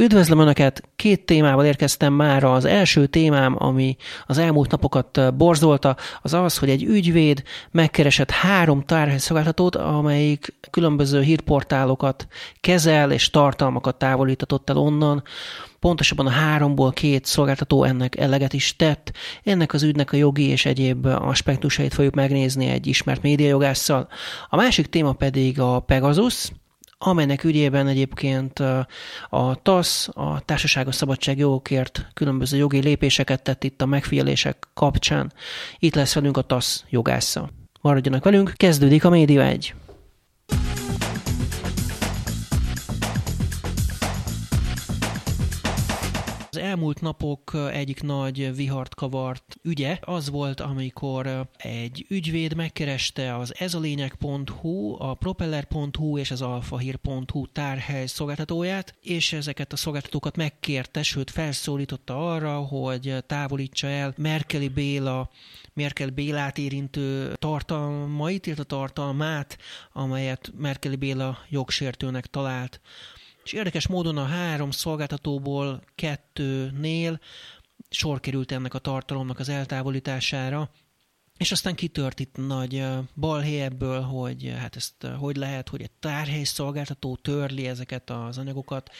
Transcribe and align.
Üdvözlöm 0.00 0.38
Önöket! 0.38 0.82
Két 0.96 1.26
témával 1.26 1.64
érkeztem 1.64 2.12
már. 2.12 2.44
Az 2.44 2.64
első 2.64 3.06
témám, 3.06 3.56
ami 3.58 3.96
az 4.26 4.38
elmúlt 4.38 4.70
napokat 4.70 5.36
borzolta, 5.36 5.96
az 6.22 6.34
az, 6.34 6.58
hogy 6.58 6.70
egy 6.70 6.82
ügyvéd 6.82 7.42
megkeresett 7.70 8.30
három 8.30 8.82
tárhelyszolgáltatót, 8.82 9.76
amelyik 9.76 10.54
különböző 10.70 11.20
hírportálokat 11.22 12.26
kezel 12.60 13.12
és 13.12 13.30
tartalmakat 13.30 13.96
távolítatott 13.96 14.70
el 14.70 14.76
onnan. 14.76 15.22
Pontosabban 15.80 16.26
a 16.26 16.30
háromból 16.30 16.92
két 16.92 17.24
szolgáltató 17.24 17.84
ennek 17.84 18.16
eleget 18.16 18.52
is 18.52 18.76
tett. 18.76 19.12
Ennek 19.44 19.72
az 19.72 19.82
ügynek 19.82 20.12
a 20.12 20.16
jogi 20.16 20.46
és 20.46 20.66
egyéb 20.66 21.06
aspektusait 21.06 21.94
fogjuk 21.94 22.14
megnézni 22.14 22.66
egy 22.66 22.86
ismert 22.86 23.22
médiajogásszal. 23.22 24.08
A 24.48 24.56
másik 24.56 24.86
téma 24.86 25.12
pedig 25.12 25.60
a 25.60 25.80
Pegasus, 25.80 26.50
amelynek 27.02 27.44
ügyében 27.44 27.86
egyébként 27.86 28.58
a 29.28 29.58
TASZ, 29.62 30.08
a 30.12 30.40
Társaságos 30.44 30.94
Szabadságjogokért 30.94 32.06
különböző 32.14 32.56
jogi 32.56 32.80
lépéseket 32.80 33.42
tett 33.42 33.64
itt 33.64 33.82
a 33.82 33.86
megfigyelések 33.86 34.68
kapcsán. 34.74 35.32
Itt 35.78 35.94
lesz 35.94 36.14
velünk 36.14 36.36
a 36.36 36.42
TASZ 36.42 36.84
jogásza. 36.90 37.50
Maradjanak 37.80 38.24
velünk, 38.24 38.52
kezdődik 38.56 39.04
a 39.04 39.10
Média 39.10 39.42
1. 39.42 39.74
elmúlt 46.70 47.00
napok 47.00 47.56
egyik 47.72 48.02
nagy 48.02 48.54
vihart 48.54 48.94
kavart 48.94 49.56
ügye 49.62 49.98
az 50.00 50.30
volt, 50.30 50.60
amikor 50.60 51.48
egy 51.56 52.06
ügyvéd 52.08 52.54
megkereste 52.54 53.36
az 53.36 53.54
ezalények.hu, 53.58 55.02
a 55.02 55.14
propeller.hu 55.14 56.18
és 56.18 56.30
az 56.30 56.42
alfahír.hu 56.42 57.46
tárhely 57.46 58.06
szolgáltatóját, 58.06 58.94
és 59.02 59.32
ezeket 59.32 59.72
a 59.72 59.76
szolgáltatókat 59.76 60.36
megkérte, 60.36 61.02
sőt 61.02 61.30
felszólította 61.30 62.32
arra, 62.32 62.56
hogy 62.56 63.16
távolítsa 63.26 63.86
el 63.86 64.14
Merkeli 64.16 64.68
Béla 64.68 65.30
Merkel 65.74 66.08
Bélát 66.08 66.58
érintő 66.58 67.34
tartalmait, 67.34 68.46
illetve 68.46 68.64
tartalmát, 68.64 69.58
amelyet 69.92 70.52
Merkeli 70.56 70.96
Béla 70.96 71.38
jogsértőnek 71.48 72.26
talált. 72.26 72.80
És 73.44 73.52
érdekes 73.52 73.86
módon 73.86 74.16
a 74.16 74.24
három 74.24 74.70
szolgáltatóból 74.70 75.82
kettőnél 75.94 77.20
sor 77.90 78.20
került 78.20 78.52
ennek 78.52 78.74
a 78.74 78.78
tartalomnak 78.78 79.38
az 79.38 79.48
eltávolítására, 79.48 80.70
és 81.40 81.52
aztán 81.52 81.74
kitört 81.74 82.20
itt 82.20 82.36
nagy 82.36 82.84
balhé 83.16 83.60
ebből, 83.60 84.00
hogy 84.00 84.54
hát 84.58 84.76
ezt 84.76 85.06
hogy 85.18 85.36
lehet, 85.36 85.68
hogy 85.68 85.82
egy 85.82 85.90
tárhely 85.90 86.42
szolgáltató 86.42 87.16
törli 87.16 87.66
ezeket 87.66 88.10
az 88.10 88.38
anyagokat, 88.38 88.90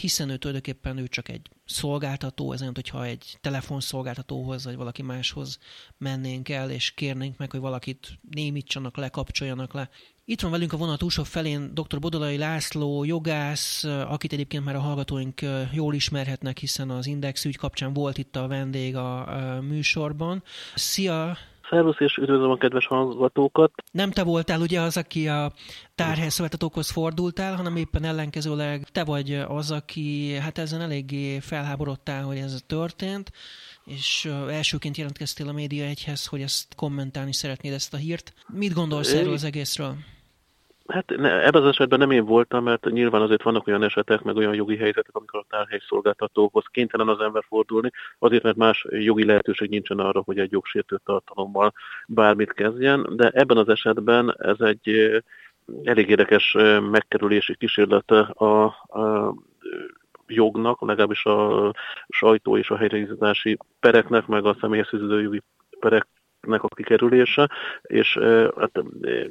hiszen 0.00 0.30
ő 0.30 0.36
tulajdonképpen 0.36 0.98
ő 0.98 1.08
csak 1.08 1.28
egy 1.28 1.48
szolgáltató, 1.64 2.52
ez 2.52 2.60
olyan, 2.60 2.74
hogyha 2.74 3.04
egy 3.04 3.38
telefonszolgáltatóhoz, 3.40 4.64
vagy 4.64 4.76
valaki 4.76 5.02
máshoz 5.02 5.58
mennénk 5.98 6.48
el, 6.48 6.70
és 6.70 6.90
kérnénk 6.90 7.36
meg, 7.36 7.50
hogy 7.50 7.60
valakit 7.60 8.18
némítsanak 8.30 8.96
le, 8.96 9.08
kapcsoljanak 9.08 9.72
le. 9.72 9.90
Itt 10.28 10.40
van 10.40 10.50
velünk 10.50 10.72
a 10.72 10.76
vonat 10.76 10.98
túlsó 10.98 11.22
felén 11.22 11.70
dr. 11.74 11.98
Bodolai 11.98 12.36
László, 12.36 13.04
jogász, 13.04 13.84
akit 13.84 14.32
egyébként 14.32 14.64
már 14.64 14.74
a 14.74 14.80
hallgatóink 14.80 15.40
jól 15.72 15.94
ismerhetnek, 15.94 16.58
hiszen 16.58 16.90
az 16.90 17.06
Index 17.06 17.44
ügy 17.44 17.56
kapcsán 17.56 17.92
volt 17.92 18.18
itt 18.18 18.36
a 18.36 18.46
vendég 18.46 18.96
a 18.96 19.28
műsorban. 19.68 20.42
Szia! 20.74 21.36
Szervusz 21.70 21.96
és 21.98 22.16
üdvözlöm 22.16 22.50
a 22.50 22.56
kedves 22.56 22.86
hallgatókat! 22.86 23.72
Nem 23.90 24.10
te 24.10 24.22
voltál 24.22 24.60
ugye 24.60 24.80
az, 24.80 24.96
aki 24.96 25.28
a 25.28 25.52
tárhelyszolgáltatókhoz 25.94 26.90
fordultál, 26.90 27.56
hanem 27.56 27.76
éppen 27.76 28.04
ellenkezőleg 28.04 28.88
te 28.92 29.04
vagy 29.04 29.34
az, 29.34 29.70
aki 29.70 30.34
hát 30.34 30.58
ezen 30.58 30.80
eléggé 30.80 31.38
felháborodtál, 31.38 32.22
hogy 32.22 32.36
ez 32.36 32.62
történt, 32.66 33.32
és 33.84 34.24
elsőként 34.48 34.96
jelentkeztél 34.96 35.48
a 35.48 35.52
média 35.52 35.84
egyhez, 35.84 36.26
hogy 36.26 36.40
ezt 36.40 36.74
kommentálni 36.74 37.32
szeretnéd 37.32 37.72
ezt 37.72 37.94
a 37.94 37.96
hírt. 37.96 38.32
Mit 38.46 38.72
gondolsz 38.72 39.12
erről 39.12 39.32
az 39.32 39.44
egészről? 39.44 39.96
Hát 40.88 41.16
ne, 41.16 41.44
ebben 41.44 41.62
az 41.62 41.68
esetben 41.68 41.98
nem 41.98 42.10
én 42.10 42.24
voltam, 42.24 42.64
mert 42.64 42.84
nyilván 42.90 43.22
azért 43.22 43.42
vannak 43.42 43.66
olyan 43.66 43.82
esetek, 43.82 44.22
meg 44.22 44.36
olyan 44.36 44.54
jogi 44.54 44.76
helyzetek, 44.76 45.14
amikor 45.14 45.40
a 45.40 45.46
tárhely 45.48 45.80
szolgáltatóhoz 45.88 46.64
kénytelen 46.70 47.08
az 47.08 47.20
ember 47.20 47.44
fordulni, 47.48 47.90
azért, 48.18 48.42
mert 48.42 48.56
más 48.56 48.86
jogi 48.90 49.24
lehetőség 49.24 49.68
nincsen 49.70 49.98
arra, 49.98 50.22
hogy 50.24 50.38
egy 50.38 50.52
jogsértő 50.52 51.00
tartalommal 51.04 51.72
bármit 52.08 52.52
kezdjen, 52.52 53.06
de 53.10 53.28
ebben 53.28 53.56
az 53.56 53.68
esetben 53.68 54.34
ez 54.38 54.60
egy 54.60 55.10
elég 55.84 56.08
érdekes 56.08 56.56
megkerülési 56.90 57.56
kísérlet 57.56 58.10
a, 58.10 58.64
a 59.00 59.34
jognak, 60.26 60.80
legalábbis 60.80 61.24
a 61.24 61.72
sajtó 62.08 62.56
és 62.56 62.70
a 62.70 62.76
helyreigazítási 62.76 63.58
pereknek, 63.80 64.26
meg 64.26 64.44
a 64.44 64.56
személyes 64.60 64.88
jogi 64.92 65.42
perek 65.80 66.06
nek 66.46 66.62
a 66.62 66.68
kikerülése, 66.68 67.50
és 67.82 68.18
hát 68.56 68.82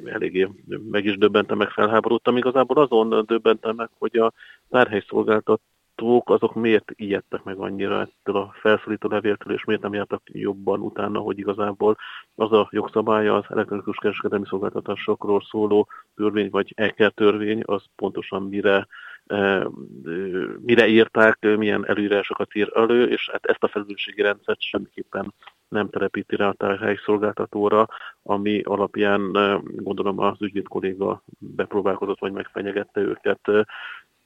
eléggé 0.04 0.48
meg 0.90 1.04
is 1.04 1.18
döbbentem, 1.18 1.56
meg 1.56 1.70
felháborodtam. 1.70 2.36
Igazából 2.36 2.82
azon 2.82 3.24
döbbentem 3.26 3.74
meg, 3.74 3.88
hogy 3.98 4.16
a 4.16 4.32
tárhelyszolgáltatók 4.70 6.30
azok 6.30 6.54
miért 6.54 6.92
ijedtek 6.94 7.42
meg 7.42 7.58
annyira 7.58 8.00
ettől 8.00 8.36
a 8.36 8.54
felszólító 8.60 9.08
levéltől, 9.08 9.54
és 9.54 9.64
miért 9.64 9.82
nem 9.82 9.94
jártak 9.94 10.22
jobban 10.24 10.80
utána, 10.80 11.18
hogy 11.18 11.38
igazából 11.38 11.96
az 12.34 12.52
a 12.52 12.68
jogszabálya 12.70 13.36
az 13.36 13.44
elektronikus 13.48 13.96
kereskedelmi 13.96 14.46
szolgáltatásokról 14.48 15.40
szóló 15.40 15.88
törvény, 16.16 16.50
vagy 16.50 16.72
EKER 16.76 17.12
törvény, 17.12 17.62
az 17.64 17.84
pontosan 17.96 18.42
mire 18.42 18.86
mire 20.60 20.86
írták, 20.86 21.56
milyen 21.56 21.86
előírásokat 21.86 22.54
ír 22.54 22.70
elő, 22.74 23.08
és 23.08 23.30
hát 23.32 23.46
ezt 23.46 23.62
a 23.62 23.68
felelősségi 23.68 24.22
rendszert 24.22 24.60
semmiképpen 24.60 25.34
nem 25.68 25.88
telepíti 25.88 26.36
rá 26.36 26.48
a 26.48 26.52
tárhely 26.52 26.98
szolgáltatóra, 27.04 27.88
ami 28.22 28.60
alapján 28.60 29.32
gondolom 29.62 30.18
az 30.18 30.42
ügyvéd 30.42 30.68
kolléga 30.68 31.22
bepróbálkozott, 31.38 32.18
vagy 32.18 32.32
megfenyegette 32.32 33.00
őket. 33.00 33.40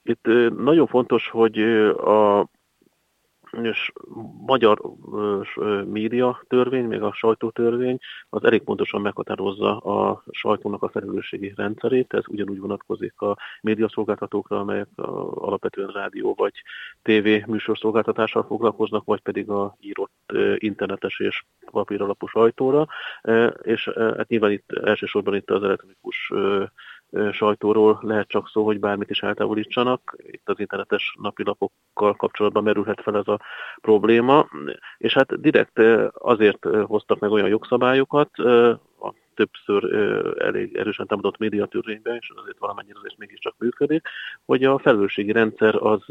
Itt 0.03 0.27
nagyon 0.57 0.87
fontos, 0.87 1.29
hogy 1.29 1.59
a 1.97 2.47
és 3.61 3.91
magyar 4.45 4.81
média 5.85 6.43
törvény, 6.47 6.85
még 6.85 7.01
a 7.01 7.13
sajtótörvény, 7.13 7.97
az 8.29 8.43
elég 8.43 8.63
pontosan 8.63 9.01
meghatározza 9.01 9.77
a 9.77 10.23
sajtónak 10.31 10.83
a 10.83 10.89
felelősségi 10.89 11.53
rendszerét. 11.55 12.13
Ez 12.13 12.23
ugyanúgy 12.27 12.59
vonatkozik 12.59 13.21
a 13.21 13.37
médiaszolgáltatókra, 13.61 14.59
amelyek 14.59 14.87
alapvetően 14.95 15.89
rádió 15.89 16.33
vagy 16.37 16.53
tévé 17.01 17.43
műsorszolgáltatással 17.47 18.43
foglalkoznak, 18.43 19.05
vagy 19.05 19.21
pedig 19.21 19.49
a 19.49 19.75
írott 19.79 20.33
internetes 20.57 21.19
és 21.19 21.43
papíralapú 21.71 22.27
sajtóra. 22.27 22.87
És 23.61 23.89
hát 23.95 24.27
nyilván 24.27 24.51
itt 24.51 24.71
elsősorban 24.71 25.35
itt 25.35 25.49
az 25.49 25.63
elektronikus 25.63 26.31
sajtóról 27.31 27.99
lehet 28.01 28.27
csak 28.27 28.47
szó, 28.47 28.65
hogy 28.65 28.79
bármit 28.79 29.09
is 29.09 29.21
eltávolítsanak. 29.21 30.15
Itt 30.17 30.49
az 30.49 30.59
internetes 30.59 31.15
napilapokkal 31.21 32.15
kapcsolatban 32.15 32.63
merülhet 32.63 33.01
fel 33.01 33.17
ez 33.17 33.27
a 33.27 33.39
probléma. 33.81 34.47
És 34.97 35.13
hát 35.13 35.41
direkt 35.41 35.79
azért 36.13 36.65
hoztak 36.83 37.19
meg 37.19 37.31
olyan 37.31 37.47
jogszabályokat, 37.47 38.37
a 38.99 39.13
többször 39.35 39.93
elég 40.37 40.75
erősen 40.75 41.07
támadott 41.07 41.37
médiatörvényben, 41.37 42.17
és 42.19 42.31
azért 42.35 42.59
valamennyire 42.59 42.97
azért 42.99 43.17
mégiscsak 43.17 43.55
működik, 43.57 44.07
hogy 44.45 44.63
a 44.63 44.79
felelősségi 44.79 45.31
rendszer 45.31 45.75
az 45.75 46.03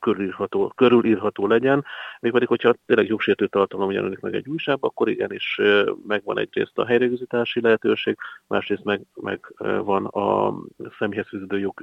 körülírható, 0.00 0.72
körülírható 0.76 1.46
legyen, 1.46 1.84
mégpedig, 2.20 2.48
hogyha 2.48 2.74
tényleg 2.86 3.08
jogsértő 3.08 3.46
tartalom 3.46 3.90
jelenik 3.90 4.20
meg 4.20 4.34
egy 4.34 4.48
újságban, 4.48 4.90
akkor 4.90 5.08
igenis 5.08 5.60
megvan 6.06 6.38
egyrészt 6.38 6.78
a 6.78 6.86
helyreigazítási 6.86 7.60
lehetőség, 7.60 8.16
másrészt 8.46 8.84
meg, 8.84 9.00
meg 9.14 9.54
van 9.84 10.04
a 10.04 10.54
személyhez 10.98 11.28
fűződő 11.28 11.58
jog 11.58 11.82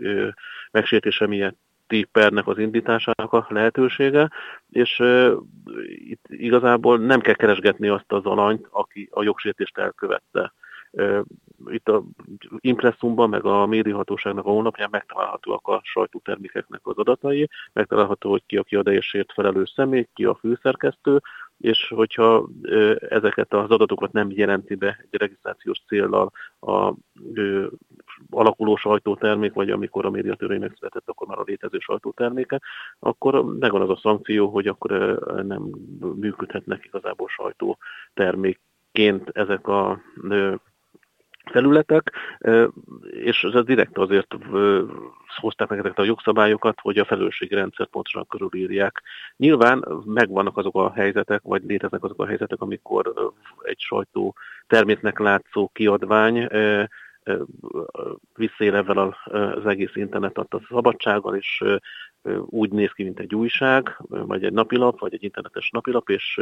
megsértése 0.72 1.28
miatt 1.28 1.58
pernek 2.12 2.48
az 2.48 2.58
indításának 2.58 3.34
a 3.34 3.46
lehetősége, 3.50 4.30
és 4.70 5.00
uh, 5.00 5.34
itt 5.86 6.26
igazából 6.28 6.98
nem 6.98 7.20
kell 7.20 7.34
keresgetni 7.34 7.88
azt 7.88 8.12
az 8.12 8.26
alanyt, 8.26 8.68
aki 8.70 9.10
a 9.12 9.24
jogsértést 9.24 9.78
elkövette 9.78 10.54
itt 11.66 11.90
a 11.90 12.04
impresszumban, 12.60 13.30
meg 13.30 13.46
a 13.46 13.66
médiahatóságnak 13.66 14.46
a 14.46 14.50
honlapján 14.50 14.90
megtalálhatóak 14.92 15.68
a 15.68 15.82
sajtótermékeknek 15.84 16.80
az 16.84 16.98
adatai, 16.98 17.50
megtalálható, 17.74 18.30
hogy 18.30 18.44
ki 18.46 18.58
a 18.58 18.64
kiadásért 18.64 19.34
felelős 19.34 19.72
személy, 19.76 20.08
ki 20.14 20.26
a 20.26 20.36
főszerkesztő, 20.36 21.22
és 21.58 21.92
hogyha 21.96 22.48
ezeket 23.10 23.54
az 23.54 23.70
adatokat 23.70 24.12
nem 24.12 24.32
jelenti 24.32 24.76
be 24.76 25.06
egy 25.12 25.20
regisztrációs 25.20 25.82
céllal 25.88 26.32
a 26.60 26.94
alakuló 28.30 28.76
sajtótermék, 28.76 29.54
vagy 29.54 29.70
amikor 29.70 30.06
a 30.06 30.10
médiatörvény 30.10 30.60
megszületett, 30.60 31.10
akkor 31.10 31.28
már 31.28 31.40
a 31.40 31.44
létező 31.46 31.80
sajtóterméke, 31.80 32.62
akkor 33.00 33.58
megvan 33.60 33.82
az 33.82 33.90
a 33.90 34.00
szankció, 34.02 34.48
hogy 34.48 34.68
akkor 34.68 34.92
nem 35.46 35.70
működhetnek 36.16 36.86
igazából 36.86 37.28
sajtótermékként 37.28 39.30
ezek 39.30 39.68
a 39.68 40.02
felületek, 41.44 42.12
és 43.12 43.44
ez 43.44 43.66
direkt 43.66 43.98
azért 43.98 44.36
hozták 45.40 45.70
meg 45.70 45.80
ezeket 45.80 46.00
a 46.00 46.04
jogszabályokat, 46.04 46.80
hogy 46.82 46.98
a 46.98 47.06
felelősségi 47.06 47.56
rendszer 47.56 47.88
pontosan 47.88 48.28
körülírják. 48.28 49.02
Nyilván 49.38 49.86
megvannak 50.06 50.58
azok 50.58 50.76
a 50.76 50.92
helyzetek, 50.92 51.42
vagy 51.42 51.64
léteznek 51.64 52.04
azok 52.04 52.22
a 52.22 52.26
helyzetek, 52.26 52.62
amikor 52.62 53.14
egy 53.62 53.80
sajtó 53.80 54.36
terméknek 54.68 55.20
látszó 55.20 55.70
kiadvány 55.74 56.48
visszaél 58.36 58.76
az 59.26 59.66
egész 59.66 59.96
internet 59.96 60.38
adta 60.38 60.62
szabadsággal, 60.70 61.36
és 61.36 61.64
úgy 62.46 62.72
néz 62.72 62.92
ki, 62.92 63.04
mint 63.04 63.20
egy 63.20 63.36
újság, 63.36 63.98
vagy 64.08 64.44
egy 64.44 64.54
napilap, 64.54 65.00
vagy 65.00 65.14
egy 65.14 65.24
internetes 65.24 65.70
napilap, 65.70 66.10
és 66.10 66.42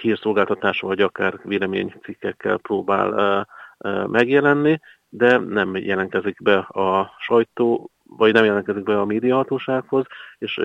hírszolgáltatása, 0.00 0.86
vagy 0.86 1.00
akár 1.00 1.40
véleménycikkekkel 1.44 2.56
próbál 2.56 3.46
megjelenni, 4.06 4.80
de 5.08 5.38
nem 5.38 5.76
jelentkezik 5.76 6.42
be 6.42 6.56
a 6.58 7.14
sajtó, 7.18 7.90
vagy 8.04 8.32
nem 8.32 8.44
jelentkezik 8.44 8.82
be 8.82 9.00
a 9.00 9.04
médiahatósághoz, 9.04 10.04
és 10.38 10.60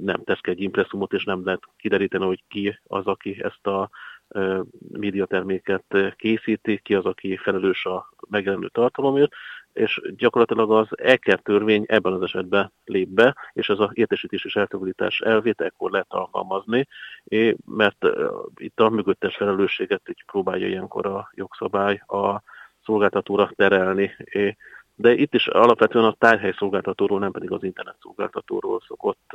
nem 0.00 0.24
tesz 0.24 0.40
ki 0.40 0.50
egy 0.50 0.60
impresszumot, 0.60 1.12
és 1.12 1.24
nem 1.24 1.44
lehet 1.44 1.62
kideríteni, 1.76 2.24
hogy 2.24 2.42
ki 2.48 2.80
az, 2.86 3.06
aki 3.06 3.42
ezt 3.42 3.66
a 3.66 3.90
médiaterméket 4.92 6.14
készíti, 6.16 6.80
ki 6.82 6.94
az, 6.94 7.04
aki 7.04 7.36
felelős 7.36 7.84
a 7.84 8.12
megjelenő 8.28 8.68
tartalomért, 8.68 9.32
és 9.78 10.00
gyakorlatilag 10.16 10.72
az 10.72 10.86
EKER 10.90 11.38
törvény 11.40 11.84
ebben 11.88 12.12
az 12.12 12.22
esetben 12.22 12.72
lép 12.84 13.08
be, 13.08 13.36
és 13.52 13.68
ez 13.68 13.78
az 13.78 13.88
értesítés 13.92 14.44
és 14.44 14.56
eltávolítás 14.56 15.20
elvét 15.20 15.60
ekkor 15.60 15.90
lehet 15.90 16.06
alkalmazni, 16.08 16.88
mert 17.64 18.06
itt 18.56 18.80
a 18.80 18.88
mögöttes 18.88 19.36
felelősséget 19.36 20.08
így 20.08 20.24
próbálja 20.26 20.66
ilyenkor 20.66 21.06
a 21.06 21.30
jogszabály 21.34 22.02
a 22.06 22.42
szolgáltatóra 22.84 23.50
terelni. 23.56 24.16
De 24.94 25.12
itt 25.12 25.34
is 25.34 25.46
alapvetően 25.46 26.04
a 26.04 26.16
tárhely 26.18 26.54
szolgáltatóról, 26.58 27.18
nem 27.18 27.32
pedig 27.32 27.50
az 27.50 27.62
internet 27.62 27.96
szolgáltatóról 28.00 28.80
szokott 28.86 29.30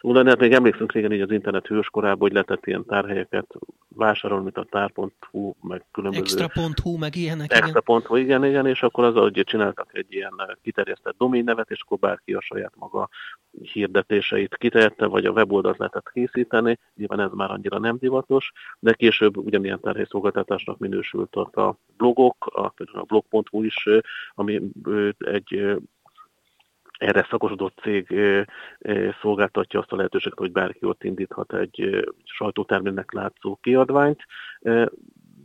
Szóval 0.00 0.36
még 0.38 0.52
emlékszünk 0.52 0.92
régen 0.92 1.12
így 1.12 1.20
az 1.20 1.30
internet 1.30 1.66
hőskorában, 1.66 2.18
hogy 2.18 2.32
lehetett 2.32 2.66
ilyen 2.66 2.84
tárhelyeket 2.84 3.54
vásárolni, 3.88 4.44
mint 4.44 4.56
a 4.56 4.66
tár.hu, 4.70 5.52
meg 5.62 5.84
különböző... 5.92 6.22
Extra.hu, 6.22 6.98
meg 6.98 7.16
ilyenek, 7.16 7.52
Extra.hu, 7.52 8.16
igen, 8.16 8.44
igen, 8.44 8.66
és 8.66 8.82
akkor 8.82 9.04
az, 9.04 9.14
hogy 9.14 9.42
csináltak 9.44 9.90
egy 9.92 10.06
ilyen 10.08 10.58
kiterjesztett 10.62 11.16
nevet, 11.18 11.70
és 11.70 11.80
akkor 11.80 11.98
bárki 11.98 12.34
a 12.34 12.40
saját 12.40 12.72
maga 12.76 13.08
hirdetéseit 13.62 14.56
kitehette, 14.56 15.06
vagy 15.06 15.24
a 15.24 15.30
weboldalt 15.30 15.78
lehetett 15.78 16.10
készíteni, 16.12 16.78
nyilván 16.96 17.20
ez 17.20 17.30
már 17.32 17.50
annyira 17.50 17.78
nem 17.78 17.96
divatos, 18.00 18.52
de 18.78 18.92
később 18.92 19.36
ugyanilyen 19.36 19.80
tárhelyszolgáltatásnak 19.80 20.78
minősült 20.78 21.34
a 21.34 21.78
blogok, 21.96 22.46
a, 22.46 22.68
például 22.68 22.98
a 22.98 23.04
blog.hu 23.04 23.62
is, 23.62 23.88
ami 24.34 24.60
egy 25.18 25.78
erre 26.98 27.26
szakosodott 27.30 27.78
cég 27.82 28.14
szolgáltatja 29.20 29.80
azt 29.80 29.92
a 29.92 29.96
lehetőséget, 29.96 30.38
hogy 30.38 30.52
bárki 30.52 30.86
ott 30.86 31.04
indíthat 31.04 31.54
egy 31.54 32.06
sajtótermének 32.24 33.12
látszó 33.12 33.58
kiadványt. 33.62 34.22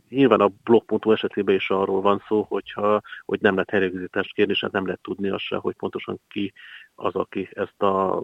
Nyilván 0.08 0.40
a 0.40 0.50
blog.hu 0.64 1.12
esetében 1.12 1.54
is 1.54 1.70
arról 1.70 2.00
van 2.00 2.22
szó, 2.28 2.42
hogyha, 2.48 3.00
hogy 3.24 3.40
nem 3.40 3.54
lehet 3.54 3.70
helyreigazítást 3.70 4.34
kérni, 4.34 4.52
és 4.52 4.60
hát 4.60 4.72
nem 4.72 4.84
lehet 4.84 5.00
tudni 5.02 5.28
azt 5.28 5.44
se, 5.44 5.56
hogy 5.56 5.74
pontosan 5.74 6.20
ki 6.28 6.52
az, 6.94 7.14
aki 7.14 7.48
ezt 7.52 7.82
a 7.82 8.22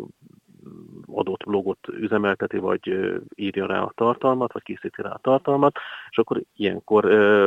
adott 1.06 1.44
blogot 1.44 1.88
üzemelteti, 1.88 2.58
vagy 2.58 3.10
írja 3.34 3.66
rá 3.66 3.80
a 3.80 3.92
tartalmat, 3.94 4.52
vagy 4.52 4.62
készíti 4.62 5.02
rá 5.02 5.10
a 5.10 5.18
tartalmat, 5.22 5.78
és 6.10 6.18
akkor 6.18 6.42
ilyenkor, 6.56 7.04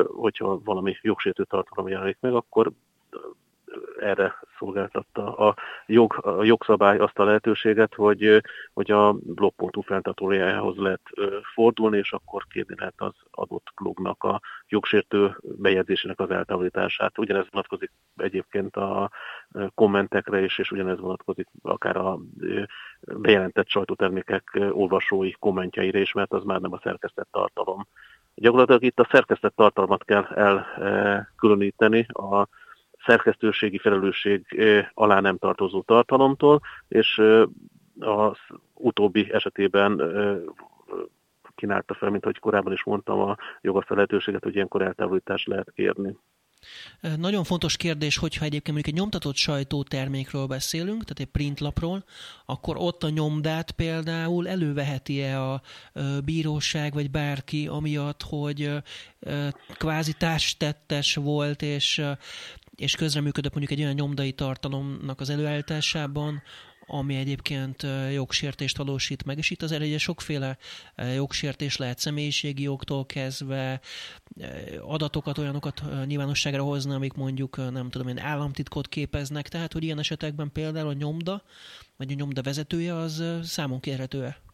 hogyha 0.08 0.60
valami 0.64 0.96
jogsértő 1.02 1.44
tartalom 1.44 1.90
jelenik 1.90 2.18
meg, 2.20 2.34
akkor 2.34 2.72
erre 4.00 4.36
szolgáltatta 4.58 5.36
a, 5.36 5.56
jog, 5.86 6.26
a 6.26 6.44
jogszabály 6.44 6.98
azt 6.98 7.20
a 7.20 7.24
lehetőséget, 7.24 7.94
hogy, 7.94 8.42
hogy 8.74 8.92
a 8.92 9.12
blog.hu 9.12 9.82
fenntartójához 9.82 10.78
lehet 10.78 11.02
fordulni, 11.54 11.98
és 11.98 12.12
akkor 12.12 12.44
kérni 12.50 12.76
lehet 12.78 12.94
az 12.98 13.14
adott 13.32 13.68
blognak 13.82 14.24
a 14.24 14.42
jogsértő 14.68 15.38
bejegyzésének 15.42 16.20
az 16.20 16.32
eltávolítását. 16.32 17.18
Ugyanez 17.18 17.46
vonatkozik 17.52 17.92
egyébként 18.18 18.76
a 18.76 19.12
kommentekre 19.76 20.44
is, 20.44 20.58
és 20.58 20.72
ugyanez 20.72 21.00
vonatkozik 21.00 21.48
akár 21.62 21.98
a 21.98 22.20
bejelentett 23.06 23.68
sajtótermékek 23.68 24.60
olvasói 24.72 25.32
kommentjeire 25.32 26.00
is, 26.00 26.12
mert 26.12 26.34
az 26.34 26.44
már 26.44 26.60
nem 26.60 26.74
a 26.74 26.80
szerkesztett 26.84 27.28
tartalom. 27.32 27.88
Gyakorlatilag 28.36 28.84
itt 28.84 29.00
a 29.00 29.08
szerkesztett 29.12 29.56
tartalmat 29.56 30.04
kell 30.04 30.24
elkülöníteni 30.24 32.06
a 32.08 32.48
szerkesztőségi 33.06 33.78
felelősség 33.78 34.46
alá 34.94 35.20
nem 35.20 35.38
tartozó 35.38 35.82
tartalomtól, 35.82 36.62
és 36.88 37.22
az 38.00 38.38
utóbbi 38.74 39.34
esetében 39.34 40.02
kínálta 41.56 41.94
fel, 41.94 42.10
mint 42.10 42.24
ahogy 42.24 42.40
korábban 42.40 42.74
is 42.74 42.84
mondtam, 42.84 43.20
a 43.20 43.36
joga 43.62 43.84
lehetőséget, 43.88 44.44
hogy 44.44 44.56
ilyenkor 44.56 44.82
eltávolítást 44.82 45.48
lehet 45.48 45.72
kérni. 45.76 46.18
Nagyon 47.18 47.44
fontos 47.44 47.78
kérdés, 47.78 48.18
hogyha 48.18 48.46
egyébként 48.46 48.76
mondjuk 48.76 48.96
egy 48.96 49.02
nyomtatott 49.02 49.36
sajtótermékről 49.36 50.46
beszélünk, 50.46 51.02
tehát 51.02 51.20
egy 51.20 51.26
printlapról, 51.26 52.04
akkor 52.46 52.78
ott 52.78 53.04
a 53.04 53.10
nyomdát 53.10 53.72
például 53.72 54.48
előveheti-e 54.48 55.42
a 55.42 55.62
bíróság, 56.26 56.94
vagy 56.94 57.12
bárki, 57.12 57.68
amiatt, 57.68 58.22
hogy 58.22 58.72
kvázi 59.78 60.14
társtettes 60.14 61.16
volt, 61.16 61.62
és 61.62 62.02
és 62.76 62.96
közreműködött 62.96 63.54
mondjuk 63.54 63.80
egy 63.80 63.86
olyan 63.86 63.96
nyomdai 63.96 64.32
tartalomnak 64.32 65.20
az 65.20 65.30
előállításában, 65.30 66.42
ami 66.86 67.16
egyébként 67.16 67.86
jogsértést 68.14 68.78
valósít 68.78 69.24
meg, 69.26 69.38
és 69.38 69.50
itt 69.50 69.62
azért 69.62 69.82
egy 69.82 70.00
sokféle 70.00 70.58
jogsértés 71.16 71.78
lehet 71.78 72.00
személyiségi 72.00 72.62
jogtól 72.64 73.06
kezdve, 73.06 73.80
adatokat, 74.82 75.38
olyanokat 75.38 75.84
nyilvánosságra 76.06 76.64
hozni, 76.64 76.94
amik 76.94 77.14
mondjuk 77.14 77.72
nem 77.72 77.90
tudom 77.90 78.08
én 78.08 78.20
államtitkot 78.20 78.88
képeznek, 78.88 79.48
tehát 79.48 79.74
hogy 79.74 79.84
ilyen 79.84 80.00
esetekben 80.00 80.52
például 80.52 80.88
a 80.88 80.94
nyomda, 80.94 81.44
vagy 81.98 82.12
a 82.12 82.16
nyomda 82.16 82.42
vezetője 82.42 82.96
az 82.96 83.24
számon 83.44 83.80
kérhető-e? 83.80 84.53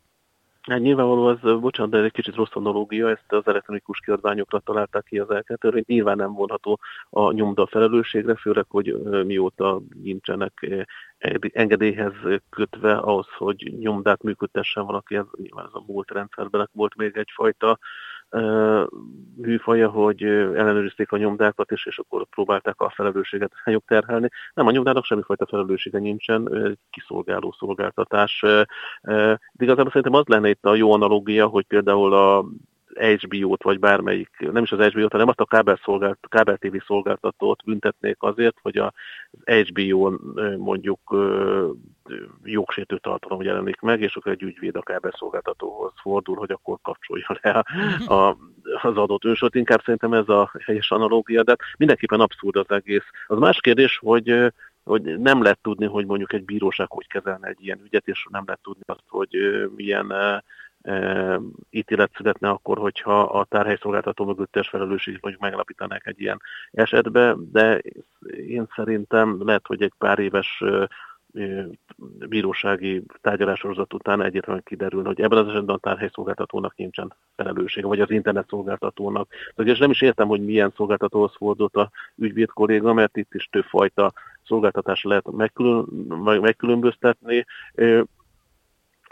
Hát 0.62 0.80
nyilvánvaló, 0.80 1.26
az, 1.26 1.60
bocsánat, 1.60 1.92
de 1.92 2.04
egy 2.04 2.12
kicsit 2.12 2.36
rossz 2.36 2.54
analógia, 2.54 3.10
ezt 3.10 3.32
az 3.32 3.48
elektronikus 3.48 4.00
kiadványokra 4.00 4.60
találták 4.60 5.04
ki 5.04 5.20
az 5.20 5.30
elkerülő, 5.30 5.84
nyilván 5.88 6.18
nem 6.18 6.34
vonható 6.34 6.80
a 7.10 7.32
nyomda 7.32 7.68
felelősségre, 7.68 8.36
főleg, 8.36 8.66
hogy 8.70 9.02
mióta 9.26 9.82
nincsenek 10.04 10.68
engedélyhez 11.54 12.14
kötve 12.50 12.98
ahhoz, 12.98 13.28
hogy 13.38 13.74
nyomdát 13.80 14.24
működtessen 14.24 14.86
valaki, 14.86 15.16
ez 15.16 15.26
nyilván 15.38 15.66
ez 15.66 15.74
a 15.74 15.84
múlt 15.88 16.12
rendszerben 16.12 16.70
volt 16.74 16.96
még 16.96 17.18
egyfajta 17.18 17.80
műfaja, 19.36 19.90
hogy 19.90 20.24
ellenőrizték 20.24 21.12
a 21.12 21.18
nyomdákat, 21.18 21.72
és, 21.72 21.86
és 21.86 21.98
akkor 21.98 22.26
próbálták 22.26 22.82
a 22.82 22.90
felelősséget 22.90 23.52
rájuk 23.64 23.84
terhelni. 23.86 24.30
Nem, 24.54 24.68
a 24.68 24.72
nyomdának 24.72 25.06
semmifajta 25.06 25.46
felelőssége 25.46 26.00
nincsen, 26.00 26.50
kiszolgáló 26.90 27.56
szolgáltatás. 27.60 28.40
De 29.02 29.38
igazából 29.58 29.92
szerintem 29.92 30.14
az 30.14 30.26
lenne 30.26 30.50
itt 30.50 30.66
a 30.66 30.76
jó 30.76 30.92
analógia, 30.94 31.48
hogy 31.48 31.66
például 31.66 32.14
a 32.14 32.46
HBO-t, 33.00 33.64
vagy 33.64 33.80
bármelyik, 33.80 34.30
nem 34.40 34.64
is 34.64 34.72
az 34.72 34.92
HBO-t, 34.92 35.12
hanem 35.12 35.28
azt 35.28 35.40
a 35.40 35.46
kábel, 35.46 35.80
szolgált, 35.84 36.18
kábel 36.30 36.58
TV 36.58 36.76
szolgáltatót 36.86 37.64
büntetnék 37.66 38.16
azért, 38.20 38.56
hogy 38.62 38.78
az 38.78 38.92
HBO-n 39.44 40.20
mondjuk 40.58 41.16
jogsértő 42.44 42.98
tartalom 42.98 43.42
jelenik 43.42 43.80
meg, 43.82 44.02
és 44.02 44.16
akkor 44.16 44.32
egy 44.32 44.42
ügyvéd 44.42 44.76
a 44.76 44.82
kábel 44.82 45.14
szolgáltatóhoz 45.18 45.94
fordul, 46.02 46.36
hogy 46.36 46.52
akkor 46.52 46.78
kapcsolja 46.82 47.40
le 47.42 47.50
a, 48.16 48.38
az 48.82 48.98
adott 48.98 49.26
ősot. 49.26 49.56
Inkább 49.56 49.82
szerintem 49.82 50.14
ez 50.14 50.30
a 50.30 50.52
helyes 50.66 50.92
analógia, 50.92 51.44
de 51.44 51.56
mindenképpen 51.78 52.20
abszurd 52.20 52.56
az 52.56 52.70
egész. 52.72 53.06
Az 53.28 53.38
más 53.38 53.60
kérdés, 53.60 53.98
hogy 53.98 54.52
hogy 54.84 55.20
nem 55.20 55.42
lehet 55.42 55.60
tudni, 55.62 55.86
hogy 55.86 56.06
mondjuk 56.06 56.34
egy 56.34 56.46
bíróság 56.46 56.92
hogy 56.92 57.08
kezelne 57.08 57.48
egy 57.48 57.64
ilyen 57.66 57.82
ügyet, 57.84 58.08
és 58.08 58.26
nem 58.30 58.44
lehet 58.46 58.62
tudni 58.64 58.84
azt, 58.86 59.04
hogy 59.08 59.30
milyen 59.76 60.14
ítélet 61.70 62.12
születne 62.16 62.50
akkor, 62.50 62.78
hogyha 62.78 63.22
a 63.22 63.44
tárhelyszolgáltató 63.44 64.26
mögöttes 64.26 64.70
felelősség 64.70 65.18
mondjuk 65.22 65.44
meglapítanák 65.44 66.06
egy 66.06 66.22
ilyen 66.22 66.42
esetbe, 66.72 67.36
de 67.52 67.82
én 68.48 68.68
szerintem 68.76 69.46
lehet, 69.46 69.68
hogy 69.68 69.82
egy 69.82 69.94
pár 69.98 70.20
éves 70.20 70.64
bírósági 72.30 73.04
tárgyalássorozat 73.22 73.94
után 73.94 74.22
egyértelműen 74.22 74.64
kiderül, 74.66 75.04
hogy 75.06 75.22
ebben 75.22 75.38
az 75.38 75.48
esetben 75.48 75.76
a 75.76 75.80
tárhelyszolgáltatónak 75.80 76.76
nincsen 76.76 77.14
felelőssége, 77.36 77.88
vagy 77.88 78.00
az 78.00 78.12
internet 78.12 78.48
szolgáltatónak. 78.48 79.30
Tehát 79.56 79.72
és 79.72 79.80
nem 79.80 79.92
is 79.92 80.02
értem, 80.02 80.28
hogy 80.28 80.46
milyen 80.46 80.74
szolgáltatóhoz 80.76 81.36
fordult 81.36 81.76
a 81.76 81.92
ügyvéd 82.16 82.50
kolléga, 82.50 82.94
mert 82.94 83.18
itt 83.18 83.34
is 83.34 83.48
többfajta 83.52 84.14
szolgáltatás 84.44 85.04
lehet 85.04 85.32
megkülön, 85.32 85.86
megkülönböztetni 86.42 87.46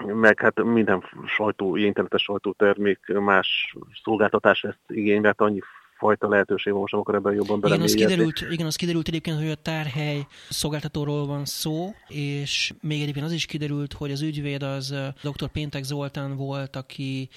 meg 0.05 0.39
hát 0.39 0.63
minden 0.63 1.03
sajtó, 1.25 1.75
internetes 1.75 2.21
sajtótermék 2.21 2.99
más 3.07 3.75
szolgáltatás 4.03 4.63
ezt 4.63 4.79
igénybe, 4.87 5.27
hát 5.27 5.41
annyi 5.41 5.59
fajta 5.97 6.29
lehetőség 6.29 6.71
van, 6.71 6.81
most 6.81 6.93
akkor 6.93 7.15
ebben 7.15 7.33
jobban 7.33 7.59
igen 7.65 7.81
az, 7.81 7.93
kiderült, 7.93 8.45
igen, 8.51 8.65
az 8.65 8.75
kiderült 8.75 9.07
egyébként, 9.07 9.37
hogy 9.37 9.49
a 9.49 9.55
tárhely 9.55 10.25
szolgáltatóról 10.49 11.25
van 11.25 11.45
szó, 11.45 11.89
és 12.07 12.73
még 12.81 13.01
egyébként 13.01 13.25
az 13.25 13.31
is 13.31 13.45
kiderült, 13.45 13.93
hogy 13.93 14.11
az 14.11 14.21
ügyvéd 14.21 14.63
az 14.63 14.95
dr. 15.23 15.47
Péntek 15.47 15.83
Zoltán 15.83 16.35
volt, 16.35 16.75
aki 16.75 17.29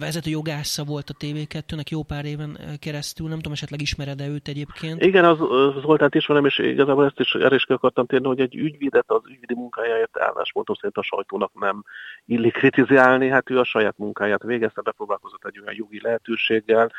vezető 0.00 0.30
jogásza 0.30 0.84
volt 0.84 1.10
a 1.10 1.14
TV2-nek 1.24 1.88
jó 1.88 2.02
pár 2.02 2.24
éven 2.24 2.58
keresztül, 2.78 3.28
nem 3.28 3.36
tudom, 3.36 3.52
esetleg 3.52 3.80
ismered-e 3.80 4.28
őt 4.28 4.48
egyébként? 4.48 5.02
Igen, 5.02 5.24
az, 5.24 5.38
az 5.40 5.82
Zoltánt 5.82 6.14
ismerem, 6.14 6.44
és 6.44 6.58
igazából 6.58 7.04
ezt 7.04 7.20
is 7.20 7.34
erre 7.34 7.54
is 7.54 7.64
akartam 7.64 8.06
térni, 8.06 8.26
hogy 8.26 8.40
egy 8.40 8.54
ügyvédet 8.54 9.10
az 9.10 9.20
ügyvédi 9.28 9.54
munkájáért 9.54 10.18
álláspontom 10.18 10.74
szerint 10.74 10.96
a 10.96 11.02
sajtónak 11.02 11.50
nem 11.60 11.84
illik 12.26 12.52
kritizálni, 12.52 13.28
hát 13.28 13.50
ő 13.50 13.58
a 13.58 13.64
saját 13.64 13.98
munkáját 13.98 14.42
végezte, 14.42 14.80
bepróbálkozott 14.80 15.44
egy 15.44 15.60
olyan 15.60 15.74
jogi 15.76 16.00
lehetőséggel, 16.02 16.92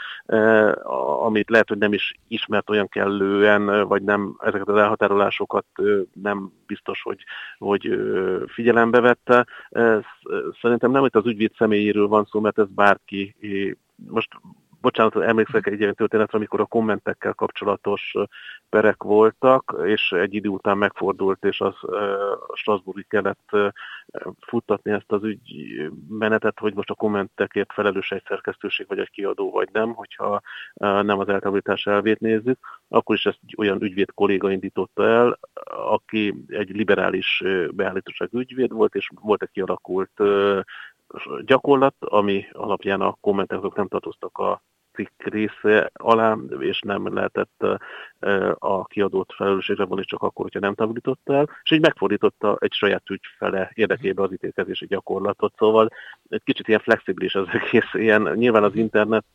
amit 1.25 1.49
lehet, 1.49 1.67
hogy 1.67 1.77
nem 1.77 1.93
is 1.93 2.19
ismert 2.27 2.69
olyan 2.69 2.87
kellően, 2.87 3.87
vagy 3.87 4.03
nem 4.03 4.35
ezeket 4.39 4.67
az 4.67 4.77
elhatárolásokat 4.77 5.65
nem 6.13 6.51
biztos, 6.65 7.01
hogy, 7.01 7.23
hogy 7.57 7.99
figyelembe 8.47 8.99
vette. 8.99 9.45
Szerintem 10.61 10.91
nem 10.91 11.05
itt 11.05 11.15
az 11.15 11.25
ügyvéd 11.25 11.51
személyéről 11.57 12.07
van 12.07 12.25
szó, 12.25 12.39
mert 12.39 12.59
ez 12.59 12.67
bárki 12.69 13.35
most 13.95 14.29
bocsánat, 14.81 15.15
emlékszek 15.15 15.67
egy 15.67 15.79
ilyen 15.79 15.95
történetre, 15.95 16.37
amikor 16.37 16.59
a 16.59 16.65
kommentekkel 16.65 17.33
kapcsolatos 17.33 18.13
perek 18.69 19.03
voltak, 19.03 19.75
és 19.85 20.11
egy 20.11 20.33
idő 20.33 20.49
után 20.49 20.77
megfordult, 20.77 21.45
és 21.45 21.61
az 21.61 21.83
a 22.47 22.55
Strasbourgi 22.55 23.05
kellett 23.07 23.49
futtatni 24.39 24.91
ezt 24.91 25.11
az 25.11 25.23
ügymenetet, 25.23 26.59
hogy 26.59 26.73
most 26.73 26.89
a 26.89 26.93
kommentekért 26.95 27.73
felelős 27.73 28.11
egy 28.11 28.23
szerkesztőség, 28.27 28.87
vagy 28.87 28.99
egy 28.99 29.09
kiadó, 29.09 29.51
vagy 29.51 29.69
nem, 29.71 29.93
hogyha 29.93 30.41
nem 30.79 31.19
az 31.19 31.29
eltávolítás 31.29 31.85
elvét 31.85 32.19
nézzük, 32.19 32.59
akkor 32.87 33.15
is 33.15 33.25
ezt 33.25 33.39
olyan 33.57 33.81
ügyvéd 33.81 34.11
kolléga 34.13 34.51
indította 34.51 35.03
el, 35.07 35.39
aki 35.89 36.43
egy 36.47 36.69
liberális 36.69 37.43
beállítóság 37.71 38.29
ügyvéd 38.33 38.71
volt, 38.71 38.95
és 38.95 39.09
volt 39.21 39.41
egy 39.41 39.51
kialakult 39.51 40.21
gyakorlat, 41.45 41.95
ami 41.99 42.45
alapján 42.51 43.01
a 43.01 43.17
kommentek 43.21 43.73
nem 43.75 43.87
tartoztak 43.87 44.37
a 44.37 44.61
cikk 44.93 45.23
része 45.23 45.91
alá, 45.93 46.37
és 46.59 46.79
nem 46.79 47.13
lehetett 47.13 47.65
a 48.53 48.85
kiadót 48.85 49.33
felelősségre 49.33 49.85
vonni 49.85 50.03
csak 50.03 50.21
akkor, 50.21 50.43
hogyha 50.43 50.59
nem 50.59 50.73
távolította 50.73 51.33
el, 51.33 51.49
és 51.63 51.71
így 51.71 51.81
megfordította 51.81 52.57
egy 52.59 52.73
saját 52.73 53.09
ügyfele 53.09 53.71
érdekébe 53.73 54.23
az 54.23 54.31
ítélkezési 54.31 54.85
gyakorlatot. 54.85 55.53
Szóval 55.57 55.89
egy 56.29 56.43
kicsit 56.43 56.67
ilyen 56.67 56.79
flexibilis 56.79 57.35
az 57.35 57.47
egész, 57.61 57.93
ilyen 57.93 58.31
nyilván 58.35 58.63
az 58.63 58.75
internet 58.75 59.25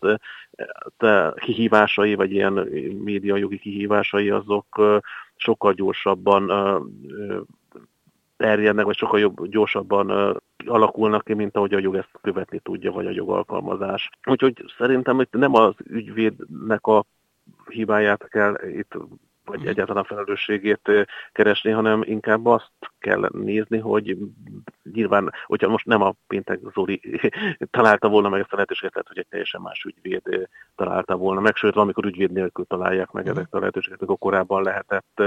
kihívásai, 1.35 2.15
vagy 2.15 2.33
ilyen 2.33 2.53
média 3.05 3.37
jogi 3.37 3.59
kihívásai 3.59 4.31
azok 4.31 5.01
sokkal 5.37 5.73
gyorsabban 5.73 6.51
terjednek, 8.37 8.85
vagy 8.85 8.97
sokkal 8.97 9.21
jobb, 9.21 9.49
gyorsabban 9.49 10.37
alakulnak 10.67 11.25
ki, 11.25 11.35
mint 11.35 11.57
ahogy 11.57 11.75
a 11.75 11.79
jog 11.79 11.95
ezt 11.95 12.19
követni 12.23 12.59
tudja, 12.59 12.93
vagy 12.93 13.07
a 13.07 13.11
jogalkalmazás. 13.11 14.11
Úgyhogy 14.25 14.65
szerintem 14.79 15.21
itt 15.21 15.33
nem 15.33 15.55
az 15.55 15.75
ügyvédnek 15.85 16.87
a 16.87 17.05
hibáját 17.69 18.29
kell 18.29 18.59
itt 18.67 18.93
vagy 19.45 19.67
egyáltalán 19.67 20.05
felelősségét 20.05 20.91
keresni, 21.33 21.71
hanem 21.71 22.03
inkább 22.05 22.47
azt 22.47 22.73
kell 22.99 23.29
nézni, 23.33 23.79
hogy 23.79 24.17
nyilván, 24.93 25.33
hogyha 25.47 25.69
most 25.69 25.87
nem 25.87 26.03
a 26.03 26.15
péntek 26.27 26.61
Zoli 26.75 27.21
találta 27.71 28.09
volna 28.09 28.29
meg 28.29 28.41
ezt 28.41 28.53
a 28.53 28.55
lehetőséget, 28.55 28.93
tehát 28.93 29.09
hogy 29.09 29.19
egy 29.19 29.27
teljesen 29.29 29.61
más 29.61 29.85
ügyvéd 29.85 30.49
találta 30.75 31.17
volna 31.17 31.41
meg, 31.41 31.57
sőt, 31.57 31.77
amikor 31.77 32.05
ügyvéd 32.05 32.33
nélkül 32.33 32.65
találják 32.65 33.11
meg 33.11 33.25
mhm. 33.25 33.33
ezeket 33.33 33.55
a 33.55 33.59
lehetőséget, 33.59 34.03
akkor 34.03 34.19
korábban 34.19 34.63
lehetett 34.63 35.23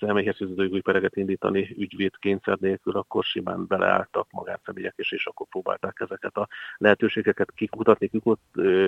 személyhez 0.00 0.36
fizetőjogi 0.36 0.80
pereket 0.80 1.16
indítani 1.16 1.74
ügyvéd 1.78 2.18
kényszer 2.18 2.56
nélkül, 2.60 2.96
akkor 2.96 3.24
simán 3.24 3.66
beleálltak 3.66 4.26
magánszemélyek 4.30 4.94
is, 4.96 5.12
és 5.12 5.26
akkor 5.26 5.46
próbálták 5.46 6.00
ezeket 6.00 6.36
a 6.36 6.48
lehetőségeket 6.76 7.52
kikutatni, 7.54 8.10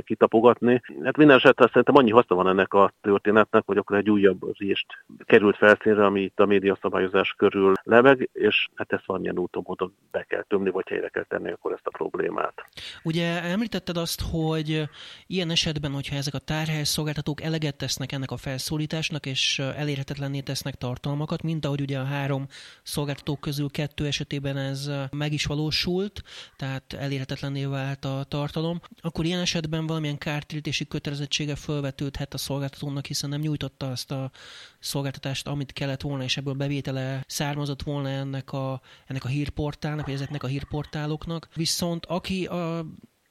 kitapogatni. 0.04 0.82
Hát 1.02 1.16
minden 1.16 1.36
esetre 1.36 1.66
szerintem 1.66 1.96
annyi 1.96 2.10
haszna 2.10 2.36
van 2.36 2.48
ennek 2.48 2.74
a 2.74 2.92
történetnek, 3.00 3.62
hogy 3.66 3.76
akkor 3.76 3.96
egy 3.96 4.03
újabb 4.10 4.58
részt 4.58 4.86
került 5.18 5.56
felszínre, 5.56 6.04
ami 6.04 6.20
itt 6.20 6.40
a 6.40 6.46
médiaszabályozás 6.46 7.34
körül 7.36 7.72
lebeg, 7.82 8.28
és 8.32 8.68
hát 8.74 8.92
ezt 8.92 9.06
valamilyen 9.06 9.38
úton 9.38 9.62
módon 9.66 9.94
be 10.10 10.22
kell 10.22 10.42
tömni, 10.48 10.70
vagy 10.70 10.88
helyre 10.88 11.08
kell 11.08 11.24
tenni 11.24 11.50
akkor 11.50 11.72
ezt 11.72 11.86
a 11.86 11.90
problémát. 11.90 12.54
Ugye 13.02 13.42
említetted 13.42 13.96
azt, 13.96 14.22
hogy 14.30 14.82
ilyen 15.26 15.50
esetben, 15.50 15.92
hogyha 15.92 16.16
ezek 16.16 16.34
a 16.34 16.38
tárhely 16.38 16.84
szolgáltatók 16.84 17.42
eleget 17.42 17.76
tesznek 17.76 18.12
ennek 18.12 18.30
a 18.30 18.36
felszólításnak, 18.36 19.26
és 19.26 19.58
elérhetetlenné 19.58 20.40
tesznek 20.40 20.74
tartalmakat, 20.74 21.42
mint 21.42 21.64
ahogy 21.64 21.80
ugye 21.80 21.98
a 21.98 22.04
három 22.04 22.46
szolgáltatók 22.82 23.40
közül 23.40 23.70
kettő 23.70 24.06
esetében 24.06 24.56
ez 24.56 24.90
meg 25.10 25.32
is 25.32 25.44
valósult, 25.44 26.22
tehát 26.56 26.92
elérhetetlenné 26.92 27.64
vált 27.64 28.04
a 28.04 28.24
tartalom, 28.28 28.80
akkor 29.00 29.24
ilyen 29.24 29.40
esetben 29.40 29.86
valamilyen 29.86 30.18
kártérítési 30.18 30.86
kötelezettsége 30.86 31.54
felvetődhet 31.56 32.34
a 32.34 32.38
szolgáltatónak, 32.38 33.06
hiszen 33.06 33.30
nem 33.30 33.40
nyújtotta 33.40 33.93
azt 33.94 34.10
a 34.10 34.30
szolgáltatást, 34.78 35.46
amit 35.46 35.72
kellett 35.72 36.00
volna, 36.00 36.22
és 36.22 36.36
ebből 36.36 36.54
bevétele 36.54 37.24
származott 37.26 37.82
volna 37.82 38.08
ennek 38.08 38.52
a, 38.52 38.80
ennek 39.06 39.24
a 39.24 39.28
hírportálnak, 39.28 40.04
vagy 40.04 40.14
ezeknek 40.14 40.42
a 40.42 40.46
hírportáloknak. 40.46 41.48
Viszont 41.54 42.06
aki 42.06 42.46
a 42.46 42.86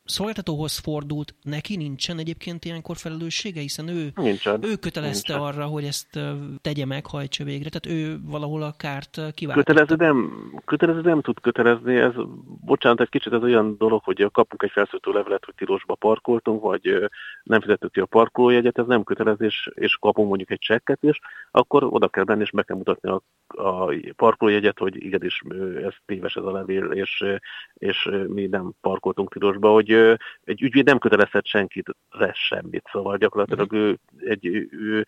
szolgáltatóhoz 0.05 0.77
fordult, 0.77 1.35
neki 1.43 1.75
nincsen 1.75 2.17
egyébként 2.17 2.65
ilyenkor 2.65 2.97
felelőssége, 2.97 3.61
hiszen 3.61 3.87
ő, 3.87 4.11
nincsen, 4.15 4.63
ő 4.63 4.75
kötelezte 4.75 5.33
nincsen. 5.33 5.53
arra, 5.53 5.65
hogy 5.65 5.83
ezt 5.83 6.19
tegye 6.61 6.85
meg, 6.85 7.05
hajtsa 7.05 7.43
végre, 7.43 7.69
tehát 7.69 7.99
ő 7.99 8.19
valahol 8.25 8.61
a 8.61 8.73
kárt 8.77 9.21
kiváltotta. 9.33 9.73
Kötelező 9.73 9.95
nem, 9.95 10.33
kötelező 10.65 11.01
nem 11.01 11.21
tud 11.21 11.39
kötelezni, 11.41 11.95
ez, 11.95 12.13
bocsánat, 12.65 13.01
egy 13.01 13.09
kicsit 13.09 13.33
ez 13.33 13.43
olyan 13.43 13.75
dolog, 13.77 14.01
hogy 14.03 14.29
kapunk 14.31 14.63
egy 14.63 14.71
felszólító 14.71 15.11
levelet, 15.11 15.45
hogy 15.45 15.55
tilosba 15.55 15.95
parkoltunk, 15.95 16.61
vagy 16.61 17.09
nem 17.43 17.61
fizettük 17.61 17.91
ki 17.91 17.99
a 17.99 18.05
parkolójegyet, 18.05 18.77
ez 18.77 18.85
nem 18.85 19.03
kötelezés, 19.03 19.69
és 19.73 19.97
kapunk 19.99 20.27
mondjuk 20.27 20.51
egy 20.51 20.59
csekket 20.59 21.03
is, 21.03 21.19
akkor 21.51 21.83
oda 21.83 22.07
kell 22.07 22.23
benni, 22.23 22.41
és 22.41 22.51
meg 22.51 22.65
kell 22.65 22.77
mutatni 22.77 23.09
a, 23.09 23.21
a 23.47 23.93
parkolójegyet, 24.15 24.79
hogy 24.79 25.05
igenis 25.05 25.41
ez 25.83 25.93
téves 26.05 26.35
ez 26.35 26.43
a 26.43 26.51
levél, 26.51 26.83
és, 26.83 27.23
és 27.73 28.09
mi 28.27 28.45
nem 28.45 28.71
parkoltunk 28.81 29.31
tilosba, 29.31 29.71
hogy 29.71 29.92
egy 30.43 30.61
ügyvéd 30.61 30.85
nem 30.85 30.97
kötelezhet 30.97 31.45
senkit 31.45 31.89
lesz 32.09 32.37
semmit, 32.37 32.89
szóval 32.91 33.17
gyakorlatilag 33.17 33.73
ő, 33.73 33.97
egy, 34.17 34.45
ő, 34.71 35.05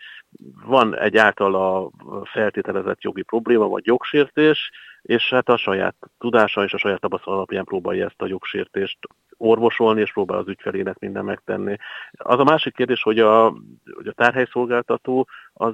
van 0.65 0.97
egy 0.97 1.17
általa 1.17 1.91
feltételezett 2.23 3.01
jogi 3.01 3.21
probléma, 3.21 3.67
vagy 3.67 3.85
jogsértés, 3.85 4.71
és 5.01 5.29
hát 5.29 5.49
a 5.49 5.57
saját 5.57 5.95
tudása 6.17 6.63
és 6.63 6.73
a 6.73 6.77
saját 6.77 6.99
tapasztalat 6.99 7.37
alapján 7.37 7.63
próbálja 7.63 8.05
ezt 8.05 8.21
a 8.21 8.27
jogsértést 8.27 8.97
orvosolni, 9.37 10.01
és 10.01 10.13
próbál 10.13 10.37
az 10.37 10.47
ügyfelének 10.47 10.99
minden 10.99 11.25
megtenni. 11.25 11.75
Az 12.11 12.39
a 12.39 12.43
másik 12.43 12.75
kérdés, 12.75 13.01
hogy 13.01 13.19
a, 13.19 13.49
hogy 13.95 14.07
a 14.07 14.11
tárhelyszolgáltató 14.11 15.27
az 15.53 15.73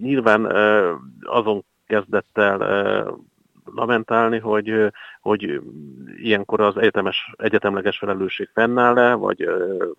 nyilván 0.00 0.44
azon 1.22 1.64
kezdett 1.86 2.38
el 2.38 2.62
lamentálni, 3.64 4.38
hogy, 4.38 4.92
hogy 5.20 5.60
ilyenkor 6.16 6.60
az 6.60 6.76
egyetemes, 6.76 7.34
egyetemleges 7.36 7.98
felelősség 7.98 8.48
fennáll-e, 8.52 9.14
vagy 9.14 9.48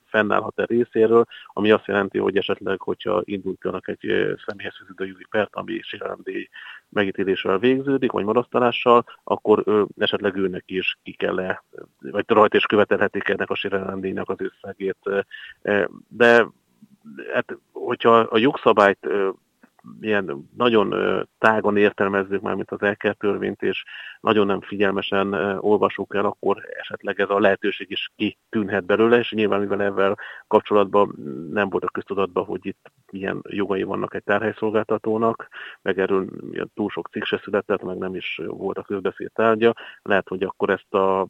fennállhat-e 0.05 0.65
részéről, 0.65 1.25
ami 1.47 1.71
azt 1.71 1.85
jelenti, 1.85 2.17
hogy 2.17 2.37
esetleg, 2.37 2.81
hogyha 2.81 3.21
indultanak 3.23 3.87
egy 3.87 4.35
személyhez 4.45 4.75
fizető 4.77 5.05
jogi 5.05 5.25
pert, 5.29 5.55
ami 5.55 5.79
sérelemdíj 5.81 6.49
megítéléssel 6.89 7.59
végződik, 7.59 8.11
vagy 8.11 8.25
marasztalással, 8.25 9.05
akkor 9.23 9.63
ő, 9.65 9.85
esetleg 9.97 10.35
őnek 10.35 10.63
is 10.65 10.97
ki 11.03 11.11
kell 11.11 11.39
-e, 11.39 11.63
vagy 11.99 12.23
rajta 12.27 12.57
is 12.57 12.65
követelhetik 12.65 13.29
ennek 13.29 13.49
a 13.49 13.55
sérelemdíjnak 13.55 14.29
az 14.29 14.37
összegét. 14.39 14.97
De 16.07 16.47
hát, 17.33 17.57
hogyha 17.71 18.17
a 18.17 18.37
jogszabályt 18.37 19.07
ilyen 20.01 20.49
nagyon 20.57 20.93
tágon 21.37 21.77
értelmezzük 21.77 22.41
már, 22.41 22.55
mint 22.55 22.71
az 22.71 22.81
elkertörvényt, 22.81 23.61
és 23.61 23.83
nagyon 24.19 24.45
nem 24.45 24.61
figyelmesen 24.61 25.33
olvasunk 25.59 26.13
el, 26.13 26.25
akkor 26.25 26.57
esetleg 26.79 27.19
ez 27.19 27.29
a 27.29 27.39
lehetőség 27.39 27.91
is 27.91 28.11
kitűnhet 28.15 28.85
belőle, 28.85 29.17
és 29.17 29.31
nyilván 29.31 29.59
mivel 29.59 29.81
ezzel 29.81 30.17
kapcsolatban 30.47 31.15
nem 31.51 31.69
volt 31.69 31.83
a 31.83 31.89
köztudatban, 31.89 32.45
hogy 32.45 32.65
itt 32.65 32.91
ilyen 33.11 33.41
jogai 33.49 33.83
vannak 33.83 34.13
egy 34.13 34.23
tárhelyszolgáltatónak, 34.23 35.47
meg 35.81 35.99
erről 35.99 36.27
túl 36.73 36.89
sok 36.89 37.07
cikk 37.11 37.23
se 37.23 37.41
született, 37.43 37.83
meg 37.83 37.97
nem 37.97 38.15
is 38.15 38.41
volt 38.47 38.77
a 38.77 38.83
közbeszéd 38.83 39.31
tárgya. 39.33 39.73
Lehet, 40.01 40.27
hogy 40.27 40.43
akkor 40.43 40.69
ezt 40.69 40.93
a 40.93 41.27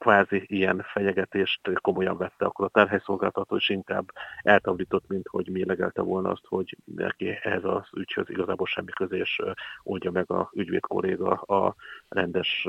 kvázi 0.00 0.44
ilyen 0.46 0.84
fenyegetést 0.92 1.60
komolyan 1.80 2.16
vette, 2.16 2.44
akkor 2.44 2.64
a 2.64 2.68
tárhelyszolgáltató 2.68 3.56
is 3.56 3.68
inkább 3.68 4.12
eltavított, 4.42 5.08
mint 5.08 5.28
hogy 5.28 5.48
mélegelte 5.48 6.02
volna 6.02 6.30
azt, 6.30 6.46
hogy 6.46 6.76
neki 6.84 7.28
ehhez 7.42 7.64
az 7.64 7.88
ügyhöz 7.92 8.30
igazából 8.30 8.66
semmi 8.66 8.90
köze, 8.90 9.16
és 9.16 9.42
oldja 9.82 10.10
meg 10.10 10.30
a 10.30 10.50
ügyvéd 10.54 10.80
kolléga 10.80 11.30
a 11.30 11.74
rendes 12.08 12.68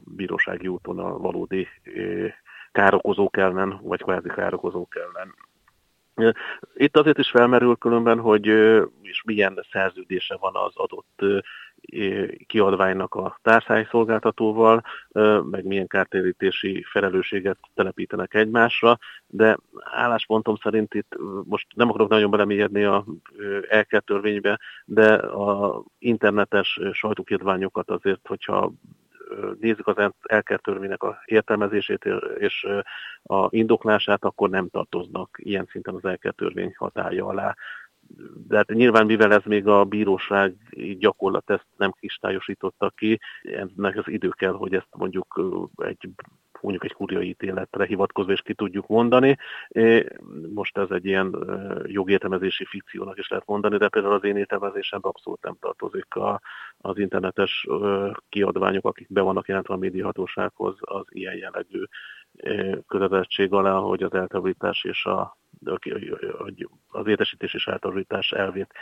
bírósági 0.00 0.68
úton 0.68 0.98
a 0.98 1.18
valódi 1.18 1.68
károkozók 2.72 3.36
ellen, 3.36 3.80
vagy 3.82 4.02
kvázi 4.02 4.28
károkozók 4.28 4.96
ellen. 4.96 5.34
Itt 6.74 6.96
azért 6.96 7.18
is 7.18 7.30
felmerül 7.30 7.76
különben, 7.76 8.18
hogy 8.20 8.46
és 9.02 9.22
milyen 9.24 9.64
szerződése 9.70 10.36
van 10.40 10.56
az 10.56 10.72
adott 10.76 11.22
kiadványnak 12.46 13.14
a 13.14 13.40
szolgáltatóval, 13.90 14.82
meg 15.50 15.64
milyen 15.64 15.86
kártérítési 15.86 16.84
felelősséget 16.90 17.58
telepítenek 17.74 18.34
egymásra, 18.34 18.98
de 19.26 19.56
álláspontom 19.80 20.56
szerint 20.56 20.94
itt 20.94 21.16
most 21.44 21.66
nem 21.74 21.88
akarok 21.88 22.08
nagyon 22.08 22.30
belemélyedni 22.30 22.84
a 22.84 23.04
elkertörvénybe, 23.68 24.60
de 24.84 25.14
a 25.14 25.82
internetes 25.98 26.80
sajtókiadványokat 26.92 27.90
azért, 27.90 28.26
hogyha 28.26 28.72
nézzük 29.60 29.86
az 29.86 30.10
elkertörvénynek 30.22 31.02
a 31.02 31.18
értelmezését 31.24 32.08
és 32.38 32.66
a 33.22 33.46
indoklását, 33.50 34.24
akkor 34.24 34.50
nem 34.50 34.68
tartoznak 34.68 35.38
ilyen 35.42 35.68
szinten 35.70 35.94
az 35.94 36.04
elkertörvény 36.04 36.74
hatája 36.76 37.26
alá. 37.26 37.54
De 38.48 38.56
hát 38.56 38.68
nyilván 38.68 39.06
mivel 39.06 39.32
ez 39.32 39.42
még 39.44 39.66
a 39.66 39.84
bíróság 39.84 40.54
gyakorlat 40.98 41.50
ezt 41.50 41.66
nem 41.76 41.90
kristályosította 41.90 42.90
ki, 42.96 43.20
ennek 43.42 43.96
az 43.96 44.08
idő 44.08 44.28
kell, 44.28 44.52
hogy 44.52 44.74
ezt 44.74 44.88
mondjuk 44.90 45.40
egy 45.76 46.08
mondjuk 46.64 46.84
egy 46.84 46.92
kuriai 46.92 47.28
ítéletre 47.28 47.84
hivatkozva 47.84 48.32
is 48.32 48.42
ki 48.42 48.54
tudjuk 48.54 48.86
mondani. 48.86 49.36
Most 50.54 50.78
ez 50.78 50.90
egy 50.90 51.06
ilyen 51.06 51.36
jogértelmezési 51.86 52.64
fikciónak 52.64 53.18
is 53.18 53.28
lehet 53.28 53.46
mondani, 53.46 53.76
de 53.76 53.88
például 53.88 54.14
az 54.14 54.24
én 54.24 54.36
értelmezésemben 54.36 55.10
abszolút 55.10 55.42
nem 55.42 55.56
tartozik 55.60 56.14
a, 56.14 56.40
az 56.78 56.98
internetes 56.98 57.66
kiadványok, 58.28 58.86
akik 58.86 59.12
be 59.12 59.20
vannak 59.20 59.48
jelentve 59.48 59.74
a 59.74 59.76
médiahatósághoz 59.76 60.76
az 60.80 61.04
ilyen 61.08 61.36
jellegű 61.36 61.82
kötelezettség 62.86 63.52
alá, 63.52 63.78
hogy 63.78 64.02
az 64.02 64.12
eltávolítás 64.12 64.84
és 64.84 65.04
a, 65.04 65.36
az 66.88 67.06
értesítés 67.06 67.54
és 67.54 67.66
eltávolítás 67.66 68.32
elvét 68.32 68.72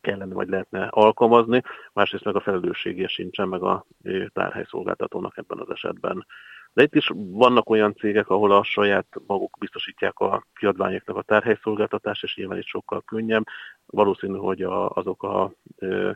kellene 0.00 0.34
vagy 0.34 0.48
lehetne 0.48 0.86
alkalmazni, 0.86 1.62
másrészt 1.92 2.24
meg 2.24 2.36
a 2.36 2.40
felelőssége 2.40 3.08
sincsen 3.08 3.48
meg 3.48 3.62
a 3.62 3.86
tárhelyszolgáltatónak 4.32 5.36
ebben 5.36 5.58
az 5.58 5.70
esetben. 5.70 6.26
De 6.72 6.82
itt 6.82 6.94
is 6.94 7.10
vannak 7.14 7.70
olyan 7.70 7.94
cégek, 7.94 8.28
ahol 8.28 8.52
a 8.52 8.62
saját 8.64 9.06
maguk 9.26 9.56
biztosítják 9.58 10.18
a 10.18 10.46
kiadványoknak 10.54 11.16
a 11.16 11.22
tárhelyszolgáltatást, 11.22 12.22
és 12.22 12.36
nyilván 12.36 12.58
itt 12.58 12.66
sokkal 12.66 13.02
könnyebb. 13.02 13.44
Valószínű, 13.86 14.36
hogy 14.36 14.62
a, 14.62 14.90
azok 14.90 15.22
a 15.22 15.52
ö, 15.78 16.10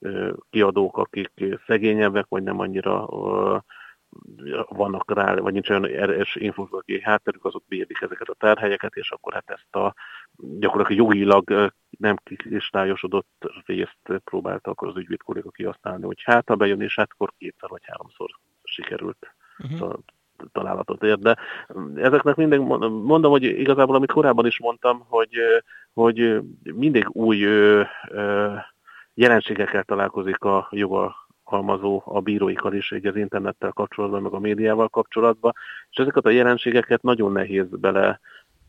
ö, 0.00 0.32
kiadók, 0.50 0.98
akik 0.98 1.58
szegényebbek, 1.66 2.26
vagy 2.28 2.42
nem 2.42 2.58
annyira 2.58 3.08
ö, 3.10 3.56
vannak 4.68 5.14
rá, 5.14 5.34
vagy 5.34 5.52
nincs 5.52 5.70
olyan 5.70 5.84
erős 5.84 6.36
infrastruktúrai 6.36 7.02
hátterük, 7.02 7.44
azok 7.44 7.64
bírjuk 7.68 8.02
ezeket 8.02 8.28
a 8.28 8.34
tárhelyeket, 8.34 8.94
és 8.94 9.10
akkor 9.10 9.32
hát 9.32 9.50
ezt 9.50 9.76
a 9.76 9.94
gyakorlatilag 10.36 11.06
jogilag 11.06 11.72
nem 11.98 12.16
kristályosodott 12.16 13.52
részt 13.66 14.22
próbálta 14.24 14.70
akkor 14.70 14.88
az 14.88 14.96
ügyvéd 14.96 15.22
kolléga 15.22 15.50
kihasználni, 15.50 16.04
hogy 16.04 16.22
hát 16.22 16.48
ha 16.48 16.54
bejön, 16.54 16.80
és 16.80 16.94
hát 16.94 17.10
akkor 17.12 17.32
kétszer 17.38 17.68
vagy 17.68 17.82
háromszor 17.84 18.30
sikerült 18.62 19.34
uh-huh. 19.58 19.78
szóval 19.78 19.98
találatot 20.52 21.02
ér, 21.02 21.18
de 21.18 21.36
ezeknek 21.94 22.36
mindig 22.36 22.58
mondom, 22.58 23.30
hogy 23.30 23.42
igazából, 23.42 23.94
amit 23.94 24.12
korábban 24.12 24.46
is 24.46 24.60
mondtam, 24.60 25.04
hogy, 25.08 25.36
hogy 25.92 26.40
mindig 26.62 27.08
új 27.08 27.46
jelenségekkel 29.14 29.82
találkozik 29.82 30.44
a 30.44 30.68
jogalkalmazó 31.46 32.02
a 32.04 32.20
bíróikkal 32.20 32.74
is, 32.74 32.90
így 32.90 33.06
az 33.06 33.16
internettel 33.16 33.72
kapcsolatban, 33.72 34.22
meg 34.22 34.32
a 34.32 34.38
médiával 34.38 34.88
kapcsolatban, 34.88 35.52
és 35.90 35.96
ezeket 35.96 36.24
a 36.24 36.30
jelenségeket 36.30 37.02
nagyon 37.02 37.32
nehéz 37.32 37.66
bele 37.70 38.20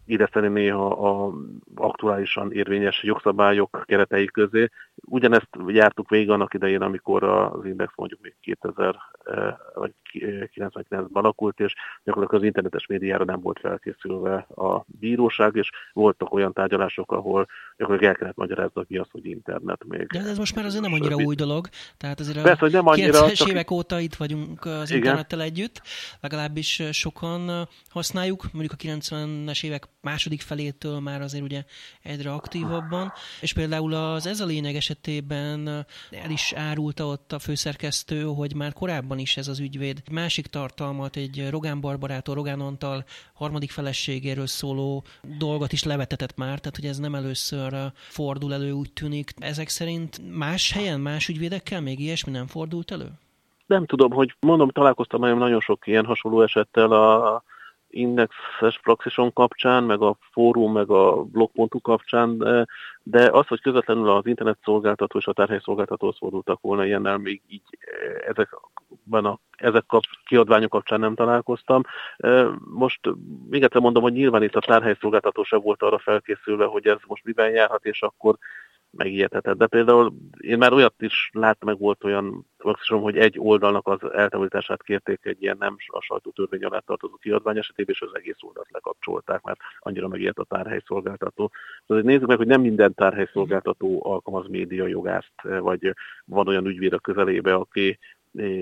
illeszteni 0.08 0.48
néha 0.48 0.88
a 0.88 1.34
aktuálisan 1.76 2.52
érvényes 2.52 3.04
jogszabályok 3.04 3.84
keretei 3.86 4.26
közé. 4.26 4.70
Ugyanezt 5.06 5.50
jártuk 5.68 6.10
végig 6.10 6.30
annak 6.30 6.54
idején, 6.54 6.82
amikor 6.82 7.24
az 7.24 7.66
Index 7.66 7.92
mondjuk 7.96 8.22
még 8.22 8.36
2000 8.42 8.96
eh, 9.24 9.56
vagy 9.74 9.92
99-ben 10.14 11.08
alakult, 11.14 11.60
és 11.60 11.74
gyakorlatilag 12.04 12.42
az 12.42 12.48
internetes 12.48 12.86
médiára 12.88 13.24
nem 13.24 13.42
volt 13.42 13.60
felkészülve 13.60 14.36
a 14.56 14.84
bíróság, 14.86 15.56
és 15.56 15.70
voltak 15.94 16.34
olyan 16.34 16.54
tárgyalások, 16.54 17.12
ahol 17.12 17.48
gyakorlatilag 17.78 18.14
el 18.14 18.20
kellett 18.20 18.38
magyarázni, 18.38 18.86
mi 18.88 18.98
az, 18.98 19.08
hogy 19.12 19.26
internet 19.26 19.84
még. 19.88 20.08
De 20.08 20.20
ez 20.20 20.38
most 20.38 20.56
már 20.56 20.66
azért 20.66 20.84
nem 20.84 20.94
annyira 20.94 21.16
új 21.16 21.36
dolog, 21.36 21.68
tehát 21.98 22.20
azért 22.20 22.42
Persze, 22.42 22.60
hogy 22.60 22.72
nem 22.72 22.88
annyira, 22.88 23.26
90-es 23.26 23.34
csak... 23.34 23.48
évek 23.48 23.72
óta 23.72 24.00
itt 24.00 24.16
vagyunk 24.16 24.66
az 24.66 24.90
Igen. 24.90 25.02
internettel 25.02 25.42
együtt, 25.42 25.82
legalábbis 26.22 26.82
sokan 26.92 27.68
használjuk, 27.90 28.46
mondjuk 28.52 28.74
a 28.74 28.84
90-es 28.84 29.66
évek 29.66 29.88
második 30.08 30.42
felétől 30.42 31.00
már 31.00 31.22
azért 31.22 31.44
ugye 31.44 31.64
egyre 32.04 32.32
aktívabban, 32.32 33.14
és 33.42 33.54
például 33.54 33.94
az 33.94 34.26
ez 34.28 34.40
a 34.40 34.46
lényeg 34.46 34.76
esetében 34.76 35.68
el 36.12 36.30
is 36.30 36.54
árulta 36.54 37.06
ott 37.06 37.32
a 37.32 37.40
főszerkesztő, 37.40 38.24
hogy 38.24 38.56
már 38.56 38.74
korábban 38.74 39.20
is 39.20 39.38
ez 39.38 39.48
az 39.48 39.60
ügyvéd 39.60 40.02
másik 40.12 40.48
tartalmat, 40.48 41.16
egy 41.16 41.50
Rogán 41.50 41.82
Barbarától, 41.82 42.36
Rogán 42.36 42.60
Antal 42.60 43.06
harmadik 43.34 43.72
feleségéről 43.72 44.48
szóló 44.48 45.04
dolgot 45.38 45.72
is 45.72 45.84
levetetett 45.84 46.38
már, 46.38 46.60
tehát 46.60 46.76
hogy 46.76 46.86
ez 46.86 46.98
nem 46.98 47.16
először 47.16 47.92
fordul 47.94 48.54
elő, 48.54 48.72
úgy 48.72 48.94
tűnik. 48.94 49.34
Ezek 49.40 49.70
szerint 49.70 50.22
más 50.38 50.72
helyen, 50.72 51.00
más 51.00 51.28
ügyvédekkel 51.28 51.82
még 51.82 52.00
ilyesmi 52.00 52.32
nem 52.32 52.48
fordult 52.48 52.92
elő? 52.92 53.12
Nem 53.66 53.86
tudom, 53.86 54.12
hogy 54.12 54.36
mondom, 54.40 54.70
találkoztam 54.70 55.38
nagyon 55.38 55.60
sok 55.60 55.88
ilyen 55.88 56.06
hasonló 56.06 56.42
esettel 56.42 56.92
a 56.92 57.44
indexes 57.90 58.80
praxison 58.84 59.34
kapcsán, 59.34 59.84
meg 59.84 60.02
a 60.02 60.18
fórum, 60.32 60.74
meg 60.74 60.90
a 60.90 61.24
blog.hu 61.24 61.82
kapcsán, 61.82 62.38
de, 62.38 62.66
de 63.04 63.30
az, 63.32 63.48
hogy 63.48 63.62
közvetlenül 63.62 64.10
az 64.10 64.26
internet 64.26 64.58
szolgáltató 64.64 65.18
és 65.18 65.28
a 65.28 65.34
tárhely 65.34 65.60
szolgáltatóhoz 65.64 66.18
fordultak 66.18 66.62
volna 66.62 66.86
ilyennel, 66.86 67.18
még 67.18 67.42
így 67.48 67.62
eh, 67.80 68.28
ezekben 68.28 69.26
a 69.26 69.40
ezek 69.58 69.86
kap, 69.88 70.04
kiadványok 70.26 70.70
kapcsán 70.70 71.00
nem 71.00 71.16
találkoztam. 71.16 71.82
Eh, 72.18 72.48
most 72.74 73.00
még 73.50 73.64
egyszer 73.64 73.82
mondom, 73.82 74.04
hogy 74.04 74.14
nyilván 74.14 74.44
itt 74.44 74.56
a 74.56 74.60
tárhelyszolgáltató 74.60 75.44
sem 75.44 75.60
volt 75.62 75.82
arra 75.82 75.98
felkészülve, 75.98 76.66
hogy 76.66 76.88
ez 76.88 76.98
most 77.08 77.24
miben 77.24 77.50
járhat, 77.50 77.86
és 77.86 78.02
akkor 78.02 78.38
megijedhetett. 78.98 79.58
De 79.58 79.68
például 79.68 80.14
én 80.38 80.58
már 80.58 80.74
olyat 80.74 81.02
is 81.02 81.30
láttam, 81.34 81.70
meg 81.70 81.80
volt 81.80 82.04
olyan 82.04 82.46
praxisom, 82.58 83.02
hogy 83.02 83.18
egy 83.18 83.36
oldalnak 83.40 83.88
az 83.88 84.12
eltávolítását 84.14 84.84
kérték 84.84 85.20
egy 85.26 85.42
ilyen 85.42 85.58
nem 85.60 85.76
a 85.88 86.02
sajtótörvény 86.02 86.64
alá 86.64 86.80
tartozó 86.80 87.16
kiadvány 87.16 87.58
esetében, 87.58 87.96
és 87.96 88.02
az 88.02 88.16
egész 88.16 88.38
oldalt 88.40 88.72
lekapcsolták, 88.72 89.42
mert 89.42 89.60
annyira 89.80 90.08
megijedt 90.08 90.40
a 90.40 90.44
tárhelyszolgáltató. 90.44 91.52
Szóval 91.88 92.04
nézzük 92.04 92.28
meg, 92.28 92.38
hogy 92.38 92.48
nem 92.48 92.62
minden 92.62 92.94
tárhelyszolgáltató 92.94 94.06
alkalmaz 94.06 94.48
média 94.48 94.88
jogást, 94.88 95.34
vagy 95.42 95.94
van 96.26 96.48
olyan 96.48 96.66
ügyvéd 96.66 96.94
a 96.94 97.00
közelébe, 97.00 97.54
aki 97.54 98.00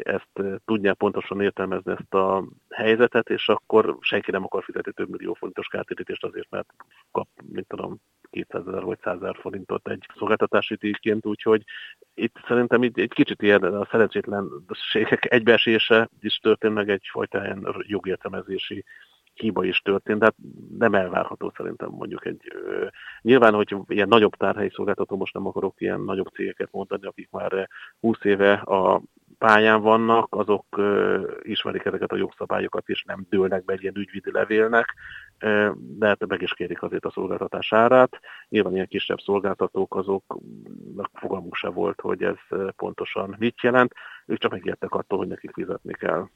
ezt 0.03 0.61
tudják 0.65 0.95
pontosan 0.95 1.41
értelmezni 1.41 1.91
ezt 1.91 2.13
a 2.13 2.43
helyzetet, 2.69 3.29
és 3.29 3.49
akkor 3.49 3.97
senki 3.99 4.31
nem 4.31 4.43
akar 4.43 4.63
fizetni 4.63 4.91
több 4.91 5.09
millió 5.09 5.33
forintos 5.33 5.67
kártérítést 5.67 6.23
azért, 6.23 6.49
mert 6.49 6.73
kap, 7.11 7.27
mint 7.51 7.67
tudom, 7.67 7.97
200 8.35 8.67
ezer 8.67 8.83
vagy 8.83 8.99
100 9.03 9.15
ezer 9.15 9.37
forintot 9.39 9.87
egy 9.87 10.05
szolgáltatási 10.17 10.75
díjként, 10.75 11.25
úgyhogy 11.25 11.63
itt 12.13 12.35
szerintem 12.47 12.83
itt 12.83 12.97
egy 12.97 13.13
kicsit 13.13 13.41
ilyen 13.41 13.63
a 13.63 13.87
szerencsétlenségek 13.91 15.31
egybeesése 15.31 16.09
is 16.19 16.37
történt, 16.37 16.73
meg 16.73 16.89
egyfajta 16.89 17.43
ilyen 17.43 17.75
jogértelmezési 17.87 18.83
hiba 19.33 19.63
is 19.63 19.79
történt, 19.79 20.19
de 20.19 20.33
nem 20.77 20.95
elvárható 20.95 21.53
szerintem 21.55 21.89
mondjuk 21.89 22.25
egy... 22.25 22.51
Ö, 22.53 22.87
nyilván, 23.21 23.53
hogy 23.53 23.75
ilyen 23.87 24.07
nagyobb 24.07 24.35
tárhelyi 24.35 24.69
szolgáltató, 24.73 25.17
most 25.17 25.33
nem 25.33 25.47
akarok 25.47 25.81
ilyen 25.81 26.01
nagyobb 26.01 26.27
cégeket 26.27 26.71
mondani, 26.71 27.05
akik 27.05 27.29
már 27.31 27.69
20 27.99 28.17
éve 28.23 28.53
a 28.53 29.01
pályán 29.37 29.81
vannak, 29.81 30.35
azok 30.35 30.65
ö, 30.77 31.21
ismerik 31.41 31.85
ezeket 31.85 32.11
a 32.11 32.15
jogszabályokat, 32.15 32.89
és 32.89 33.03
nem 33.03 33.25
dőlnek 33.29 33.65
be 33.65 33.73
egy 33.73 33.81
ilyen 33.81 33.97
ügyvidi 33.97 34.31
levélnek, 34.31 34.93
de 35.97 36.15
meg 36.27 36.41
is 36.41 36.53
kérik 36.53 36.81
azért 36.81 37.05
a 37.05 37.11
szolgáltatás 37.11 37.73
árát. 37.73 38.19
Nyilván 38.49 38.73
ilyen 38.73 38.87
kisebb 38.87 39.19
szolgáltatók, 39.19 39.95
azok 39.95 40.37
fogalmuk 41.13 41.55
se 41.55 41.69
volt, 41.69 42.01
hogy 42.01 42.23
ez 42.23 42.35
pontosan 42.75 43.35
mit 43.39 43.61
jelent, 43.61 43.93
ők 44.25 44.37
csak 44.37 44.51
megértek 44.51 44.91
attól, 44.91 45.17
hogy 45.17 45.27
nekik 45.27 45.51
fizetni 45.53 45.93
kell. 45.93 46.27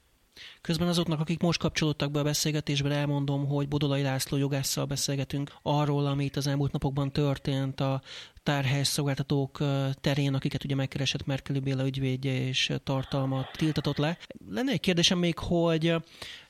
Közben 0.61 0.87
azoknak, 0.87 1.19
akik 1.19 1.41
most 1.41 1.59
kapcsolódtak 1.59 2.11
be 2.11 2.19
a 2.19 2.23
beszélgetésbe, 2.23 2.89
elmondom, 2.89 3.47
hogy 3.47 3.67
Bodolai 3.67 4.01
László 4.01 4.37
jogásszal 4.37 4.85
beszélgetünk 4.85 5.51
arról, 5.61 6.05
amit 6.05 6.35
az 6.35 6.47
elmúlt 6.47 6.71
napokban 6.71 7.11
történt 7.11 7.79
a 7.79 8.01
tárhely 8.43 8.83
szolgáltatók 8.83 9.57
terén, 10.01 10.33
akiket 10.33 10.63
ugye 10.63 10.75
megkeresett 10.75 11.25
Merkeli 11.25 11.59
Béla 11.59 11.85
ügyvédje 11.85 12.47
és 12.47 12.73
tartalmat 12.83 13.51
tiltatott 13.57 13.97
le. 13.97 14.17
Lenne 14.49 14.71
egy 14.71 14.79
kérdésem 14.79 15.17
még, 15.17 15.37
hogy 15.37 15.95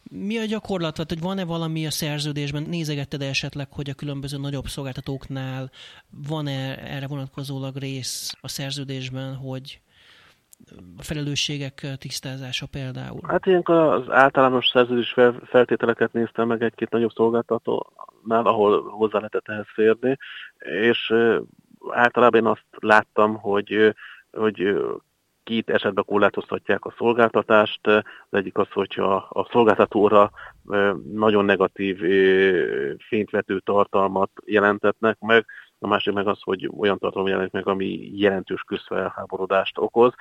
mi 0.10 0.38
a 0.38 0.46
gyakorlat, 0.46 0.98
vagy 0.98 1.10
hogy 1.10 1.22
van-e 1.22 1.46
valami 1.46 1.86
a 1.86 1.92
szerződésben, 1.92 2.64
nézegetted 2.64 3.22
esetleg, 3.22 3.68
hogy 3.72 3.90
a 3.90 3.94
különböző 3.94 4.38
nagyobb 4.38 4.66
szolgáltatóknál 4.66 5.70
van-e 6.30 6.78
erre 6.78 7.08
vonatkozólag 7.08 7.76
rész 7.76 8.38
a 8.42 8.48
szerződésben, 8.48 9.36
hogy 9.36 9.82
a 10.98 11.04
felelősségek 11.04 11.88
tisztázása 11.98 12.66
például? 12.72 13.20
Hát 13.28 13.46
ilyenkor 13.46 13.76
az 13.76 14.10
általános 14.10 14.68
szerződés 14.68 15.16
feltételeket 15.44 16.14
néztem 16.14 16.48
meg 16.48 16.64
egy-két 16.64 16.90
nagyobb 16.90 17.12
szolgáltatónál, 17.12 18.46
ahol 18.46 18.90
hozzá 18.90 19.18
lehetett 19.18 19.48
ehhez 19.48 19.68
férni, 19.74 20.18
és 20.60 21.14
általában 21.90 22.40
én 22.40 22.46
azt 22.46 22.66
láttam, 22.80 23.36
hogy, 23.36 23.96
hogy 24.32 24.76
két 25.50 25.70
esetben 25.70 26.04
korlátoztatják 26.08 26.86
a 26.86 26.94
szolgáltatást. 26.98 27.88
Az 27.88 28.04
egyik 28.30 28.58
az, 28.58 28.68
hogyha 28.72 29.14
a 29.16 29.48
szolgáltatóra 29.52 30.32
nagyon 31.14 31.46
negatív 31.46 31.98
fényvető 33.08 33.60
tartalmat 33.60 34.32
jelentetnek 34.46 35.20
meg, 35.20 35.46
a 35.80 35.88
másik 35.88 36.14
meg 36.14 36.28
az, 36.28 36.40
hogy 36.42 36.70
olyan 36.78 36.98
tartalom 36.98 37.28
jelenik 37.28 37.52
meg, 37.52 37.68
ami 37.68 38.10
jelentős 38.14 38.62
közfelháborodást 38.62 39.78
okoz. 39.78 40.14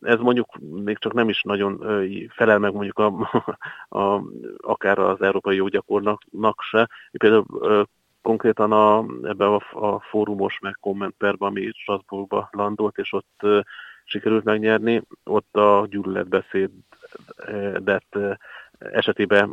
Ez 0.00 0.18
mondjuk 0.18 0.48
még 0.84 0.98
csak 0.98 1.12
nem 1.12 1.28
is 1.28 1.42
nagyon 1.42 1.84
felel 2.28 2.58
meg 2.58 2.72
mondjuk 2.72 2.98
a, 2.98 3.06
a, 3.98 4.22
akár 4.56 4.98
az 4.98 5.20
európai 5.22 5.56
joggyakornak 5.56 6.60
se. 6.70 6.88
Például 7.10 7.86
konkrétan 8.22 8.72
a, 8.72 9.04
ebben 9.22 9.48
a, 9.48 9.86
a 9.86 10.00
fórumos 10.00 10.58
meg 10.58 10.76
kommentperben, 10.80 11.48
ami 11.48 11.70
Strasbourgba 11.74 12.48
landolt, 12.52 12.98
és 12.98 13.12
ott 13.12 13.46
sikerült 14.04 14.44
megnyerni, 14.44 15.02
ott 15.24 15.56
a 15.56 15.86
gyűlöletbeszédet 15.90 18.16
esetében 18.78 19.50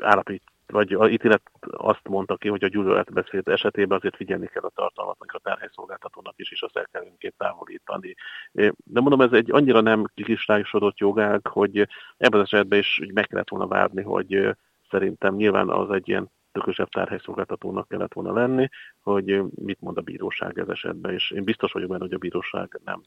állapít, 0.00 0.42
vagy 0.66 0.92
a 0.92 1.08
ítélet 1.08 1.42
azt 1.60 2.08
mondta 2.08 2.36
ki, 2.36 2.48
hogy 2.48 2.64
a 2.64 2.68
gyűlöletbeszéd 2.68 3.48
esetében 3.48 3.98
azért 3.98 4.16
figyelni 4.16 4.46
kell 4.46 4.62
a 4.62 4.72
tartalmat, 4.74 5.16
a 5.20 5.38
tárhelyszolgáltatónak 5.38 6.34
is, 6.36 6.50
és 6.50 6.62
azt 6.62 6.76
el 6.76 6.88
kell 6.92 7.04
önként 7.04 7.34
távolítani. 7.36 8.14
De 8.52 9.00
mondom, 9.00 9.20
ez 9.20 9.32
egy 9.32 9.50
annyira 9.50 9.80
nem 9.80 10.04
kislágosodott 10.14 10.98
jogág, 10.98 11.46
hogy 11.46 11.88
ebben 12.16 12.40
az 12.40 12.52
esetben 12.52 12.78
is 12.78 13.00
meg 13.14 13.26
kellett 13.26 13.48
volna 13.48 13.66
várni, 13.66 14.02
hogy 14.02 14.56
szerintem 14.90 15.34
nyilván 15.34 15.68
az 15.68 15.90
egy 15.90 16.08
ilyen 16.08 16.30
tökösebb 16.52 16.88
tárhelyszolgáltatónak 16.88 17.88
kellett 17.88 18.12
volna 18.12 18.32
lenni, 18.32 18.68
hogy 19.00 19.42
mit 19.54 19.80
mond 19.80 19.96
a 19.96 20.00
bíróság 20.00 20.58
ez 20.58 20.68
esetben, 20.68 21.12
és 21.12 21.30
én 21.30 21.44
biztos 21.44 21.72
vagyok 21.72 21.88
benne, 21.88 22.02
hogy 22.02 22.14
a 22.14 22.18
bíróság 22.18 22.80
nem, 22.84 23.02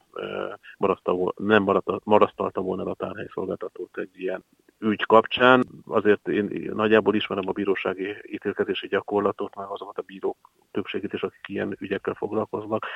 nem 1.36 1.62
marasztalta 2.04 2.60
volna 2.60 2.90
a 2.90 2.94
tárhelyszolgáltatót 2.94 3.98
egy 3.98 4.20
ilyen 4.20 4.44
ügy 4.78 5.06
kapcsán. 5.06 5.64
Azért 5.86 6.28
én 6.28 6.70
nagyjából 6.74 7.14
ismerem 7.14 7.48
a 7.48 7.52
bírósági 7.52 8.16
ítélkezési 8.26 8.86
gyakorlatot, 8.86 9.56
meg 9.56 9.66
azokat 9.68 9.98
a 9.98 10.02
bírók 10.02 10.50
többségét 10.70 11.12
is, 11.12 11.22
akik 11.22 11.48
ilyen 11.48 11.76
ügyekkel 11.80 12.14
foglalkoznak, 12.14 12.86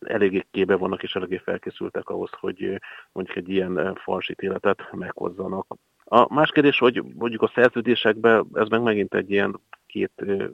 eléggé 0.00 0.46
kébe 0.50 0.76
vannak 0.76 1.02
és 1.02 1.14
eléggé 1.14 1.36
felkészültek 1.36 2.08
ahhoz, 2.08 2.30
hogy 2.32 2.80
mondjuk 3.12 3.36
egy 3.36 3.48
ilyen 3.48 3.94
fals 3.94 4.28
ítéletet 4.28 4.92
meghozzanak. 4.92 5.66
A 6.04 6.34
más 6.34 6.50
kérdés, 6.50 6.78
hogy 6.78 7.02
mondjuk 7.14 7.42
a 7.42 7.50
szerződésekben 7.54 8.46
ez 8.52 8.68
meg 8.68 8.82
megint 8.82 9.14
egy 9.14 9.30
ilyen 9.30 9.60
két 9.98 10.46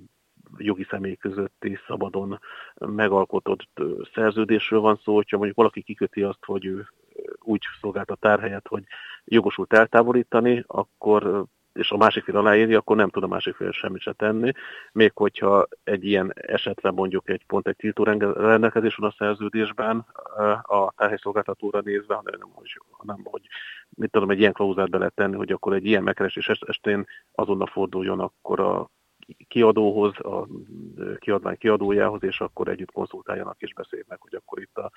jogi 0.56 0.86
személy 0.90 1.14
közötti 1.14 1.78
szabadon 1.86 2.40
megalkotott 2.74 3.68
szerződésről 4.14 4.80
van 4.80 5.00
szó, 5.04 5.14
hogyha 5.14 5.36
mondjuk 5.36 5.56
valaki 5.56 5.82
kiköti 5.82 6.22
azt, 6.22 6.44
hogy 6.44 6.64
ő 6.64 6.88
úgy 7.40 7.62
szolgáltat 7.80 8.20
tárhelyet, 8.20 8.68
hogy 8.68 8.84
jogosult 9.24 9.72
eltávolítani, 9.72 10.64
akkor 10.66 11.46
és 11.72 11.90
a 11.90 11.96
másik 11.96 12.24
fél 12.24 12.36
aláírja, 12.36 12.78
akkor 12.78 12.96
nem 12.96 13.08
tud 13.08 13.22
a 13.22 13.26
másik 13.26 13.54
fél 13.54 13.72
semmit 13.72 14.00
se 14.00 14.12
tenni. 14.12 14.52
Még 14.92 15.12
hogyha 15.14 15.66
egy 15.84 16.04
ilyen 16.04 16.32
esetben 16.34 16.94
mondjuk 16.94 17.28
egy 17.28 17.44
pont 17.46 17.68
egy 17.68 17.76
tiltó 17.76 18.04
rendelkezés 18.04 18.94
van 18.94 19.10
a 19.10 19.14
szerződésben 19.18 20.06
a 20.62 20.92
tárhelyszolgáltatóra 20.96 21.80
nézve, 21.80 22.14
hanem 22.14 22.40
hogy, 22.52 22.80
hanem, 22.90 23.20
hogy 23.24 23.48
mit 23.88 24.10
tudom, 24.10 24.30
egy 24.30 24.38
ilyen 24.38 24.52
klauzát 24.52 24.90
be 24.90 24.98
lehet 24.98 25.14
tenni, 25.14 25.36
hogy 25.36 25.52
akkor 25.52 25.72
egy 25.72 25.86
ilyen 25.86 26.02
megkeresés 26.02 26.48
esetén 26.48 27.06
azonnal 27.32 27.66
forduljon 27.66 28.20
akkor 28.20 28.60
a 28.60 28.90
kiadóhoz, 29.48 30.18
a 30.18 30.46
kiadvány 31.18 31.56
kiadójához, 31.58 32.22
és 32.22 32.40
akkor 32.40 32.68
együtt 32.68 32.92
konzultáljanak 32.92 33.56
és 33.58 33.74
beszélnek, 33.74 34.18
hogy 34.20 34.34
akkor 34.34 34.60
itt 34.60 34.76
a, 34.76 34.90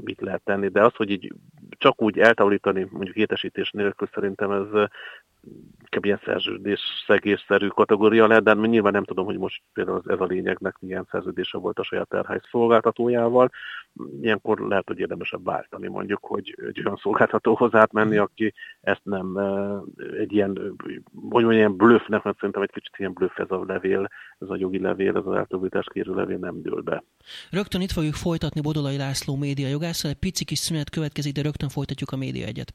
mit 0.00 0.20
lehet 0.20 0.42
tenni. 0.42 0.68
De 0.68 0.84
az, 0.84 0.94
hogy 0.94 1.10
így 1.10 1.32
csak 1.70 2.02
úgy 2.02 2.18
eltávolítani, 2.18 2.86
mondjuk 2.90 3.16
értesítés 3.16 3.70
nélkül 3.70 4.08
szerintem 4.12 4.50
ez 4.50 4.88
inkább 5.82 6.04
ilyen 6.04 6.20
szerződés 6.24 6.80
szegésszerű 7.06 7.66
kategória 7.66 8.26
lehet, 8.26 8.42
de 8.42 8.52
nyilván 8.52 8.92
nem 8.92 9.04
tudom, 9.04 9.24
hogy 9.24 9.38
most 9.38 9.62
például 9.72 10.02
ez 10.06 10.20
a 10.20 10.24
lényegnek 10.24 10.76
milyen 10.80 11.08
szerződése 11.10 11.58
volt 11.58 11.78
a 11.78 11.84
saját 11.84 12.08
terhály 12.08 12.40
szolgáltatójával. 12.50 13.50
Ilyenkor 14.20 14.58
lehet, 14.58 14.86
hogy 14.86 14.98
érdemesebb 14.98 15.44
váltani 15.44 15.88
mondjuk, 15.88 16.18
hogy 16.22 16.56
egy 16.66 16.82
olyan 16.84 16.98
szolgáltatóhoz 17.02 17.74
átmenni, 17.74 18.16
aki 18.16 18.54
ezt 18.80 19.00
nem 19.04 19.36
egy 20.18 20.32
ilyen, 20.32 20.74
hogy 20.76 21.02
mondjam, 21.12 21.52
ilyen 21.52 21.76
blöffnek, 21.76 22.22
mert 22.22 22.36
szerintem 22.36 22.62
egy 22.62 22.70
kicsit 22.70 22.94
ilyen 22.96 23.12
blöff 23.12 23.38
ez 23.38 23.50
a 23.50 23.64
levél, 23.66 24.08
ez 24.38 24.48
a 24.48 24.56
jogi 24.56 24.78
levél, 24.78 25.16
ez 25.16 25.26
az 25.26 25.34
eltöbbítás 25.34 25.86
kérő 25.92 26.14
levél 26.14 26.38
nem 26.38 26.62
dől 26.62 26.80
be. 26.80 27.02
Rögtön 27.50 27.80
itt 27.80 27.92
fogjuk 27.92 28.14
folytatni 28.14 28.60
Bodolai 28.60 28.96
László 28.96 29.36
média 29.36 29.68
jogásszal, 29.68 30.10
egy 30.10 30.16
pici 30.16 30.44
kis 30.44 30.58
szünet 30.58 30.90
következik, 30.90 31.34
de 31.34 31.42
rögtön 31.42 31.68
folytatjuk 31.68 32.10
a 32.10 32.16
média 32.16 32.46
egyet. 32.46 32.74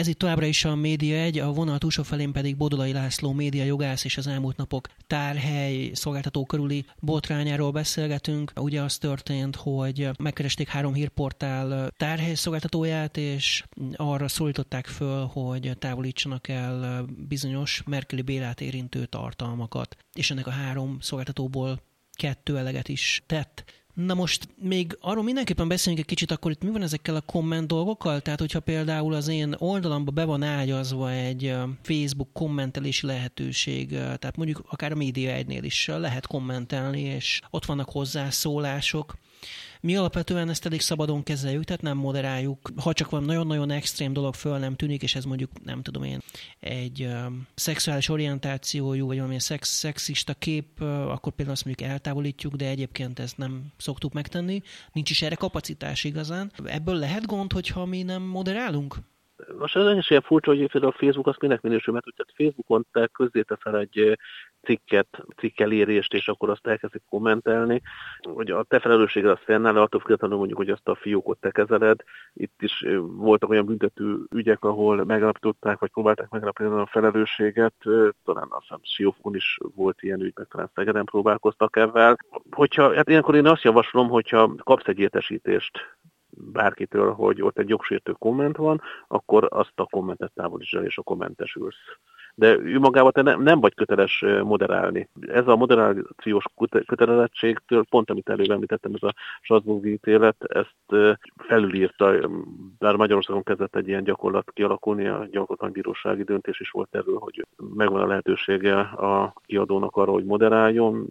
Ez 0.00 0.06
itt 0.06 0.18
továbbra 0.18 0.46
is 0.46 0.64
a 0.64 0.74
Média 0.74 1.16
1, 1.16 1.38
a 1.38 1.52
vonal 1.52 1.78
túlsó 1.78 2.02
felén 2.02 2.32
pedig 2.32 2.56
Bodolai 2.56 2.92
László 2.92 3.32
média 3.32 3.64
jogász 3.64 4.04
és 4.04 4.16
az 4.16 4.26
elmúlt 4.26 4.56
napok 4.56 4.88
tárhely 5.06 5.90
szolgáltató 5.94 6.44
körüli 6.44 6.84
botrányáról 6.98 7.70
beszélgetünk. 7.70 8.52
Ugye 8.56 8.82
az 8.82 8.98
történt, 8.98 9.56
hogy 9.56 10.10
megkeresték 10.18 10.68
három 10.68 10.94
hírportál 10.94 11.90
tárhely 11.96 12.34
szolgáltatóját, 12.34 13.16
és 13.16 13.64
arra 13.96 14.28
szólították 14.28 14.86
föl, 14.86 15.26
hogy 15.26 15.72
távolítsanak 15.78 16.48
el 16.48 17.04
bizonyos 17.28 17.82
Merkeli 17.86 18.22
Bélát 18.22 18.60
érintő 18.60 19.06
tartalmakat. 19.06 19.96
És 20.12 20.30
ennek 20.30 20.46
a 20.46 20.50
három 20.50 20.96
szolgáltatóból 21.00 21.82
kettő 22.12 22.58
eleget 22.58 22.88
is 22.88 23.22
tett. 23.26 23.64
Na 23.94 24.14
most 24.14 24.48
még 24.62 24.96
arról 25.00 25.22
mindenképpen 25.24 25.68
beszéljünk 25.68 26.04
egy 26.04 26.16
kicsit, 26.16 26.30
akkor 26.30 26.50
itt 26.50 26.62
mi 26.62 26.70
van 26.70 26.82
ezekkel 26.82 27.16
a 27.16 27.20
komment 27.20 27.66
dolgokkal? 27.66 28.20
Tehát, 28.20 28.40
hogyha 28.40 28.60
például 28.60 29.14
az 29.14 29.28
én 29.28 29.54
oldalamba 29.58 30.10
be 30.10 30.24
van 30.24 30.42
ágyazva 30.42 31.10
egy 31.10 31.54
Facebook 31.82 32.32
kommentelési 32.32 33.06
lehetőség, 33.06 33.88
tehát 33.88 34.36
mondjuk 34.36 34.62
akár 34.70 34.92
a 34.92 34.96
média 34.96 35.30
egynél 35.30 35.64
is 35.64 35.86
lehet 35.86 36.26
kommentelni, 36.26 37.00
és 37.00 37.40
ott 37.50 37.64
vannak 37.64 37.90
hozzászólások, 37.90 39.14
mi 39.80 39.96
alapvetően 39.96 40.48
ezt 40.48 40.66
elég 40.66 40.80
szabadon 40.80 41.22
kezeljük, 41.22 41.64
tehát 41.64 41.82
nem 41.82 41.96
moderáljuk. 41.96 42.58
Ha 42.82 42.92
csak 42.92 43.10
van 43.10 43.22
nagyon-nagyon 43.22 43.70
extrém 43.70 44.12
dolog 44.12 44.34
föl 44.34 44.58
nem 44.58 44.74
tűnik, 44.74 45.02
és 45.02 45.14
ez 45.14 45.24
mondjuk, 45.24 45.50
nem 45.64 45.82
tudom 45.82 46.02
én, 46.02 46.18
egy 46.60 47.02
uh, 47.02 47.32
szexuális 47.54 48.08
orientációjú, 48.08 49.06
vagy 49.06 49.14
valamilyen 49.14 49.40
szex, 49.40 49.68
szexista 49.68 50.34
kép, 50.34 50.80
uh, 50.80 51.10
akkor 51.10 51.32
például 51.32 51.56
azt 51.56 51.64
mondjuk 51.64 51.90
eltávolítjuk, 51.90 52.54
de 52.54 52.68
egyébként 52.68 53.18
ezt 53.18 53.36
nem 53.36 53.62
szoktuk 53.76 54.12
megtenni. 54.12 54.62
Nincs 54.92 55.10
is 55.10 55.22
erre 55.22 55.34
kapacitás 55.34 56.04
igazán. 56.04 56.50
Ebből 56.64 56.94
lehet 56.94 57.26
gond, 57.26 57.52
hogyha 57.52 57.84
mi 57.84 58.02
nem 58.02 58.22
moderálunk? 58.22 58.96
most 59.58 59.76
ez 59.76 59.96
is 59.96 60.10
ilyen 60.10 60.22
furcsa, 60.22 60.50
hogy 60.50 60.70
például 60.70 60.92
a 60.92 60.98
Facebook 60.98 61.26
azt 61.26 61.40
minek 61.40 61.60
minősül, 61.60 61.92
mert 61.92 62.04
hogyha 62.04 62.24
Facebookon 62.36 62.86
te 62.92 63.06
közzéteszel 63.06 63.78
egy 63.78 64.18
cikket, 64.62 65.24
cikkelérést, 65.36 66.14
és 66.14 66.28
akkor 66.28 66.50
azt 66.50 66.66
elkezdik 66.66 67.02
kommentelni. 67.08 67.82
Hogy 68.22 68.50
a 68.50 68.62
te 68.62 68.80
felelősséged 68.80 69.30
az 69.30 69.38
fennáll, 69.44 69.76
attól 69.76 70.00
függetlenül 70.00 70.36
mondjuk, 70.36 70.58
hogy 70.58 70.70
azt 70.70 70.88
a 70.88 70.94
fiókot 70.94 71.38
te 71.40 71.50
kezeled. 71.50 72.00
Itt 72.32 72.62
is 72.62 72.84
voltak 73.00 73.50
olyan 73.50 73.66
büntető 73.66 74.18
ügyek, 74.30 74.64
ahol 74.64 75.04
megállapították, 75.04 75.78
vagy 75.78 75.90
próbálták 75.90 76.28
megállapítani 76.28 76.80
a 76.80 76.86
felelősséget. 76.86 77.74
Talán 78.24 78.48
azt 78.48 78.62
hiszem 78.62 78.78
Siófon 78.82 79.34
is 79.34 79.58
volt 79.74 80.02
ilyen 80.02 80.20
ügy, 80.20 80.32
meg 80.34 80.46
talán 80.50 80.70
Szegeden 80.74 81.04
próbálkoztak 81.04 81.76
ebben. 81.76 82.16
Hogyha, 82.50 82.94
hát 82.94 83.08
ilyenkor 83.08 83.34
én 83.34 83.46
azt 83.46 83.62
javaslom, 83.62 84.08
hogyha 84.08 84.54
kapsz 84.56 84.86
egy 84.86 84.98
értesítést 84.98 85.98
bárkitől, 86.30 87.12
hogy 87.12 87.42
ott 87.42 87.58
egy 87.58 87.68
jogsértő 87.68 88.12
komment 88.12 88.56
van, 88.56 88.80
akkor 89.08 89.46
azt 89.50 89.72
a 89.74 89.84
kommentet 89.84 90.32
távolítsd 90.34 90.76
el, 90.76 90.84
és 90.84 90.98
a 90.98 91.02
kommentesülsz 91.02 91.98
de 92.40 92.58
ő 92.58 92.78
magával 92.78 93.12
te 93.12 93.22
nem, 93.22 93.42
nem 93.42 93.60
vagy 93.60 93.74
köteles 93.74 94.24
moderálni. 94.42 95.08
Ez 95.20 95.48
a 95.48 95.56
moderációs 95.56 96.44
kötelezettségtől, 96.86 97.84
pont 97.90 98.10
amit 98.10 98.28
előbb 98.28 98.50
említettem, 98.50 98.92
ez 98.94 99.02
a 99.02 99.14
Strasbourg 99.40 99.86
ítélet, 99.86 100.36
ezt 100.44 101.18
felülírta, 101.36 102.30
bár 102.78 102.96
Magyarországon 102.96 103.42
kezdett 103.42 103.76
egy 103.76 103.88
ilyen 103.88 104.04
gyakorlat 104.04 104.50
kialakulni, 104.52 105.06
a 105.06 105.26
gyakorlatbírósági 105.30 106.22
döntés 106.22 106.60
is 106.60 106.70
volt 106.70 106.94
erről, 106.94 107.18
hogy 107.18 107.46
megvan 107.74 108.00
a 108.00 108.06
lehetősége 108.06 108.78
a 108.80 109.32
kiadónak 109.46 109.96
arra, 109.96 110.12
hogy 110.12 110.24
moderáljon, 110.24 111.06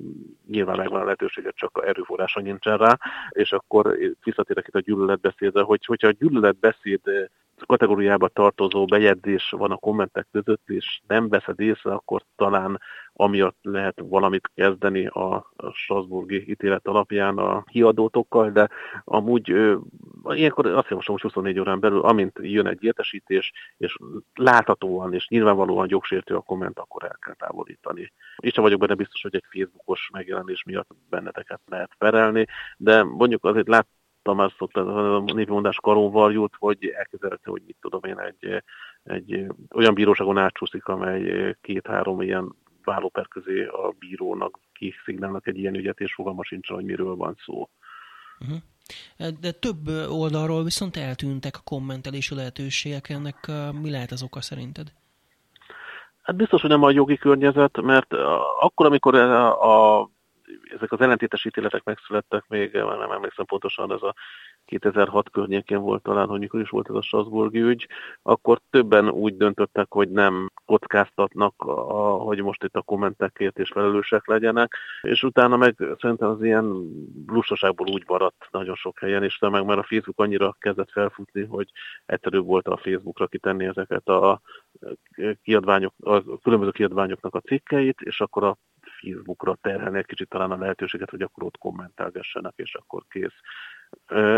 nyilván 0.47 0.77
megvan 0.77 1.01
a 1.01 1.03
lehetősége, 1.03 1.51
csak 1.55 1.83
erőforrása 1.85 2.39
nincsen 2.39 2.77
rá, 2.77 2.97
és 3.29 3.51
akkor 3.51 3.97
visszatérek 4.23 4.67
itt 4.67 4.75
a 4.75 4.79
gyűlöletbeszédre, 4.79 5.61
hogy 5.61 5.85
hogyha 5.85 6.07
a 6.07 6.15
gyűlöletbeszéd 6.19 7.29
kategóriába 7.65 8.27
tartozó 8.27 8.85
bejegyzés 8.85 9.49
van 9.57 9.71
a 9.71 9.77
kommentek 9.77 10.27
között, 10.31 10.69
és 10.69 11.01
nem 11.07 11.29
veszed 11.29 11.59
észre, 11.59 11.91
akkor 11.91 12.21
talán 12.35 12.79
amiatt 13.13 13.57
lehet 13.61 13.99
valamit 14.03 14.51
kezdeni 14.55 15.05
a 15.05 15.51
Strasburgi 15.73 16.49
ítélet 16.49 16.87
alapján 16.87 17.37
a 17.37 17.63
kiadótokkal, 17.63 18.51
de 18.51 18.69
amúgy 19.03 19.49
ilyenkor 20.23 20.65
azt 20.65 20.89
javaslom, 20.89 21.15
hogy 21.15 21.21
24 21.21 21.59
órán 21.59 21.79
belül, 21.79 22.01
amint 22.01 22.39
jön 22.41 22.67
egy 22.67 22.83
értesítés, 22.83 23.51
és 23.77 23.97
láthatóan 24.33 25.13
és 25.13 25.27
nyilvánvalóan 25.27 25.87
jogsértő 25.89 26.35
a 26.35 26.41
komment, 26.41 26.79
akkor 26.79 27.03
el 27.03 27.17
kell 27.19 27.35
távolítani. 27.35 28.11
És 28.37 28.53
sem 28.53 28.63
vagyok 28.63 28.79
benne 28.79 28.93
biztos, 28.93 29.21
hogy 29.21 29.35
egy 29.35 29.45
Facebookos 29.49 30.09
megjelenés 30.13 30.63
miatt 30.63 30.89
benneteket 31.09 31.61
lehet 31.65 31.91
perelni, 31.97 32.45
de 32.77 33.03
mondjuk 33.03 33.45
azért 33.45 33.67
lát, 33.67 33.87
Tamás 34.21 34.55
szokta 34.57 35.15
a 35.15 35.19
névmondás 35.19 35.75
karóval 35.75 36.33
jut, 36.33 36.53
hogy 36.57 36.93
elképzelhető, 36.97 37.51
hogy 37.51 37.61
mit 37.65 37.77
tudom 37.81 38.03
én, 38.03 38.19
egy, 38.19 38.63
egy 39.03 39.45
olyan 39.75 39.93
bíróságon 39.93 40.37
átsúszik, 40.37 40.85
amely 40.85 41.55
két-három 41.61 42.21
ilyen 42.21 42.55
vállóper 42.83 43.27
közé 43.27 43.65
a 43.65 43.93
bírónak 43.99 44.59
kiszignálnak 44.73 45.47
egy 45.47 45.57
ilyen 45.57 45.75
ügyet, 45.75 45.99
és 45.99 46.13
fogalma 46.13 46.43
sincs, 46.43 46.67
hogy 46.67 46.83
miről 46.83 47.15
van 47.15 47.35
szó. 47.45 47.69
Uh-huh. 48.39 48.57
De 49.39 49.51
több 49.51 49.87
oldalról 50.09 50.63
viszont 50.63 50.97
eltűntek 50.97 51.55
a 51.57 51.63
kommentelési 51.63 52.35
lehetőségek. 52.35 53.09
Ennek 53.09 53.51
mi 53.81 53.89
lehet 53.89 54.11
az 54.11 54.23
oka 54.23 54.41
szerinted? 54.41 54.93
Hát 56.21 56.35
biztos, 56.35 56.61
hogy 56.61 56.69
nem 56.69 56.83
a 56.83 56.91
jogi 56.91 57.17
környezet, 57.17 57.81
mert 57.81 58.13
akkor, 58.59 58.85
amikor 58.85 59.15
a, 59.15 59.99
a 59.99 60.09
ezek 60.75 60.91
az 60.91 61.01
ellentétes 61.01 61.45
ítéletek 61.45 61.83
megszülettek 61.83 62.43
még, 62.47 62.73
nem 62.73 63.11
emlékszem 63.11 63.45
pontosan, 63.45 63.91
ez 63.91 64.01
a 64.01 64.15
2006 64.65 65.29
környékén 65.29 65.79
volt 65.79 66.03
talán, 66.03 66.27
hogy 66.27 66.39
mikor 66.39 66.59
is 66.59 66.69
volt 66.69 66.89
ez 66.89 66.95
a 66.95 67.01
Strasburgi 67.01 67.61
ügy, 67.61 67.87
akkor 68.21 68.61
többen 68.69 69.09
úgy 69.09 69.37
döntöttek, 69.37 69.85
hogy 69.89 70.09
nem 70.09 70.51
kockáztatnak, 70.65 71.53
a, 71.57 72.11
hogy 72.13 72.41
most 72.41 72.63
itt 72.63 72.75
a 72.75 72.81
kommentekért 72.81 73.59
és 73.59 73.69
felelősek 73.69 74.27
legyenek, 74.27 74.75
és 75.01 75.23
utána 75.23 75.57
meg 75.57 75.75
szerintem 75.99 76.29
az 76.29 76.43
ilyen 76.43 76.89
lustaságból 77.27 77.87
úgy 77.87 78.03
maradt 78.07 78.47
nagyon 78.51 78.75
sok 78.75 78.99
helyen, 78.99 79.23
és 79.23 79.39
meg 79.39 79.65
már 79.65 79.77
a 79.77 79.83
Facebook 79.83 80.19
annyira 80.19 80.55
kezdett 80.59 80.91
felfutni, 80.91 81.45
hogy 81.45 81.71
egyszerűbb 82.05 82.45
volt 82.45 82.67
a 82.67 82.77
Facebookra 82.77 83.27
kitenni 83.27 83.65
ezeket 83.65 84.07
a 84.07 84.41
kiadványok, 85.43 85.93
a 85.99 86.39
különböző 86.39 86.71
kiadványoknak 86.71 87.35
a 87.35 87.39
cikkeit, 87.39 88.01
és 88.01 88.21
akkor 88.21 88.43
a 88.43 88.57
Facebookra 89.01 89.55
terhelni 89.61 89.97
egy 89.97 90.05
kicsit 90.05 90.29
talán 90.29 90.51
a 90.51 90.57
lehetőséget, 90.57 91.09
hogy 91.09 91.21
akkor 91.21 91.43
ott 91.43 91.57
kommentálgassanak, 91.57 92.53
és 92.55 92.73
akkor 92.73 93.03
kész. 93.09 93.39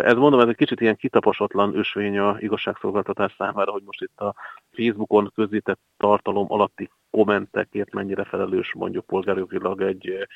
Ez 0.03 0.13
mondom, 0.13 0.39
ez 0.39 0.47
egy 0.47 0.55
kicsit 0.55 0.81
ilyen 0.81 0.95
kitaposatlan 0.95 1.77
ösvény 1.77 2.17
a 2.17 2.35
igazságszolgáltatás 2.39 3.35
számára, 3.37 3.71
hogy 3.71 3.83
most 3.83 4.01
itt 4.01 4.19
a 4.19 4.35
Facebookon 4.71 5.31
közített 5.35 5.79
tartalom 5.97 6.51
alatti 6.51 6.89
kommentekért 7.11 7.93
mennyire 7.93 8.23
felelős 8.23 8.73
mondjuk 8.73 9.05
polgárjogilag 9.05 9.81
egy 9.81 10.27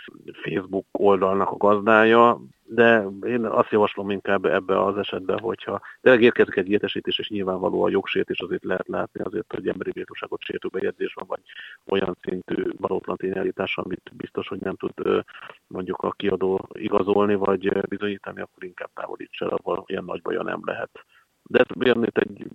Facebook 0.44 0.86
oldalnak 0.92 1.52
a 1.52 1.58
gazdája, 1.58 2.42
de 2.68 3.06
én 3.26 3.46
azt 3.46 3.72
javaslom 3.72 4.10
inkább 4.10 4.46
ebbe 4.46 4.84
az 4.84 4.98
esetben, 4.98 5.40
hogyha 5.40 5.82
tényleg 6.02 6.22
érkezik 6.22 6.56
egy 6.56 6.70
értesítés, 6.70 7.20
és 7.20 7.30
nyilvánvaló 7.30 7.84
a 7.84 7.90
jogsértés, 7.90 8.40
azért 8.40 8.64
lehet 8.64 8.88
látni 8.88 9.22
azért, 9.24 9.54
hogy 9.54 9.68
emberi 9.68 9.92
méltóságot 9.94 10.42
sértő 10.42 10.68
bejegyzés 10.68 11.14
van, 11.14 11.28
vagy 11.28 11.42
olyan 11.86 12.18
szintű 12.22 12.64
valótlan 12.78 13.18
tényállítás, 13.18 13.78
amit 13.78 14.12
biztos, 14.14 14.48
hogy 14.48 14.60
nem 14.60 14.76
tud 14.76 15.24
mondjuk 15.68 16.02
a 16.02 16.12
kiadó 16.12 16.68
igazolni, 16.74 17.36
vagy 17.36 17.88
bizonyítani, 17.88 18.42
akkor 18.42 18.64
inkább 18.64 18.90
távolíts 18.94 19.42
el, 19.42 19.48
ahol 19.48 19.84
ilyen 19.88 20.04
nagy 20.04 20.22
baja 20.22 20.44
nem 20.44 20.60
lehet. 20.66 21.06
De 21.44 21.66
ez 21.80 21.96
egy 22.14 22.48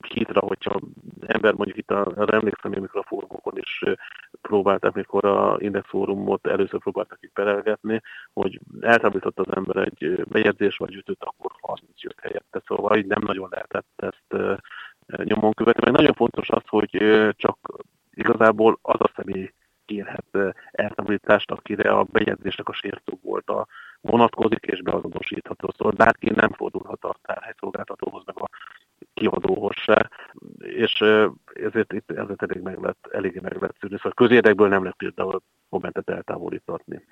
hídra, 0.00 0.40
hogyha 0.40 0.80
ember 1.26 1.54
mondjuk 1.54 1.78
itt 1.78 1.90
a, 1.90 2.12
emlékszem, 2.16 2.72
amikor 2.76 3.00
a 3.00 3.06
fórumokon 3.08 3.56
is 3.56 3.84
próbálták, 4.40 4.92
mikor 4.92 5.24
a 5.24 5.56
Index 5.58 5.88
fórumot 5.88 6.46
először 6.46 6.80
próbáltak 6.80 7.18
itt 7.20 7.32
perelgetni, 7.32 8.00
hogy 8.32 8.60
eltáblított 8.80 9.38
az 9.38 9.56
ember 9.56 9.76
egy 9.76 10.24
bejegyzés 10.28 10.76
vagy 10.76 10.94
ütőt, 10.94 11.24
akkor 11.24 11.50
30 11.60 12.02
jött 12.02 12.20
helyette. 12.20 12.62
Szóval 12.66 12.96
így 12.96 13.06
nem 13.06 13.22
nagyon 13.26 13.48
lehetett 13.50 13.86
ezt 13.96 14.58
nyomon 15.24 15.52
követni. 15.52 15.82
Meg 15.84 15.94
nagyon 15.94 16.14
fontos 16.14 16.48
az, 16.48 16.62
hogy 16.66 17.02
csak 17.36 17.58
igazából 18.10 18.78
az 18.82 19.00
a 19.00 19.10
személy 19.16 19.52
kérhet 19.84 20.56
eltávolítást, 20.70 21.50
akire 21.50 21.90
a 21.90 22.02
bejegyzésnek 22.02 22.68
a 22.68 22.72
sértő 22.72 23.12
volt 23.22 23.48
a 23.48 23.66
vonatkozik 24.00 24.64
és 24.64 24.82
beazonosítható. 24.82 25.70
Szóval 25.76 25.92
bárki 25.92 26.30
nem 26.30 26.52
fordulhat 26.52 27.04
a 27.04 27.16
tárhelyszolgáltatóhoz, 27.22 28.22
meg 28.24 28.36
a 28.38 28.48
kiadóhoz 29.18 29.76
se, 29.76 30.10
és 30.58 30.92
ezért 31.54 31.92
itt 31.92 32.10
ezért 32.10 32.42
elég 32.42 32.62
meg 32.62 32.78
lett, 32.80 33.08
eléggé 33.12 33.38
meg 33.42 33.60
lett 33.60 33.76
szűrni. 33.80 33.96
Szóval 33.96 34.12
közérdekből 34.12 34.68
nem 34.68 34.82
lehet 34.82 34.96
például 34.96 35.42
kommentet 35.68 36.08
eltávolítatni. 36.10 37.04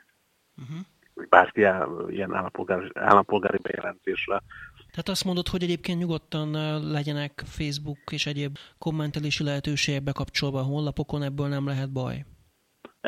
Uh-huh. 0.56 1.28
Bárki 1.28 1.60
ilyen 2.08 2.34
állampolgári, 2.34 2.90
állampolgári 2.94 3.58
bejelentésre. 3.62 4.42
Tehát 4.90 5.08
azt 5.08 5.24
mondod, 5.24 5.48
hogy 5.48 5.62
egyébként 5.62 5.98
nyugodtan 5.98 6.50
legyenek 6.90 7.42
Facebook 7.46 7.98
és 8.10 8.26
egyéb 8.26 8.58
kommentelési 8.78 9.44
lehetőségek 9.44 10.02
bekapcsolva 10.02 10.58
a 10.58 10.62
honlapokon, 10.62 11.22
ebből 11.22 11.48
nem 11.48 11.66
lehet 11.66 11.92
baj. 11.92 12.24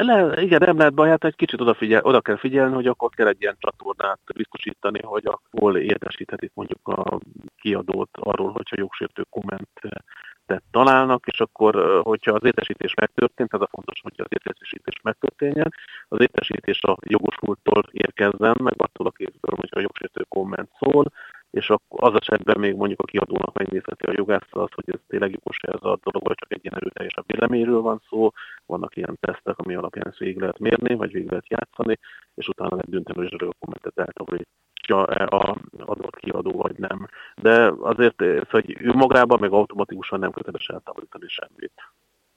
Le, 0.01 0.43
igen, 0.43 0.61
nem 0.65 0.77
lehet 0.77 0.95
baj, 0.95 1.09
hát 1.09 1.25
egy 1.25 1.37
kicsit 1.37 1.61
odafigyel, 1.61 2.05
oda 2.05 2.21
kell 2.21 2.37
figyelni, 2.37 2.75
hogy 2.75 2.87
akkor 2.87 3.11
kell 3.11 3.27
egy 3.27 3.41
ilyen 3.41 3.57
csatornát 3.59 4.19
biztosítani, 4.35 5.01
hogy 5.03 5.31
hol 5.51 5.77
értesíthetik 5.77 6.51
mondjuk 6.55 6.89
a 6.89 7.19
kiadót 7.61 8.11
arról, 8.13 8.51
hogyha 8.51 8.77
jogsértő 8.79 9.25
kommentet 9.31 10.63
találnak, 10.71 11.27
és 11.27 11.41
akkor, 11.41 12.01
hogyha 12.03 12.33
az 12.33 12.45
értesítés 12.45 12.95
megtörtént, 12.95 13.55
ez 13.55 13.61
a 13.61 13.69
fontos, 13.71 14.01
hogy 14.03 14.13
az 14.17 14.27
értesítés 14.29 15.01
megtörténjen, 15.03 15.73
az 16.09 16.21
értesítés 16.21 16.83
a 16.83 16.97
jogosultól 17.01 17.83
érkezzen, 17.91 18.57
meg 18.63 18.75
attól 18.77 19.07
a 19.07 19.11
kézből, 19.11 19.57
hogyha 19.57 19.79
a 19.79 19.83
jogsértő 19.83 20.25
komment 20.29 20.71
szól, 20.81 21.13
és 21.51 21.73
az 21.89 22.15
esetben 22.15 22.59
még 22.59 22.75
mondjuk 22.75 23.01
a 23.01 23.05
kiadónak 23.05 23.55
megnézheti 23.55 24.05
a 24.07 24.13
jogászra 24.17 24.63
azt, 24.63 24.75
hogy 24.75 24.85
ez 24.87 25.01
tényleg 25.09 25.31
jogos 25.31 25.57
ez 25.61 25.81
a 25.81 25.99
dolog, 26.03 26.27
vagy 26.27 26.37
csak 26.37 26.53
egy 26.53 26.65
ilyen 26.65 26.77
erőteljesebb 26.77 27.25
véleményről 27.27 27.81
van 27.81 28.03
szó, 28.09 28.31
vannak 28.69 28.97
ilyen 28.97 29.17
tesztek, 29.21 29.59
ami 29.59 29.75
alapján 29.75 30.07
ezt 30.07 30.19
végig 30.19 30.41
lehet 30.41 30.59
mérni, 30.59 30.95
vagy 30.95 31.13
végig 31.13 31.31
lehet 31.31 31.49
játszani, 31.49 31.99
és 32.35 32.49
utána 32.49 32.71
lehet 32.71 32.91
dönteni, 32.91 33.19
hogy 33.19 33.49
a 33.49 33.55
kommentet 33.59 33.99
eltávolítja 33.99 35.03
a 35.27 35.57
adott 35.79 36.17
kiadó, 36.17 36.51
vagy 36.51 36.79
nem. 36.79 37.09
De 37.43 37.73
azért, 37.81 38.23
hogy 38.51 38.77
ő 38.81 38.93
magában 38.93 39.41
meg 39.41 39.53
automatikusan 39.53 40.19
nem 40.19 40.31
köteles 40.31 40.69
eltávolítani 40.69 41.29
semmit. 41.29 41.73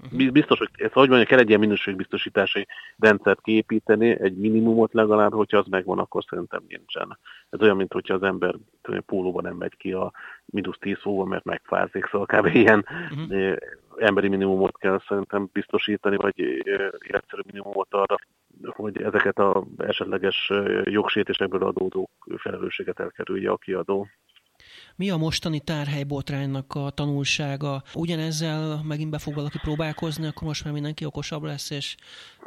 Uh-huh. 0.03 0.31
Biztos, 0.31 0.57
hogy 0.57 0.69
ez, 0.73 0.91
hogy 0.91 1.09
mondja, 1.09 1.27
kell 1.27 1.39
egy 1.39 1.47
ilyen 1.47 1.59
minőségbiztosítási 1.59 2.67
rendszert 2.97 3.41
kiépíteni, 3.41 4.21
egy 4.21 4.37
minimumot 4.37 4.93
legalább, 4.93 5.33
hogyha 5.33 5.57
az 5.57 5.67
megvan, 5.67 5.99
akkor 5.99 6.23
szerintem 6.29 6.63
nincsen. 6.67 7.17
Ez 7.49 7.61
olyan, 7.61 7.75
mint 7.75 7.93
hogyha 7.93 8.13
az 8.13 8.23
ember 8.23 8.55
pólóban 9.05 9.43
nem 9.43 9.55
megy 9.55 9.77
ki 9.77 9.91
a 9.91 10.11
mínusz 10.45 10.77
10 10.79 10.97
fóval, 11.01 11.25
mert 11.25 11.43
megfázik, 11.43 12.05
szóval 12.05 12.25
kb. 12.25 12.45
ilyen 12.55 12.85
uh-huh. 13.11 13.55
emberi 13.97 14.27
minimumot 14.27 14.77
kell 14.77 15.01
szerintem 15.07 15.49
biztosítani, 15.53 16.15
vagy 16.15 16.39
életszerű 17.07 17.41
minimumot 17.45 17.93
arra, 17.93 18.15
hogy 18.63 19.01
ezeket 19.01 19.39
az 19.39 19.63
esetleges 19.77 20.51
jogsértésekből 20.83 21.63
adódó 21.63 22.09
felelősséget 22.37 22.99
elkerülje 22.99 23.51
a 23.51 23.57
kiadó. 23.57 24.07
Mi 25.01 25.09
a 25.09 25.17
mostani 25.17 25.59
tárhelybotránynak 25.59 26.75
a 26.75 26.89
tanulsága? 26.89 27.81
Ugyanezzel 27.95 28.81
megint 28.87 29.09
be 29.09 29.17
fog 29.17 29.33
valaki 29.33 29.57
próbálkozni, 29.61 30.27
akkor 30.27 30.47
most 30.47 30.63
már 30.63 30.73
mindenki 30.73 31.05
okosabb 31.05 31.43
lesz, 31.43 31.69
és 31.69 31.95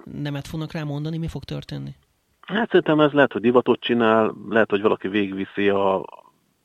nemet 0.04 0.46
fognak 0.46 0.72
rá 0.72 0.82
mondani, 0.82 1.18
mi 1.18 1.28
fog 1.28 1.44
történni? 1.44 1.94
Hát 2.40 2.66
szerintem 2.66 3.00
ez 3.00 3.12
lehet, 3.12 3.32
hogy 3.32 3.40
divatot 3.40 3.80
csinál, 3.80 4.34
lehet, 4.48 4.70
hogy 4.70 4.80
valaki 4.80 5.08
végviszi 5.08 5.68
a, 5.68 6.04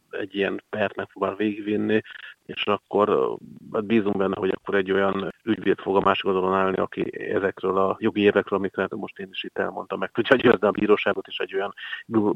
egy 0.10 0.36
ilyen 0.36 0.64
pert 0.70 0.96
megpróbál 0.96 1.36
végigvinni, 1.36 2.02
és 2.46 2.66
akkor 2.66 3.38
hát 3.74 3.86
bízunk 3.86 4.18
benne, 4.18 4.36
hogy 4.38 4.50
akkor 4.50 4.76
egy 4.76 4.92
olyan 4.92 5.34
ügyvéd 5.44 5.80
fog 5.80 5.96
a 5.96 6.00
másik 6.00 6.26
oldalon 6.26 6.54
állni, 6.54 6.78
aki 6.78 7.20
ezekről 7.34 7.78
a 7.78 7.98
jogi 8.00 8.22
évekről, 8.22 8.60
amiket 8.60 8.96
most 8.96 9.20
én 9.20 9.28
is 9.32 9.44
itt 9.44 9.58
elmondtam, 9.58 10.00
meg 10.00 10.12
tudja 10.12 10.36
győzni 10.36 10.68
a 10.68 10.72
bíróságot, 10.72 11.28
és 11.28 11.38
egy 11.38 11.56
olyan 11.56 11.74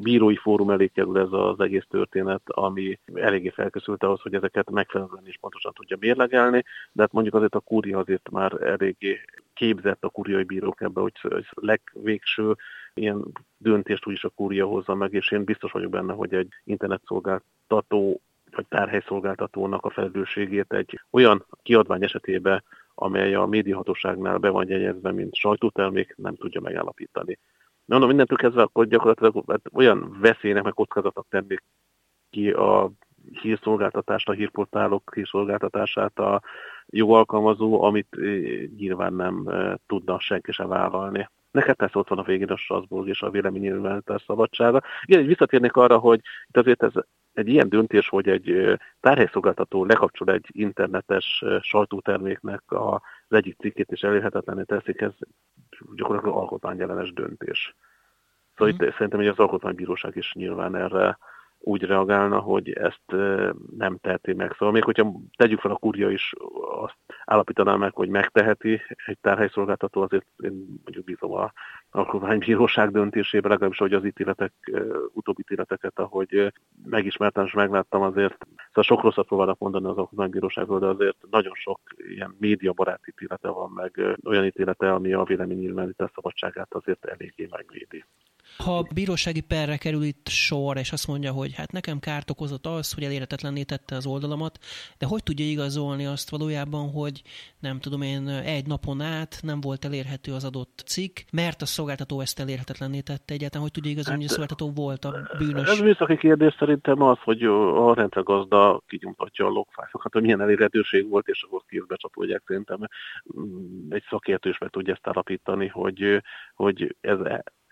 bírói 0.00 0.36
fórum 0.36 0.70
elé 0.70 0.86
kerül 0.86 1.18
ez 1.18 1.28
az 1.30 1.60
egész 1.60 1.86
történet, 1.90 2.42
ami 2.44 2.98
eléggé 3.14 3.48
felkészült 3.48 4.02
ahhoz, 4.02 4.20
hogy 4.20 4.34
ezeket 4.34 4.70
megfelelően 4.70 5.26
is 5.26 5.38
pontosan 5.40 5.72
tudja 5.72 5.96
mérlegelni, 6.00 6.64
de 6.92 7.02
hát 7.02 7.12
mondjuk 7.12 7.34
azért 7.34 7.54
a 7.54 7.60
kúria 7.60 7.98
azért 7.98 8.30
már 8.30 8.62
eléggé 8.62 9.20
képzett 9.54 10.04
a 10.04 10.08
kúriai 10.08 10.42
bírók 10.42 10.80
ebbe, 10.80 11.00
hogy 11.00 11.12
legvégső 11.54 12.56
ilyen 12.94 13.24
döntést 13.56 14.06
úgyis 14.06 14.24
a 14.24 14.28
kúria 14.28 14.66
hozza 14.66 14.94
meg, 14.94 15.12
és 15.12 15.30
én 15.30 15.44
biztos 15.44 15.72
vagyok 15.72 15.90
benne, 15.90 16.12
hogy 16.12 16.34
egy 16.34 16.48
internetszolgáltató 16.64 18.20
vagy 18.50 18.66
tárhelyszolgáltatónak 18.68 19.84
a 19.84 19.90
felelősségét 19.90 20.72
egy 20.72 21.00
olyan 21.10 21.46
kiadvány 21.62 22.02
esetében, 22.02 22.62
amely 22.94 23.34
a 23.34 23.46
médiahatóságnál 23.46 24.38
be 24.38 24.48
van 24.48 24.68
jegyezve, 24.68 25.12
mint 25.12 25.34
sajtótermék, 25.34 26.14
nem 26.16 26.34
tudja 26.34 26.60
megállapítani. 26.60 27.38
Mondom, 27.84 28.08
mindentől 28.08 28.38
kezdve 28.38 28.62
akkor 28.62 28.86
gyakorlatilag 28.86 29.44
hát 29.46 29.60
olyan 29.72 30.16
veszélynek, 30.20 30.62
meg 30.62 30.72
kockázatok 30.72 31.26
tennék 31.28 31.62
ki 32.30 32.50
a 32.50 32.90
hírszolgáltatást, 33.40 34.28
a 34.28 34.32
hírportálok 34.32 35.14
hírszolgáltatását 35.14 36.18
a 36.18 36.42
jogalkalmazó, 36.86 37.82
amit 37.82 38.08
eh, 38.10 38.68
nyilván 38.76 39.14
nem 39.14 39.46
eh, 39.46 39.74
tudna 39.86 40.20
senki 40.20 40.52
sem 40.52 40.68
vállalni. 40.68 41.28
Neked 41.54 41.76
persze 41.76 41.98
ott 41.98 42.08
van 42.08 42.18
a 42.18 42.22
végén 42.22 42.48
a 42.48 42.56
Strasbourg 42.56 43.08
és 43.08 43.22
a 43.22 43.30
véleménynyilvánítás 43.30 44.22
szabadsága. 44.26 44.82
Igen, 45.04 45.26
visszatérnék 45.26 45.76
arra, 45.76 45.98
hogy 45.98 46.20
itt 46.48 46.56
azért 46.56 46.82
ez 46.82 46.92
egy 47.32 47.48
ilyen 47.48 47.68
döntés, 47.68 48.08
hogy 48.08 48.28
egy 48.28 48.78
tárhelyszolgáltató 49.00 49.84
lekapcsol 49.84 50.32
egy 50.32 50.46
internetes 50.52 51.44
sajtóterméknek 51.60 52.62
az 52.66 53.00
egyik 53.28 53.56
cikkét 53.58 53.90
és 53.90 54.00
elérhetetlené 54.00 54.62
teszik, 54.62 55.00
ez 55.00 55.12
gyakorlatilag 55.96 56.36
alkotmányjelenes 56.36 57.12
döntés. 57.12 57.74
Szóval 58.56 58.74
mm. 58.74 58.86
itt 58.86 58.92
szerintem 58.92 59.18
hogy 59.18 59.28
az 59.28 59.38
alkotmánybíróság 59.38 60.16
is 60.16 60.32
nyilván 60.32 60.76
erre 60.76 61.18
úgy 61.58 61.82
reagálna, 61.82 62.38
hogy 62.38 62.70
ezt 62.70 63.12
nem 63.76 63.98
teheti 64.00 64.32
meg. 64.32 64.52
Szóval 64.52 64.72
még 64.72 64.84
hogyha 64.84 65.12
tegyük 65.36 65.60
fel 65.60 65.70
a 65.70 65.76
kurja 65.76 66.10
is 66.10 66.32
azt 66.80 66.96
állapítaná 67.24 67.74
meg, 67.74 67.94
hogy 67.94 68.08
megteheti 68.08 68.80
egy 69.06 69.18
tárhelyszolgáltató, 69.20 70.02
azért 70.02 70.26
én 70.42 70.80
mondjuk 70.82 71.04
bízom 71.04 71.32
a 71.32 71.52
alkotmánybíróság 71.90 72.90
döntésében, 72.90 73.50
legalábbis 73.50 73.78
hogy 73.78 73.92
az 73.92 74.04
ítéletek, 74.04 74.52
utóbbi 75.12 75.40
ítéleteket, 75.40 75.98
ahogy 75.98 76.52
megismertem 76.84 77.44
és 77.44 77.52
megláttam, 77.52 78.02
azért 78.02 78.46
szóval 78.66 78.82
sok 78.82 79.02
rosszat 79.02 79.26
próbálnak 79.26 79.58
mondani 79.58 79.86
az 79.86 79.96
alkotmánybíróságról, 79.96 80.78
de 80.78 80.86
azért 80.86 81.16
nagyon 81.30 81.54
sok 81.54 81.80
ilyen 81.96 82.36
médiabarát 82.38 83.08
ítélete 83.08 83.48
van, 83.48 83.70
meg 83.70 84.18
olyan 84.24 84.44
ítélete, 84.44 84.92
ami 84.92 85.12
a 85.12 85.24
véleménynyilvánítás 85.24 86.10
szabadságát 86.14 86.74
azért 86.74 87.04
eléggé 87.04 87.48
megvédi. 87.50 88.04
Ha 88.56 88.78
a 88.78 88.86
bírósági 88.94 89.40
perre 89.40 89.76
kerül 89.76 90.02
itt 90.02 90.28
sor, 90.28 90.76
és 90.76 90.92
azt 90.92 91.06
mondja, 91.06 91.32
hogy 91.32 91.54
hát 91.54 91.72
nekem 91.72 91.98
kárt 91.98 92.30
okozott 92.30 92.66
az, 92.66 92.92
hogy 92.92 93.04
elérhetetlenné 93.04 93.62
tette 93.62 93.96
az 93.96 94.06
oldalamat, 94.06 94.58
de 94.98 95.06
hogy 95.06 95.22
tudja 95.22 95.46
igazolni 95.46 96.06
azt 96.06 96.30
valójában, 96.30 96.90
hogy 96.90 97.22
nem 97.60 97.78
tudom 97.80 98.02
én, 98.02 98.28
egy 98.28 98.66
napon 98.66 99.00
át 99.00 99.38
nem 99.42 99.60
volt 99.60 99.84
elérhető 99.84 100.32
az 100.32 100.44
adott 100.44 100.82
cikk, 100.86 101.18
mert 101.32 101.62
a 101.62 101.66
szolgáltató 101.66 102.20
ezt 102.20 102.40
elérhetetlenné 102.40 103.00
tette 103.00 103.34
egyáltalán, 103.34 103.62
hogy 103.62 103.72
tudja 103.72 103.90
igazolni, 103.90 104.22
hát, 104.22 104.30
hogy 104.36 104.44
a 104.44 104.48
szolgáltató 104.48 104.82
volt 104.82 105.04
a 105.04 105.36
bűnös? 105.38 105.68
Ez 105.68 105.80
műszaki 105.80 106.16
kérdés 106.16 106.54
szerintem 106.58 107.02
az, 107.02 107.18
hogy 107.18 107.42
a 107.42 107.94
rendszergazda 107.94 108.82
kinyomtatja 108.86 109.46
a 109.46 109.48
logfájlokat, 109.48 110.12
hogy 110.12 110.22
milyen 110.22 110.40
elérhetőség 110.40 111.08
volt, 111.08 111.28
és 111.28 111.42
akkor 111.42 111.62
ki 111.68 111.82
becsapolják 111.88 112.42
szerintem. 112.46 112.78
Egy 113.88 114.04
szakértő 114.08 114.48
is 114.50 114.58
meg 114.58 114.70
tudja 114.70 114.92
ezt 114.92 115.06
állapítani, 115.06 115.68
hogy, 115.68 116.22
hogy 116.54 116.96
ez 117.00 117.18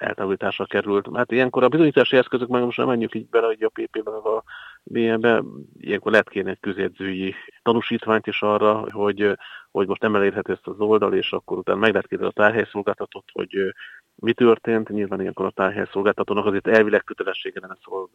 eltávolításra 0.03 0.65
került. 0.65 1.09
Hát 1.15 1.33
ilyenkor 1.33 1.63
a 1.63 1.69
bizonyítási 1.69 2.17
eszközök, 2.17 2.49
meg 2.49 2.63
most 2.63 2.77
nem 2.77 2.87
menjük 2.87 3.15
így 3.15 3.29
bele, 3.29 3.47
hogy 3.47 3.63
a 3.63 3.69
PP-be, 3.69 4.11
a 4.11 4.43
BM-be, 4.83 5.43
ilyenkor 5.79 6.11
lehet 6.13 6.29
kérni 6.29 6.51
egy 6.51 6.61
közjegyzői 6.61 7.35
tanúsítványt 7.63 8.27
is 8.27 8.43
arra, 8.43 8.91
hogy, 8.93 9.39
hogy 9.71 9.87
most 9.87 10.03
nem 10.03 10.15
elérhető 10.15 10.53
ezt 10.53 10.67
az 10.67 10.81
oldal, 10.81 11.15
és 11.15 11.33
akkor 11.33 11.59
utána 11.59 11.79
meg 11.79 11.93
lehet 11.93 12.07
kérni 12.07 12.27
a 12.27 12.31
tárhelyszolgáltatót, 12.31 13.25
hogy 13.33 13.75
mi 14.15 14.33
történt. 14.33 14.89
Nyilván 14.89 15.21
ilyenkor 15.21 15.47
a 15.47 15.51
tárhelyszolgáltatónak 15.51 16.47
azért 16.47 16.67
elvileg 16.67 17.05
kötelessége 17.05 17.61
lenne 17.61 17.77
szól 17.85 18.11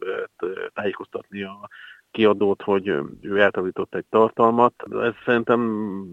tájékoztatni 0.74 1.42
a 1.42 1.68
kiadót, 2.10 2.62
hogy 2.62 2.86
ő 3.20 3.40
eltavított 3.40 3.94
egy 3.94 4.04
tartalmat. 4.10 4.74
Ez 5.02 5.12
szerintem 5.24 5.60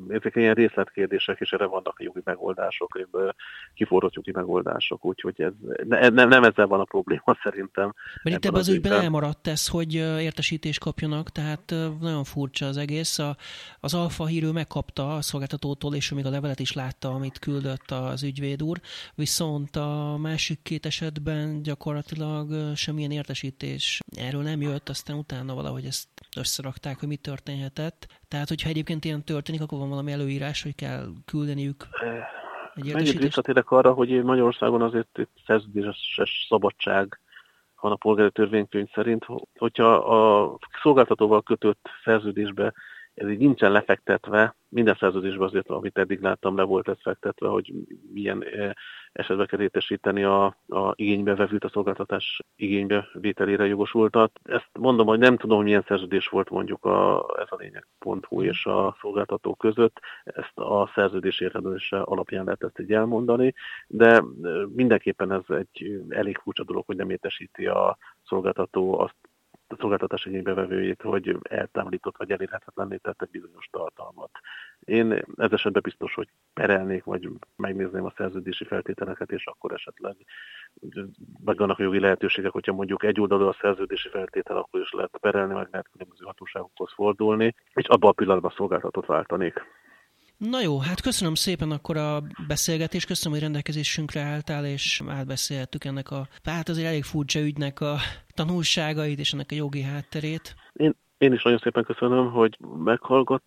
ezek 0.10 0.36
ilyen 0.36 0.54
részletkérdések, 0.54 1.40
és 1.40 1.52
erre 1.52 1.66
vannak 1.66 1.96
jogi 1.98 2.22
megoldások, 2.24 3.08
kiforrott 3.74 4.14
jogi 4.14 4.32
megoldások, 4.32 5.06
úgyhogy 5.06 5.42
ez, 5.42 5.52
ne, 5.88 6.10
nem, 6.10 6.28
nem 6.28 6.44
ezzel 6.44 6.68
van 6.68 6.80
a 6.80 6.84
probléma 6.84 7.38
szerintem. 7.44 7.94
Mert 8.24 8.38
itt 8.38 8.46
ebben 8.46 8.60
az 8.60 8.70
ügyben 8.70 9.02
elmaradt 9.02 9.48
ez, 9.48 9.68
hogy 9.68 9.94
értesítést 9.94 10.80
kapjanak, 10.80 11.30
tehát 11.30 11.74
nagyon 12.00 12.24
furcsa 12.24 12.66
az 12.66 12.78
egész. 12.78 13.20
A, 13.20 13.36
az 13.80 13.94
Alfa 13.94 14.26
hírő 14.26 14.52
megkapta 14.52 15.16
a 15.16 15.22
szolgáltatótól, 15.22 15.96
és 15.96 16.12
ő 16.12 16.16
még 16.16 16.26
a 16.26 16.30
levelet 16.30 16.60
is 16.60 16.74
látta, 16.74 17.10
amit 17.10 17.40
küldött 17.40 17.92
az 17.92 18.24
ügyvéd 18.24 18.64
úr, 18.64 18.78
viszont 19.16 19.76
a 19.76 20.18
másik 20.22 20.60
két 20.64 20.86
esetben 20.86 21.62
gyakorlatilag 21.62 22.76
semmilyen 22.76 23.12
értesítés 23.12 24.00
erről 24.18 24.42
nem 24.42 24.62
jött, 24.62 24.90
aztán 24.90 25.18
utána 25.18 25.54
valahogy 25.54 25.85
hogy 25.86 25.94
ezt 25.94 26.38
összerakták, 26.38 27.00
hogy 27.00 27.08
mi 27.08 27.16
történhetett. 27.16 28.08
Tehát, 28.28 28.48
hogyha 28.48 28.70
egyébként 28.70 29.06
ilyen 29.06 29.24
történik, 29.24 29.62
akkor 29.62 29.80
van 29.80 29.90
valami 29.90 30.12
előírás, 30.12 30.64
hogy 30.64 30.76
kell 30.76 31.08
küldeniük 31.26 31.88
egy 32.76 32.94
Megint 32.94 33.20
visszatérek 33.20 33.72
arra, 33.72 33.94
hogy 33.94 34.24
Magyarországon 34.24 34.82
azért 34.82 35.18
itt 35.18 35.32
szerződéses 35.46 36.46
szabadság 36.50 37.20
van 37.82 37.92
a 37.92 37.96
polgári 37.96 38.32
törvénykönyv 38.32 38.90
szerint, 38.94 39.26
hogyha 39.58 39.94
a 39.94 40.58
szolgáltatóval 40.82 41.42
kötött 41.42 41.90
szerződésbe 42.04 42.74
ez 43.14 43.30
így 43.30 43.38
nincsen 43.38 43.72
lefektetve, 43.72 44.56
minden 44.76 44.96
szerződésben 45.00 45.48
azért, 45.48 45.70
amit 45.70 45.98
eddig 45.98 46.22
láttam, 46.22 46.56
le 46.58 46.64
volt 46.64 46.88
ez 46.88 47.02
fektetve, 47.02 47.48
hogy 47.48 47.74
milyen 48.14 48.44
eh, 48.44 48.72
esetben 49.12 49.46
kell 49.48 49.62
értesíteni 49.62 50.24
a, 50.24 50.46
a 50.68 50.94
igénybe 50.96 51.36
vevült 51.36 51.64
a 51.64 51.70
szolgáltatás 51.70 52.40
igénybe 52.56 53.08
vételére 53.14 53.66
jogosultat. 53.66 54.32
Ezt 54.44 54.70
mondom, 54.80 55.08
hogy 55.08 55.20
nem 55.20 55.38
tudom, 55.38 55.58
hogy 55.58 55.66
milyen 55.66 55.86
szerződés 55.88 56.28
volt 56.28 56.50
mondjuk 56.50 56.86
a, 56.86 57.26
ez 57.40 57.48
a 57.50 57.56
lényeg.hu 57.56 58.42
és 58.44 58.66
a 58.66 58.98
szolgáltató 59.02 59.56
között. 59.56 60.00
Ezt 60.24 60.58
a 60.58 60.92
szerződés 60.96 61.40
értelmezése 61.40 62.00
alapján 62.00 62.46
lehet 62.46 62.64
ezt 62.64 62.80
így 62.80 62.94
elmondani, 62.94 63.54
de 63.88 64.12
eh, 64.12 64.24
mindenképpen 64.76 65.32
ez 65.32 65.56
egy 65.56 66.02
elég 66.10 66.38
furcsa 66.38 66.64
dolog, 66.64 66.86
hogy 66.86 66.96
nem 66.96 67.10
értesíti 67.10 67.66
a 67.66 67.98
szolgáltató 68.24 69.00
azt 69.00 69.16
szolgáltatás 69.80 70.26
igénybevevőjét, 70.26 71.02
hogy 71.02 71.38
eltávolított 71.42 72.18
vagy 72.18 72.32
elérhetetlenné 72.32 72.96
tett 72.96 73.22
egy 73.22 73.30
bizonyos 73.30 73.68
tartalmat. 73.72 74.30
Én 74.80 75.12
ez 75.36 75.52
esetben 75.52 75.82
biztos, 75.86 76.14
hogy 76.14 76.28
perelnék, 76.54 77.04
vagy 77.04 77.30
megnézném 77.56 78.06
a 78.06 78.14
szerződési 78.18 78.66
feltételeket, 78.66 79.32
és 79.32 79.46
akkor 79.46 79.74
esetleg 79.74 80.16
meg 81.46 81.58
vannak 81.58 81.80
a 81.80 81.84
jogi 81.84 82.00
lehetőségek, 82.00 82.52
hogyha 82.52 82.74
mondjuk 82.74 83.04
egy 83.04 83.20
oldalú 83.20 83.48
a 83.48 83.58
szerződési 83.62 84.10
feltétel, 84.10 84.58
akkor 84.58 84.82
is 84.82 84.92
lehet 84.92 85.18
perelni, 85.22 85.54
vagy 85.54 85.68
lehet 85.72 85.90
különböző 85.92 86.26
hatóságokhoz 86.26 86.94
fordulni, 86.94 87.56
és 87.74 87.88
abban 87.88 88.10
a 88.10 88.14
pillanatban 88.14 88.54
szolgáltatót 88.56 89.06
váltanék. 89.06 89.62
Na 90.38 90.62
jó, 90.62 90.80
hát 90.80 91.02
köszönöm 91.02 91.34
szépen 91.34 91.72
akkor 91.72 91.98
a 91.98 92.24
beszélgetést, 92.48 93.08
köszönöm, 93.08 93.34
hogy 93.34 93.44
rendelkezésünkre 93.44 94.22
álltál, 94.22 94.66
és 94.66 95.02
átbeszélhettük 95.08 95.84
ennek 95.84 96.12
a, 96.12 96.28
hát 96.44 96.70
azért 96.70 96.88
elég 96.88 97.04
furcsa 97.04 97.40
ügynek 97.40 97.82
a 97.82 97.96
tanulságait 98.34 99.20
és 99.20 99.34
ennek 99.34 99.52
a 99.52 99.56
jogi 99.56 99.82
hátterét. 99.82 100.56
Én, 100.74 100.96
én 101.18 101.34
is 101.34 101.44
nagyon 101.44 101.60
szépen 101.60 101.84
köszönöm, 101.84 102.32
hogy 102.32 102.58
meghallgat, 102.78 103.44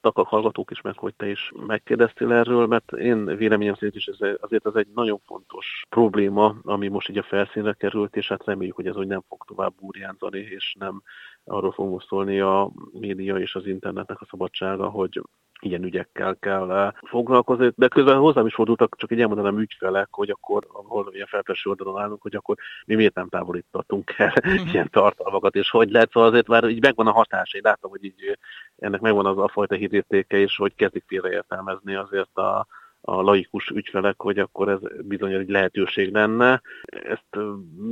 a 0.00 0.22
hallgatók 0.22 0.70
is 0.70 0.80
meg, 0.80 0.98
hogy 0.98 1.14
te 1.14 1.28
is 1.28 1.52
megkérdeztél 1.66 2.32
erről, 2.32 2.66
mert 2.66 2.92
én 2.92 3.24
véleményem 3.24 3.74
szerint 3.74 3.94
is 3.94 4.06
ez, 4.06 4.28
azért 4.40 4.66
ez 4.66 4.74
egy 4.74 4.88
nagyon 4.94 5.20
fontos 5.24 5.84
probléma, 5.88 6.56
ami 6.62 6.88
most 6.88 7.08
így 7.08 7.18
a 7.18 7.22
felszínre 7.22 7.72
került, 7.72 8.16
és 8.16 8.28
hát 8.28 8.44
reméljük, 8.44 8.76
hogy 8.76 8.86
ez 8.86 8.94
hogy 8.94 9.06
nem 9.06 9.24
fog 9.28 9.44
tovább 9.46 9.74
burjánzani, 9.80 10.38
és 10.38 10.74
nem 10.78 11.02
arról 11.44 11.72
fog 11.72 12.02
szólni 12.02 12.40
a 12.40 12.70
média 12.92 13.36
és 13.36 13.54
az 13.54 13.66
internetnek 13.66 14.20
a 14.20 14.26
szabadsága, 14.30 14.88
hogy 14.88 15.22
ilyen 15.60 15.84
ügyekkel 15.84 16.36
kell 16.40 16.92
foglalkozni, 17.02 17.72
de 17.76 17.88
közben 17.88 18.18
hozzám 18.18 18.46
is 18.46 18.54
fordultak, 18.54 18.96
csak 18.96 19.12
így 19.12 19.20
elmondanám 19.20 19.58
ügyfelek, 19.58 20.08
hogy 20.10 20.30
akkor, 20.30 20.66
ahol 20.72 21.10
ilyen 21.12 21.26
felteső 21.26 21.70
oldalon 21.70 22.00
állunk, 22.00 22.22
hogy 22.22 22.36
akkor 22.36 22.56
mi 22.86 22.94
miért 22.94 23.14
nem 23.14 23.28
távolítottunk 23.28 24.14
el 24.16 24.32
uh-huh. 24.36 24.68
ilyen 24.72 24.90
tartalmakat, 24.90 25.54
és 25.54 25.70
hogy 25.70 25.90
lehet, 25.90 26.10
szóval 26.10 26.28
azért 26.28 26.48
már 26.48 26.64
így 26.64 26.82
megvan 26.82 27.06
a 27.06 27.12
hatás, 27.12 27.52
én 27.52 27.60
látom, 27.64 27.90
hogy 27.90 28.04
így 28.04 28.38
ennek 28.76 29.00
megvan 29.00 29.26
az 29.26 29.38
a 29.38 29.48
fajta 29.48 29.74
hírértéke, 29.74 30.36
és 30.36 30.56
hogy 30.56 30.74
kezdik 30.74 31.04
félreértelmezni 31.06 31.94
azért 31.94 32.36
a, 32.36 32.66
a 33.08 33.22
laikus 33.22 33.68
ügyfelek, 33.68 34.20
hogy 34.20 34.38
akkor 34.38 34.68
ez 34.68 34.78
bizony 35.02 35.32
egy 35.32 35.48
lehetőség 35.48 36.12
lenne. 36.12 36.62
Ezt 36.82 37.36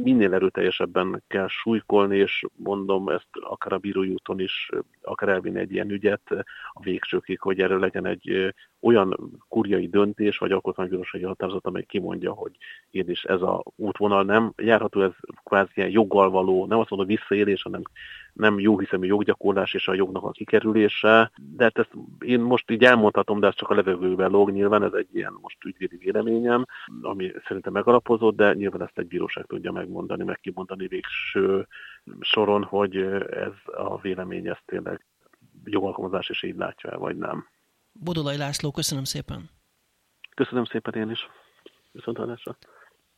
minél 0.02 0.34
erőteljesebben 0.34 1.22
kell 1.26 1.48
súlykolni, 1.48 2.16
és 2.16 2.44
mondom, 2.56 3.08
ezt 3.08 3.28
akár 3.32 3.72
a 3.72 3.78
bírói 3.78 4.08
úton 4.08 4.40
is, 4.40 4.70
akár 5.02 5.28
elvinni 5.28 5.58
egy 5.58 5.72
ilyen 5.72 5.90
ügyet 5.90 6.30
a 6.72 6.80
végsőkig, 6.82 7.40
hogy 7.40 7.60
erről 7.60 7.78
legyen 7.78 8.06
egy 8.06 8.54
olyan 8.80 9.40
kurjai 9.48 9.88
döntés, 9.88 10.38
vagy 10.38 10.52
alkotmánybírósági 10.52 11.24
határozat, 11.24 11.66
amely 11.66 11.84
kimondja, 11.84 12.32
hogy 12.32 12.52
én 12.90 13.10
is 13.10 13.24
ez 13.24 13.42
a 13.42 13.62
útvonal 13.76 14.22
nem 14.24 14.52
járható, 14.56 15.02
ez 15.02 15.14
kvázi 15.44 15.70
ilyen 15.74 15.90
joggal 15.90 16.30
való, 16.30 16.66
nem 16.66 16.78
azt 16.78 16.90
mondom 16.90 17.08
visszaélés, 17.08 17.62
hanem 17.62 17.82
nem 18.37 18.59
jó 18.59 18.78
hiszemű 18.78 19.07
joggyakorlás 19.07 19.74
és 19.74 19.89
a 19.89 19.95
jognak 19.95 20.22
a 20.22 20.30
kikerülése, 20.30 21.30
de 21.57 21.64
hát 21.64 21.78
ezt 21.78 21.91
én 22.18 22.41
most 22.41 22.70
így 22.70 22.84
elmondhatom, 22.84 23.41
de 23.41 23.47
ez 23.47 23.55
csak 23.55 23.70
a 23.70 23.74
levegőben 23.74 24.30
lóg, 24.30 24.51
nyilván 24.51 24.82
ez 24.82 24.93
egy 24.93 25.09
ilyen 25.12 25.39
most 25.41 25.64
ügyvédi 25.64 25.97
véleményem, 25.97 26.64
ami 27.03 27.32
szerintem 27.47 27.72
megalapozott, 27.72 28.37
de 28.37 28.55
nyilván 28.55 28.82
ezt 28.82 28.99
egy 28.99 29.07
bíróság 29.07 29.45
tudja 29.47 29.72
megmondani, 29.72 30.24
meg 30.24 30.41
kimondani 30.41 30.87
végső 30.87 31.66
soron, 32.20 32.64
hogy 32.64 32.97
ez 33.30 33.53
a 33.64 34.01
vélemény 34.01 34.49
ezt 34.49 34.62
tényleg 34.66 35.05
jogalkalmazás 35.64 36.28
is 36.28 36.43
így 36.43 36.57
látja 36.57 36.91
el, 36.91 36.99
vagy 36.99 37.16
nem. 37.16 37.49
Bodolai 37.93 38.37
László, 38.37 38.70
köszönöm 38.70 39.05
szépen. 39.05 39.51
Köszönöm 40.34 40.64
szépen 40.64 40.95
én 40.95 41.11
is. 41.11 41.28
Viszontlátásra. 41.93 42.57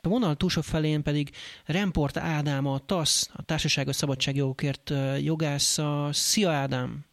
A 0.09 0.11
vonal 0.11 0.35
túlsó 0.35 0.61
felén 0.61 1.03
pedig 1.03 1.31
Remport 1.65 2.17
Ádám, 2.17 2.67
a 2.67 2.79
TASZ, 2.79 3.31
a 3.33 3.43
Társaságos 3.43 3.97
Szabadságjogokért 3.97 4.93
jogásza. 5.23 6.09
Szia 6.13 6.51
Ádám! 6.51 7.05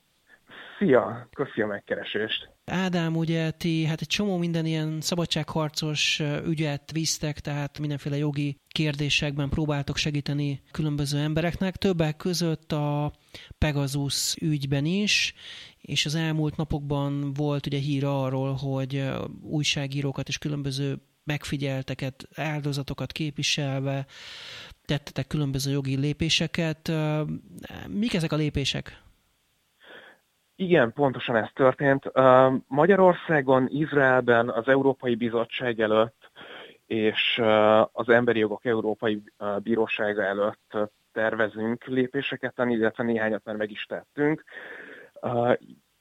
Szia! 0.77 1.27
Köszi 1.31 1.61
a 1.61 1.67
megkeresést! 1.67 2.49
Ádám, 2.65 3.15
ugye 3.15 3.51
ti 3.51 3.85
hát 3.85 4.01
egy 4.01 4.07
csomó 4.07 4.37
minden 4.37 4.65
ilyen 4.65 5.01
szabadságharcos 5.01 6.21
ügyet 6.45 6.91
visztek, 6.91 7.39
tehát 7.39 7.79
mindenféle 7.79 8.17
jogi 8.17 8.59
kérdésekben 8.67 9.49
próbáltok 9.49 9.97
segíteni 9.97 10.61
különböző 10.71 11.17
embereknek, 11.17 11.75
többek 11.75 12.15
között 12.17 12.71
a 12.71 13.11
Pegasus 13.57 14.35
ügyben 14.41 14.85
is, 14.85 15.33
és 15.81 16.05
az 16.05 16.15
elmúlt 16.15 16.55
napokban 16.55 17.33
volt 17.33 17.65
ugye 17.65 17.77
hír 17.77 18.05
arról, 18.05 18.53
hogy 18.53 19.09
újságírókat 19.41 20.27
és 20.27 20.37
különböző 20.37 20.99
megfigyelteket, 21.25 22.27
áldozatokat 22.35 23.11
képviselve 23.11 24.05
tettetek 24.85 25.27
különböző 25.27 25.71
jogi 25.71 25.97
lépéseket. 25.97 26.91
Mik 27.87 28.13
ezek 28.13 28.31
a 28.31 28.35
lépések? 28.35 29.03
Igen, 30.55 30.93
pontosan 30.93 31.35
ez 31.35 31.49
történt. 31.53 32.11
Magyarországon, 32.67 33.67
Izraelben, 33.69 34.49
az 34.49 34.67
Európai 34.67 35.15
Bizottság 35.15 35.79
előtt 35.79 36.31
és 36.85 37.41
az 37.91 38.09
Emberi 38.09 38.39
Jogok 38.39 38.65
Európai 38.65 39.23
Bírósága 39.63 40.23
előtt 40.23 40.77
tervezünk 41.11 41.85
lépéseket 41.85 42.55
tenni, 42.55 42.73
illetve 42.73 43.03
néhányat 43.03 43.43
már 43.43 43.55
meg 43.55 43.71
is 43.71 43.85
tettünk. 43.85 44.43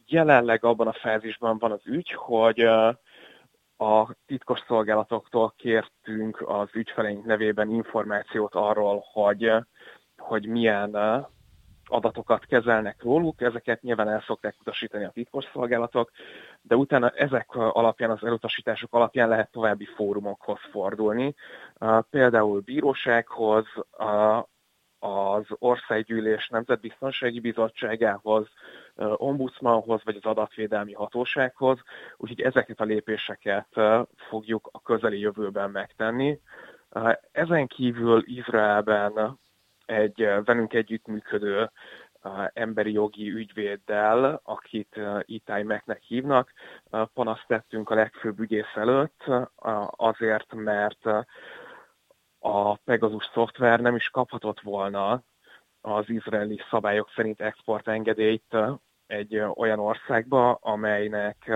Jelenleg 0.06 0.64
abban 0.64 0.86
a 0.86 0.92
fázisban 0.92 1.58
van 1.58 1.72
az 1.72 1.80
ügy, 1.84 2.12
hogy 2.12 2.68
a 3.76 4.14
titkos 4.26 4.60
szolgálatoktól 4.66 5.54
kértünk 5.56 6.42
az 6.46 6.68
ügyfeleink 6.72 7.24
nevében 7.24 7.70
információt 7.70 8.54
arról, 8.54 9.04
hogy, 9.12 9.52
hogy 10.16 10.46
milyen 10.46 10.96
adatokat 11.86 12.44
kezelnek 12.44 13.02
róluk, 13.02 13.40
ezeket 13.40 13.82
nyilván 13.82 14.08
el 14.08 14.22
szokták 14.26 14.54
utasítani 14.60 15.04
a 15.04 15.10
titkos 15.10 15.44
szolgálatok, 15.52 16.10
de 16.62 16.76
utána 16.76 17.08
ezek 17.08 17.54
alapján, 17.54 18.10
az 18.10 18.24
elutasítások 18.24 18.94
alapján 18.94 19.28
lehet 19.28 19.50
további 19.50 19.84
fórumokhoz 19.84 20.58
fordulni, 20.70 21.34
például 22.10 22.60
bírósághoz, 22.60 23.66
az 25.04 25.44
Országgyűlés 25.58 26.48
Nemzetbiztonsági 26.48 27.40
Bizottságához, 27.40 28.48
ombudsmanhoz 28.96 30.04
vagy 30.04 30.16
az 30.16 30.30
adatvédelmi 30.30 30.92
hatósághoz, 30.92 31.78
úgyhogy 32.16 32.40
ezeket 32.40 32.80
a 32.80 32.84
lépéseket 32.84 33.66
fogjuk 34.28 34.68
a 34.72 34.80
közeli 34.80 35.18
jövőben 35.18 35.70
megtenni. 35.70 36.40
Ezen 37.32 37.66
kívül 37.66 38.22
Izraelben 38.26 39.38
egy 39.86 40.28
velünk 40.44 40.74
együttműködő 40.74 41.70
emberi 42.52 42.92
jogi 42.92 43.30
ügyvéddel, 43.30 44.40
akit 44.44 45.00
Itai 45.20 45.62
Meknek 45.62 46.02
hívnak, 46.02 46.52
panaszt 47.14 47.44
tettünk 47.46 47.90
a 47.90 47.94
legfőbb 47.94 48.38
ügyész 48.40 48.74
előtt, 48.74 49.24
azért, 49.96 50.54
mert 50.54 51.08
a 52.44 52.76
Pegasus 52.84 53.30
szoftver 53.32 53.80
nem 53.80 53.94
is 53.94 54.08
kaphatott 54.08 54.60
volna 54.60 55.22
az 55.80 56.08
izraeli 56.08 56.60
szabályok 56.70 57.10
szerint 57.14 57.40
exportengedélyt 57.40 58.56
egy 59.06 59.38
olyan 59.38 59.78
országba, 59.78 60.54
amelynek 60.54 61.52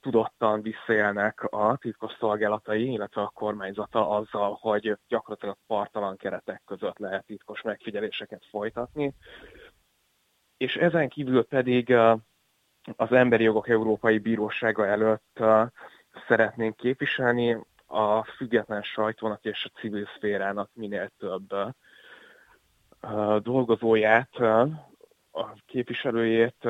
tudottan 0.00 0.62
visszaélnek 0.62 1.42
a 1.42 1.76
titkos 1.76 2.12
szolgálatai, 2.18 2.90
illetve 2.92 3.22
a 3.22 3.32
kormányzata 3.34 4.08
azzal, 4.08 4.58
hogy 4.60 4.98
gyakorlatilag 5.08 5.56
partalan 5.66 6.16
keretek 6.16 6.62
között 6.64 6.98
lehet 6.98 7.26
titkos 7.26 7.62
megfigyeléseket 7.62 8.46
folytatni. 8.50 9.14
És 10.56 10.76
ezen 10.76 11.08
kívül 11.08 11.44
pedig 11.44 11.94
az 12.96 13.12
Emberi 13.12 13.42
Jogok 13.42 13.68
Európai 13.68 14.18
Bírósága 14.18 14.86
előtt 14.86 15.42
szeretnénk 16.26 16.76
képviselni 16.76 17.58
a 17.86 18.24
független 18.24 18.82
sajtónak 18.82 19.44
és 19.44 19.64
a 19.64 19.78
civil 19.78 20.08
szférának 20.16 20.70
minél 20.72 21.10
több 21.18 21.54
dolgozóját, 23.42 24.36
a 25.32 25.52
képviselőjét, 25.66 26.68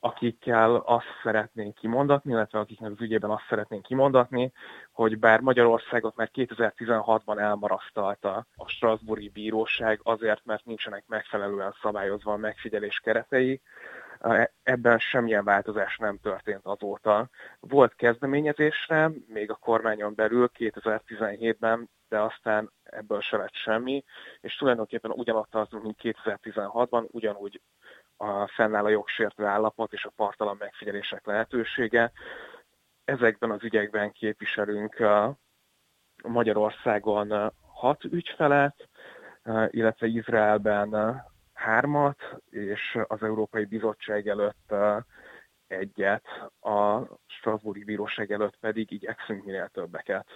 akikkel 0.00 0.76
azt 0.76 1.06
szeretnénk 1.22 1.74
kimondatni, 1.74 2.32
illetve 2.32 2.58
akiknek 2.58 2.90
az 2.90 3.00
ügyében 3.00 3.30
azt 3.30 3.46
szeretnénk 3.48 3.82
kimondatni, 3.82 4.52
hogy 4.92 5.18
bár 5.18 5.40
Magyarországot 5.40 6.16
már 6.16 6.30
2016-ban 6.34 7.38
elmarasztalta 7.38 8.46
a 8.56 8.68
Strasburgi 8.68 9.28
Bíróság 9.28 10.00
azért, 10.02 10.44
mert 10.44 10.64
nincsenek 10.64 11.04
megfelelően 11.06 11.74
szabályozva 11.82 12.32
a 12.32 12.36
megfigyelés 12.36 13.00
keretei, 13.04 13.60
ebben 14.62 14.98
semmilyen 14.98 15.44
változás 15.44 15.96
nem 15.96 16.18
történt 16.18 16.64
azóta. 16.64 17.28
Volt 17.60 17.94
kezdeményezésre, 17.94 19.10
még 19.26 19.50
a 19.50 19.54
kormányon 19.54 20.14
belül 20.14 20.50
2017-ben, 20.58 21.90
de 22.08 22.20
aztán 22.20 22.72
ebből 22.82 23.20
se 23.20 23.36
lett 23.36 23.54
semmi, 23.54 24.04
és 24.40 24.56
tulajdonképpen 24.56 25.10
ugyanott 25.10 25.50
tartunk, 25.50 25.82
mint 25.82 25.98
2016-ban, 26.02 27.10
ugyanúgy 27.10 27.60
a, 28.16 28.46
fennáll 28.46 28.84
a 28.84 28.88
jogsértő 28.88 29.44
állapot 29.44 29.92
és 29.92 30.04
a 30.04 30.12
partalan 30.16 30.56
megfigyelések 30.58 31.26
lehetősége. 31.26 32.12
Ezekben 33.04 33.50
az 33.50 33.64
ügyekben 33.64 34.12
képviselünk 34.12 35.02
Magyarországon 36.22 37.52
hat 37.60 38.04
ügyfelet, 38.04 38.88
illetve 39.70 40.06
Izraelben 40.06 41.22
hármat, 41.58 42.18
és 42.50 42.98
az 43.06 43.22
Európai 43.22 43.64
Bizottság 43.64 44.28
előtt 44.28 44.74
egyet, 45.66 46.24
a 46.60 47.00
Strasbourgi 47.26 47.84
Bíróság 47.84 48.32
előtt 48.32 48.56
pedig 48.60 48.90
igyekszünk 48.90 49.44
minél 49.44 49.70
többeket. 49.72 50.26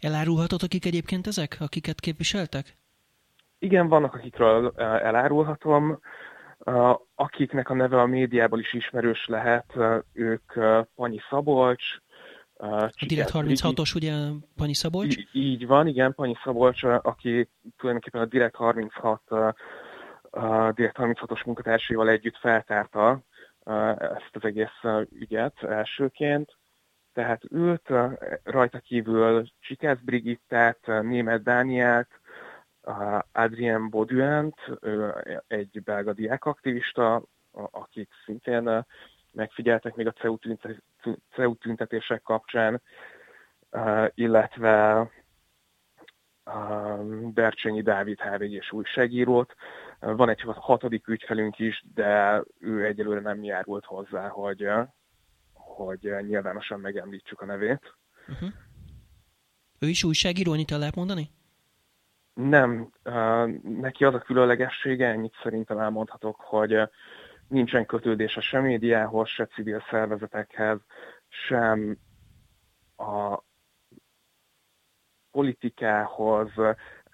Elárulhatod, 0.00 0.62
akik 0.62 0.84
egyébként 0.84 1.26
ezek, 1.26 1.56
akiket 1.60 2.00
képviseltek? 2.00 2.76
Igen, 3.58 3.88
vannak, 3.88 4.14
akikről 4.14 4.72
elárulhatom. 4.80 6.00
Akiknek 7.14 7.70
a 7.70 7.74
neve 7.74 8.00
a 8.00 8.06
médiából 8.06 8.58
is 8.60 8.72
ismerős 8.72 9.26
lehet, 9.26 9.74
ők 10.12 10.52
Panyi 10.94 11.20
Szabolcs, 11.30 11.84
a 12.58 12.92
Direkt 13.06 13.30
36-os, 13.32 13.94
ugye, 13.94 14.12
Panyi 14.56 14.74
Szabolcs? 14.74 15.16
Így, 15.16 15.28
így 15.32 15.66
van, 15.66 15.86
igen, 15.86 16.14
Panyi 16.14 16.36
Szabolcs, 16.44 16.82
aki 16.82 17.48
tulajdonképpen 17.76 18.20
a 18.20 18.24
Direkt 18.24 18.54
36 18.54 19.22
a 20.36 20.72
Direkt 20.72 20.96
36-os 20.98 21.44
munkatársaival 21.44 22.08
együtt 22.08 22.36
feltárta 22.36 23.22
ezt 23.98 24.30
az 24.32 24.44
egész 24.44 24.82
ügyet 25.10 25.62
elsőként. 25.62 26.56
Tehát 27.12 27.42
ült, 27.50 27.90
rajta 28.42 28.78
kívül 28.78 29.46
Csikász 29.60 29.98
Brigittát, 29.98 30.86
Német 30.86 31.42
Dánielt, 31.42 32.08
Adrien 33.32 33.90
Bauduent, 33.90 34.56
egy 35.46 35.82
belga 35.84 36.12
diákaktivista, 36.12 37.22
akik 37.70 38.10
szintén 38.24 38.84
megfigyeltek 39.32 39.94
még 39.94 40.06
a 40.06 40.12
CEU, 40.12 40.38
tüntet, 40.38 40.82
CEU 41.34 41.54
tüntetések 41.54 42.22
kapcsán, 42.22 42.82
illetve 44.14 45.08
Bercsényi 47.34 47.82
Dávid 47.82 48.20
HVG 48.20 48.52
és 48.52 48.72
újságírót. 48.72 49.54
Van 50.00 50.28
egy 50.28 50.40
hatodik 50.46 51.08
ügyfelünk 51.08 51.58
is, 51.58 51.84
de 51.94 52.42
ő 52.58 52.84
egyelőre 52.84 53.20
nem 53.20 53.42
járult 53.42 53.84
hozzá, 53.84 54.28
hogy, 54.28 54.68
hogy 55.52 56.14
nyilvánosan 56.20 56.80
megemlítsük 56.80 57.40
a 57.40 57.44
nevét. 57.44 57.94
Uh-huh. 58.28 58.48
Ő 59.78 59.88
is 59.88 60.04
újságíró, 60.04 60.52
annyit 60.52 60.70
el 60.70 60.78
lehet 60.78 60.94
mondani? 60.94 61.30
Nem. 62.34 62.92
Neki 63.62 64.04
az 64.04 64.14
a 64.14 64.18
különlegessége, 64.18 65.08
ennyit 65.08 65.34
szerintem 65.42 65.78
elmondhatok, 65.78 66.40
hogy 66.40 66.76
nincsen 67.48 67.86
kötődése 67.86 68.40
sem 68.40 68.62
médiához, 68.62 69.28
se 69.28 69.46
civil 69.46 69.84
szervezetekhez, 69.90 70.78
sem 71.28 71.98
a 72.96 73.42
politikához, 75.30 76.50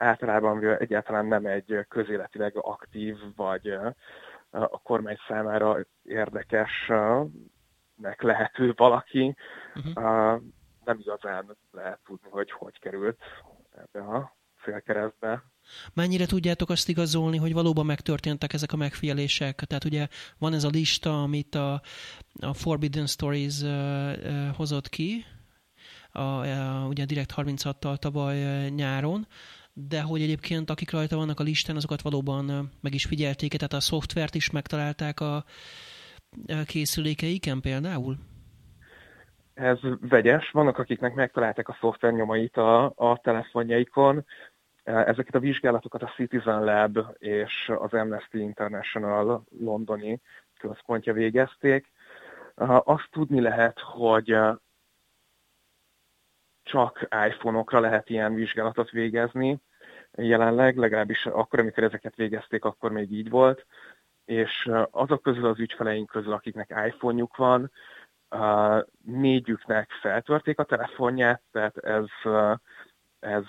általában 0.03 0.76
egyáltalán 0.76 1.26
nem 1.26 1.46
egy 1.46 1.84
közéletileg 1.88 2.53
aktív, 2.57 3.16
vagy 3.36 3.68
a 4.50 4.80
kormány 4.82 5.18
számára 5.28 5.78
érdekesnek 6.03 7.32
lehető 8.18 8.72
valaki. 8.76 9.36
Uh-huh. 9.74 10.40
Nem 10.84 10.98
igazán 10.98 11.57
lehet 11.70 12.00
tudni, 12.05 12.28
hogy 12.30 12.50
hogy 12.50 12.78
került 12.78 13.18
ebbe 13.76 14.00
a 14.00 14.36
félkeresztbe. 14.55 15.42
Mennyire 15.94 16.26
tudjátok 16.26 16.70
azt 16.70 16.88
igazolni, 16.88 17.36
hogy 17.36 17.53
valóban 17.53 17.86
megtörténtek 17.86 18.53
ezek 18.53 18.72
a 18.72 18.76
megfigyelések? 18.76 19.55
Tehát 19.55 19.84
ugye 19.84 20.07
van 20.38 20.53
ez 20.53 20.64
a 20.64 20.68
lista, 20.68 21.22
amit 21.22 21.55
a, 21.55 21.72
a 22.40 22.53
Forbidden 22.55 23.07
Stories 23.07 23.61
uh, 23.61 23.68
uh, 23.68 24.57
hozott 24.57 24.88
ki, 24.88 25.24
a, 26.12 26.20
a, 26.20 26.86
ugye 26.86 27.05
Direct 27.05 27.32
36-tal 27.36 27.96
tavaly 27.96 28.68
nyáron, 28.68 29.26
de 29.73 30.01
hogy 30.01 30.23
egyébként 30.23 30.70
akik 30.70 30.91
rajta 30.91 31.16
vannak 31.16 31.41
a 31.41 31.43
listán, 31.43 31.77
azokat 31.77 32.03
valóban 32.03 32.70
meg 32.81 32.95
is 32.95 33.05
figyelték, 33.05 33.53
tehát 33.53 33.73
a 33.73 33.81
szoftvert 33.81 34.35
is 34.35 34.51
megtalálták 34.51 35.20
a 35.20 35.45
készülékeiken 36.66 37.61
például? 37.61 38.16
Ez 39.55 39.79
vegyes. 40.01 40.51
Vannak, 40.51 40.79
akiknek 40.79 41.14
megtalálták 41.14 41.68
a 41.68 41.77
szoftver 41.81 42.12
nyomait 42.12 42.57
a, 42.57 42.85
a 42.85 43.18
telefonjaikon. 43.23 44.25
Ezeket 44.85 45.35
a 45.35 45.39
vizsgálatokat 45.39 46.03
a 46.03 46.12
Citizen 46.16 46.64
Lab 46.64 46.99
és 47.18 47.73
az 47.79 47.93
Amnesty 47.93 48.35
International 48.35 49.45
londoni 49.61 50.20
központja 50.59 51.12
végezték. 51.12 51.91
Azt 52.85 53.09
tudni 53.11 53.41
lehet, 53.41 53.79
hogy 53.81 54.37
csak 56.63 57.09
iPhone-okra 57.29 57.81
lehet 57.81 58.11
ilyen 58.11 58.35
vizsgálatot 58.35 58.91
végezni 58.91 59.61
jelenleg, 60.17 60.77
legalábbis 60.77 61.27
akkor, 61.27 61.59
amikor 61.59 61.83
ezeket 61.83 62.15
végezték, 62.17 62.65
akkor 62.65 62.93
még 62.93 63.13
így 63.13 63.31
volt, 63.31 63.67
és 64.25 64.71
azok 64.91 65.23
közül 65.23 65.47
az 65.47 65.59
ügyfeleink 65.59 66.11
közül, 66.11 66.33
akiknek 66.33 66.75
iPhone-juk 66.87 67.37
van, 67.37 67.71
négyüknek 69.05 69.91
feltörték 69.91 70.59
a 70.59 70.65
telefonját, 70.65 71.43
tehát 71.51 71.77
ez, 71.77 72.05
ez 73.21 73.45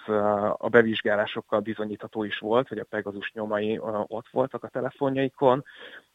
a 0.57 0.67
bevizsgálásokkal 0.69 1.59
bizonyítható 1.59 2.23
is 2.23 2.37
volt, 2.37 2.67
hogy 2.67 2.77
a 2.77 2.85
Pegasus 2.89 3.31
nyomai 3.31 3.79
ott 4.07 4.27
voltak 4.31 4.63
a 4.63 4.67
telefonjaikon, 4.67 5.63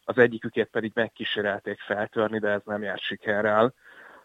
az 0.05 0.19
egyikükét 0.19 0.69
pedig 0.69 0.93
megkísérelték 0.95 1.81
feltörni, 1.81 2.39
de 2.39 2.49
ez 2.49 2.63
nem 2.65 2.83
járt 2.83 3.01
sikerrel. 3.01 3.75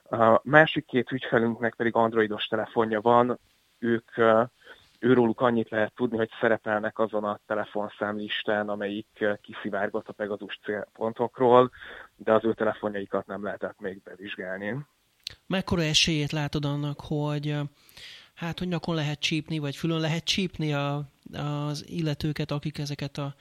A 0.10 0.42
másik 0.44 0.86
két 0.86 1.12
ügyfelünknek 1.12 1.76
pedig 1.76 1.96
androidos 1.96 2.46
telefonja 2.46 3.02
van, 3.02 3.40
ők 3.80 4.12
őróluk 5.00 5.42
annyit 5.42 5.70
lehet 5.70 5.94
tudni, 5.96 6.18
hogy 6.18 6.30
szerepelnek 6.40 7.00
azon 7.00 7.24
a 7.24 7.40
telefonszámlistán, 7.46 8.70
amelyik 8.70 9.26
kiszivárgott 9.42 10.08
a 10.08 10.14
Pegasus 10.14 10.60
célpontokról, 10.64 11.72
de 12.16 12.34
az 12.34 12.46
ő 12.46 12.54
telefonjaikat 12.54 13.26
nem 13.26 13.44
lehetett 13.44 13.80
még 13.80 14.02
bevizsgálni. 14.04 14.78
Mekkora 15.48 15.82
esélyét 15.82 16.32
látod 16.32 16.66
annak, 16.66 17.00
hogy 17.00 17.56
hát, 18.34 18.60
hogy 18.60 18.68
nyakon 18.68 18.96
lehet 18.96 19.20
csípni, 19.20 19.60
vagy 19.60 19.76
fülön 19.76 20.00
lehet 20.00 20.24
csípni 20.24 20.74
a, 20.74 21.02
az 21.34 21.86
illetőket, 21.88 22.52
akik 22.52 22.78
ezeket 22.78 23.18
a 23.18 23.36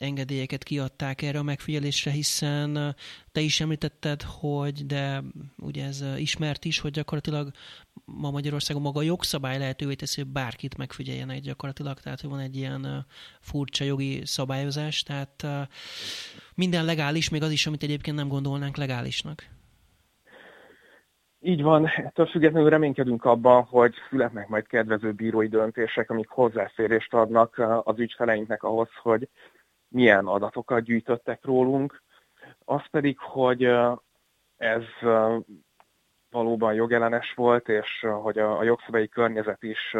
engedélyeket 0.00 0.62
kiadták 0.62 1.22
erre 1.22 1.38
a 1.38 1.42
megfigyelésre, 1.42 2.10
hiszen 2.10 2.94
te 3.32 3.40
is 3.40 3.60
említetted, 3.60 4.22
hogy, 4.22 4.86
de 4.86 5.22
ugye 5.58 5.84
ez 5.84 6.04
ismert 6.16 6.64
is, 6.64 6.80
hogy 6.80 6.90
gyakorlatilag 6.90 7.50
ma 8.04 8.30
Magyarországon 8.30 8.82
maga 8.82 8.98
a 8.98 9.02
jogszabály 9.02 9.58
lehetővé 9.58 9.94
teszi, 9.94 10.20
hogy 10.20 10.30
bárkit 10.30 10.76
megfigyeljenek 10.76 11.40
gyakorlatilag, 11.40 12.00
tehát 12.00 12.20
hogy 12.20 12.30
van 12.30 12.38
egy 12.38 12.56
ilyen 12.56 13.06
furcsa 13.40 13.84
jogi 13.84 14.20
szabályozás, 14.24 15.02
tehát 15.02 15.46
minden 16.54 16.84
legális, 16.84 17.30
még 17.30 17.42
az 17.42 17.50
is, 17.50 17.66
amit 17.66 17.82
egyébként 17.82 18.16
nem 18.16 18.28
gondolnánk 18.28 18.76
legálisnak. 18.76 19.52
Így 21.40 21.62
van, 21.62 21.86
ettől 21.86 22.26
függetlenül 22.26 22.68
reménykedünk 22.68 23.24
abban, 23.24 23.62
hogy 23.62 23.94
születnek 24.10 24.48
majd 24.48 24.66
kedvező 24.66 25.12
bírói 25.12 25.48
döntések, 25.48 26.10
amik 26.10 26.28
hozzáférést 26.28 27.14
adnak 27.14 27.62
az 27.84 27.98
ügyfeleinknek 27.98 28.62
ahhoz, 28.62 28.88
hogy 29.02 29.28
milyen 29.94 30.26
adatokat 30.26 30.82
gyűjtöttek 30.82 31.44
rólunk. 31.44 32.02
Az 32.64 32.82
pedig, 32.90 33.18
hogy 33.18 33.64
ez 34.56 34.82
valóban 36.30 36.74
jogellenes 36.74 37.34
volt, 37.34 37.68
és 37.68 38.06
hogy 38.22 38.38
a, 38.38 38.62
jogszabályi 38.62 39.08
környezet 39.08 39.62
is 39.62 39.96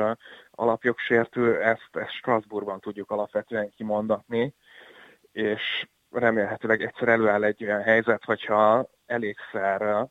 alapjogsértő, 0.51 1.63
ezt, 1.63 1.89
ezt 1.93 2.11
Strasbourgban 2.11 2.81
tudjuk 2.81 3.11
alapvetően 3.11 3.71
kimondatni, 3.71 4.55
és 5.33 5.89
remélhetőleg 6.11 6.83
egyszer 6.83 7.09
előáll 7.09 7.45
egy 7.45 7.65
olyan 7.65 7.83
helyzet, 7.83 8.25
hogyha 8.25 8.89
elégszer 9.07 10.09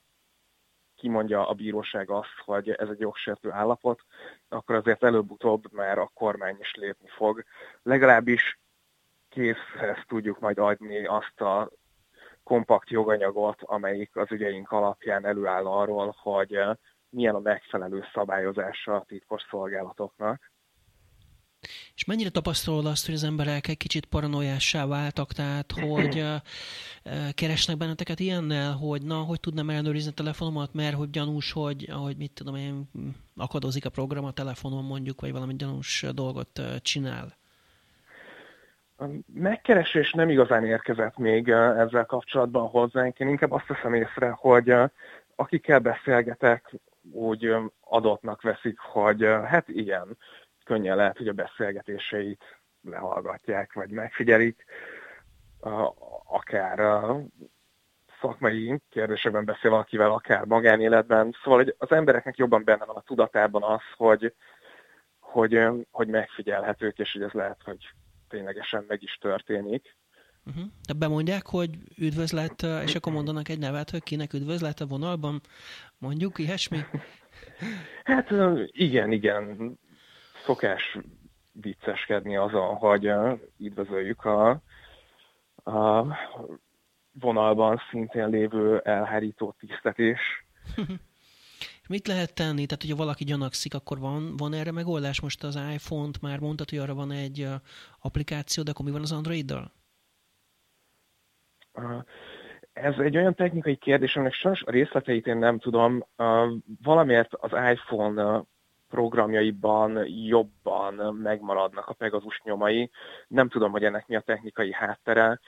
kimondja 0.95 1.47
a 1.47 1.53
bíróság 1.53 2.09
azt, 2.09 2.37
hogy 2.45 2.69
ez 2.69 2.89
egy 2.89 2.99
jogsértő 2.99 3.51
állapot, 3.51 4.01
akkor 4.49 4.75
azért 4.75 5.03
előbb-utóbb 5.03 5.71
már 5.71 5.97
a 5.97 6.11
kormány 6.13 6.57
is 6.59 6.73
lépni 6.75 7.07
fog. 7.07 7.43
Legalábbis 7.81 8.59
készhez 9.33 9.97
tudjuk 10.07 10.39
majd 10.39 10.57
adni 10.57 11.05
azt 11.05 11.41
a 11.41 11.69
kompakt 12.43 12.89
joganyagot, 12.89 13.61
amelyik 13.61 14.15
az 14.15 14.31
ügyeink 14.31 14.71
alapján 14.71 15.25
előáll 15.25 15.65
arról, 15.65 16.15
hogy 16.21 16.53
eh, 16.53 16.75
milyen 17.09 17.35
a 17.35 17.39
megfelelő 17.39 18.03
szabályozása 18.13 18.95
a 18.95 19.05
titkos 19.07 19.41
szolgálatoknak. 19.49 20.51
És 21.95 22.05
mennyire 22.05 22.29
tapasztalod 22.29 22.85
azt, 22.85 23.05
hogy 23.05 23.15
az 23.15 23.23
emberek 23.23 23.67
egy 23.67 23.77
kicsit 23.77 24.05
paranoiássá 24.05 24.85
váltak, 24.85 25.31
tehát 25.31 25.71
hogy 25.71 26.19
uh, 26.19 27.29
keresnek 27.33 27.77
benneteket 27.77 28.19
ilyennel, 28.19 28.71
hogy 28.71 29.01
na, 29.01 29.15
hogy 29.15 29.39
tudnám 29.39 29.69
ellenőrizni 29.69 30.09
a 30.09 30.13
telefonomat, 30.13 30.73
mert 30.73 30.95
hogy 30.95 31.09
gyanús, 31.09 31.51
hogy, 31.51 31.89
ahogy 31.89 32.17
mit 32.17 32.31
tudom 32.31 32.55
én, 32.55 32.89
akadozik 33.35 33.85
a 33.85 33.89
program 33.89 34.25
a 34.25 34.31
telefonon 34.31 34.83
mondjuk, 34.83 35.21
vagy 35.21 35.31
valami 35.31 35.55
gyanús 35.55 36.05
dolgot 36.13 36.61
csinál? 36.81 37.37
Megkeresés 39.33 40.11
nem 40.11 40.29
igazán 40.29 40.65
érkezett 40.65 41.17
még 41.17 41.49
ezzel 41.49 42.05
kapcsolatban 42.05 42.67
hozzánk. 42.67 43.19
Én 43.19 43.27
inkább 43.27 43.51
azt 43.51 43.67
teszem 43.67 43.93
észre, 43.93 44.29
hogy 44.29 44.73
akikkel 45.35 45.79
beszélgetek, 45.79 46.73
úgy 47.11 47.55
adottnak 47.79 48.41
veszik, 48.41 48.79
hogy 48.79 49.23
hát 49.23 49.67
igen, 49.67 50.17
könnyen 50.65 50.95
lehet, 50.95 51.17
hogy 51.17 51.27
a 51.27 51.33
beszélgetéseit 51.33 52.43
lehallgatják, 52.81 53.73
vagy 53.73 53.89
megfigyelik, 53.89 54.65
akár 56.25 57.05
szakmai 58.21 58.81
kérdésekben 58.89 59.45
beszél 59.45 59.71
valakivel, 59.71 60.11
akár 60.11 60.45
magánéletben. 60.45 61.35
Szóval 61.43 61.63
hogy 61.63 61.75
az 61.77 61.91
embereknek 61.91 62.37
jobban 62.37 62.63
benne 62.63 62.85
van 62.85 62.95
a 62.95 63.01
tudatában 63.01 63.63
az, 63.63 63.81
hogy, 63.95 64.33
hogy, 65.19 65.67
hogy 65.91 66.07
megfigyelhetők, 66.07 66.99
és 66.99 67.13
hogy 67.13 67.21
ez 67.21 67.31
lehet, 67.31 67.61
hogy 67.63 67.93
ténylegesen 68.33 68.85
meg 68.87 69.03
is 69.03 69.17
történik. 69.21 69.95
Uh-huh. 70.45 70.63
De 70.87 70.93
bemondják, 70.93 71.47
hogy 71.47 71.69
üdvözlet, 71.97 72.61
és 72.85 72.95
akkor 72.95 73.13
mondanak 73.13 73.49
egy 73.49 73.59
nevet, 73.59 73.89
hogy 73.89 74.03
kinek 74.03 74.33
üdvözlet 74.33 74.79
a 74.79 74.85
vonalban, 74.85 75.41
mondjuk 75.97 76.39
ilyesmi? 76.39 76.77
Hát 78.03 78.29
igen, 78.71 79.11
igen. 79.11 79.73
Szokás 80.45 80.97
vicceskedni 81.51 82.37
azon, 82.37 82.75
hogy 82.75 83.11
üdvözöljük 83.59 84.25
a, 84.25 84.49
a 85.63 86.05
vonalban 87.19 87.81
szintén 87.89 88.29
lévő 88.29 88.79
elhárító 88.79 89.55
tisztet 89.59 89.97
is. 89.97 90.19
mit 91.89 92.07
lehet 92.07 92.33
tenni? 92.33 92.65
Tehát, 92.65 92.81
hogyha 92.81 92.95
valaki 92.95 93.23
gyanakszik, 93.23 93.73
akkor 93.73 93.99
van, 93.99 94.37
van 94.37 94.53
erre 94.53 94.71
megoldás? 94.71 95.21
Most 95.21 95.43
az 95.43 95.59
iPhone-t 95.73 96.21
már 96.21 96.39
mondtad, 96.39 96.69
hogy 96.69 96.79
arra 96.79 96.93
van 96.93 97.11
egy 97.11 97.47
applikáció, 98.01 98.63
de 98.63 98.71
akkor 98.71 98.85
mi 98.85 98.91
van 98.91 99.01
az 99.01 99.11
Android-dal? 99.11 99.71
Ez 102.73 102.93
egy 102.97 103.17
olyan 103.17 103.35
technikai 103.35 103.75
kérdés, 103.75 104.15
aminek 104.15 104.33
sajnos 104.33 104.63
a 104.63 104.71
részleteit 104.71 105.27
én 105.27 105.37
nem 105.37 105.59
tudom. 105.59 106.05
Valamiért 106.83 107.33
az 107.33 107.51
iPhone 107.71 108.43
programjaiban 108.89 110.05
jobban 110.07 111.15
megmaradnak 111.15 111.87
a 111.87 111.93
Pegasus 111.93 112.41
nyomai. 112.43 112.91
Nem 113.27 113.49
tudom, 113.49 113.71
hogy 113.71 113.83
ennek 113.83 114.07
mi 114.07 114.15
a 114.15 114.21
technikai 114.21 114.73
háttere. 114.73 115.39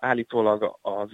Állítólag 0.00 0.78
az 0.82 1.10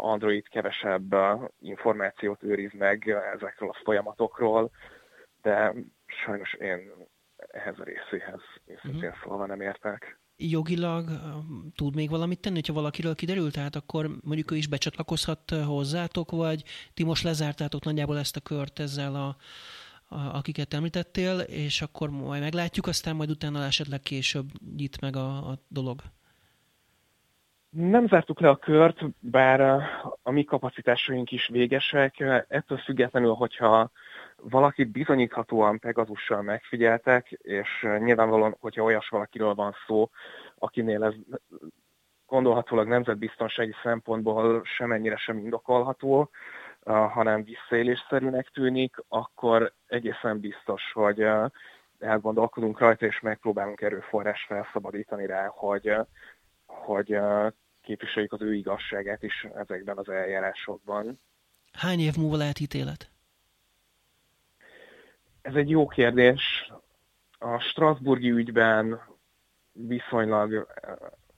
Android 0.00 0.48
kevesebb 0.48 1.14
információt 1.60 2.42
őriz 2.42 2.72
meg 2.72 3.08
ezekről 3.34 3.68
a 3.68 3.80
folyamatokról, 3.84 4.70
de 5.42 5.74
sajnos 6.06 6.52
én 6.54 6.90
ehhez 7.36 7.78
a 7.78 7.84
részéhez 7.84 8.40
őszintén 8.66 9.08
uh-huh. 9.08 9.22
szólva 9.24 9.46
nem 9.46 9.60
értek. 9.60 10.18
Jogilag 10.36 11.10
tud 11.74 11.94
még 11.94 12.10
valamit 12.10 12.40
tenni, 12.40 12.54
hogyha 12.54 12.72
valakiről 12.72 13.14
kiderült, 13.14 13.52
tehát 13.52 13.76
akkor 13.76 14.10
mondjuk 14.22 14.50
ő 14.50 14.56
is 14.56 14.66
becsatlakozhat 14.66 15.50
hozzátok, 15.50 16.30
vagy 16.30 16.62
ti 16.94 17.04
most 17.04 17.22
lezártátok 17.22 17.84
nagyjából 17.84 18.18
ezt 18.18 18.36
a 18.36 18.40
kört 18.40 18.78
ezzel 18.78 19.14
a, 19.14 19.36
a 20.14 20.36
akiket 20.36 20.74
említettél, 20.74 21.38
és 21.38 21.82
akkor 21.82 22.10
majd 22.10 22.42
meglátjuk, 22.42 22.86
aztán 22.86 23.16
majd 23.16 23.30
utána 23.30 23.64
esetleg 23.64 24.00
később 24.00 24.46
nyit 24.76 25.00
meg 25.00 25.16
a, 25.16 25.50
a 25.50 25.58
dolog. 25.68 26.00
Nem 27.70 28.06
zártuk 28.06 28.40
le 28.40 28.48
a 28.48 28.56
kört, 28.56 29.00
bár 29.18 29.60
a 30.22 30.30
mi 30.30 30.44
kapacitásaink 30.44 31.30
is 31.30 31.48
végesek. 31.48 32.20
Ettől 32.48 32.78
függetlenül, 32.78 33.32
hogyha 33.32 33.90
valakit 34.36 34.88
bizonyíthatóan 34.88 35.78
Pegasussal 35.78 36.42
megfigyeltek, 36.42 37.30
és 37.30 37.86
nyilvánvalóan, 37.98 38.56
hogyha 38.60 38.82
olyas 38.82 39.08
valakiről 39.08 39.54
van 39.54 39.74
szó, 39.86 40.10
akinél 40.58 41.04
ez 41.04 41.14
gondolhatólag 42.26 42.88
nemzetbiztonsági 42.88 43.74
szempontból 43.82 44.64
semennyire 44.64 45.16
sem 45.16 45.38
indokolható, 45.38 46.30
hanem 46.84 47.44
visszaélésszerűnek 47.44 48.48
tűnik, 48.48 48.96
akkor 49.08 49.72
egészen 49.86 50.40
biztos, 50.40 50.92
hogy 50.92 51.26
elgondolkodunk 51.98 52.78
rajta, 52.78 53.06
és 53.06 53.20
megpróbálunk 53.20 53.80
erőforrás 53.80 54.44
felszabadítani 54.48 55.26
rá, 55.26 55.46
hogy, 55.46 55.96
hogy 56.70 57.18
képviseljük 57.82 58.32
az 58.32 58.42
ő 58.42 58.54
igazságát 58.54 59.22
is 59.22 59.46
ezekben 59.54 59.98
az 59.98 60.08
eljárásokban. 60.08 61.20
Hány 61.72 62.00
év 62.00 62.16
múlva 62.16 62.36
lehet 62.36 62.60
ítélet? 62.60 63.10
Ez 65.42 65.54
egy 65.54 65.70
jó 65.70 65.86
kérdés. 65.86 66.72
A 67.38 67.58
Strasburgi 67.58 68.30
ügyben 68.30 69.00
viszonylag 69.72 70.66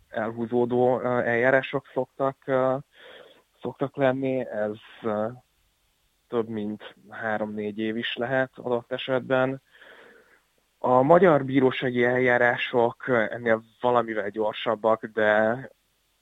elhúzódó 0.09 1.01
eljárások 1.01 1.87
szoktak, 1.93 2.37
szoktak 3.61 3.97
lenni. 3.97 4.47
Ez 4.47 4.77
több 6.29 6.49
mint 6.49 6.95
három-négy 7.09 7.79
év 7.79 7.97
is 7.97 8.15
lehet 8.15 8.51
adott 8.55 8.93
esetben. 8.93 9.63
A 10.85 11.03
magyar 11.03 11.45
bírósági 11.45 12.05
eljárások 12.05 13.09
ennél 13.09 13.63
valamivel 13.81 14.29
gyorsabbak, 14.29 15.05
de 15.05 15.59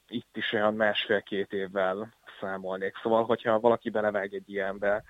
itt 0.08 0.36
is 0.36 0.52
olyan 0.52 0.74
másfél-két 0.74 1.52
évvel 1.52 2.14
számolnék. 2.40 2.96
Szóval, 3.02 3.24
hogyha 3.24 3.60
valaki 3.60 3.90
belevág 3.90 4.34
egy 4.34 4.50
ilyenbe, 4.50 5.02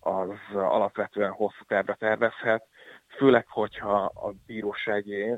az 0.00 0.30
alapvetően 0.52 1.30
hosszú 1.30 1.64
távra 1.66 1.94
tervezhet, 1.94 2.66
főleg, 3.08 3.46
hogyha 3.48 4.04
a 4.04 4.32
bírósági 4.46 5.34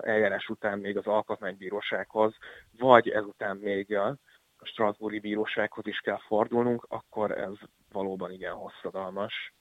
eljárás 0.00 0.48
után 0.48 0.78
még 0.78 0.96
az 0.96 1.06
alkotmánybírósághoz, 1.06 2.34
vagy 2.78 3.08
ezután 3.08 3.56
még 3.56 3.96
a 3.96 4.16
Strasbourgi 4.62 5.20
bírósághoz 5.20 5.86
is 5.86 5.98
kell 5.98 6.18
fordulnunk, 6.26 6.86
akkor 6.88 7.30
ez 7.38 7.52
valóban 7.92 8.30
igen 8.32 8.54
hosszadalmas. 8.54 9.52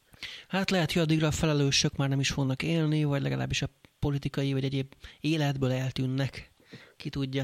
Hát 0.47 0.70
lehet, 0.70 0.91
hogy 0.91 1.01
addigra 1.01 1.28
a 1.28 1.32
felelősök 1.32 1.95
már 1.95 2.09
nem 2.09 2.20
is 2.20 2.32
fognak 2.32 2.63
élni, 2.63 3.03
vagy 3.03 3.22
legalábbis 3.22 3.61
a 3.61 3.68
politikai 3.99 4.53
vagy 4.53 4.63
egyéb 4.63 4.93
életből 5.20 5.72
eltűnnek. 5.72 6.51
Ki 6.97 7.09
tudja. 7.09 7.43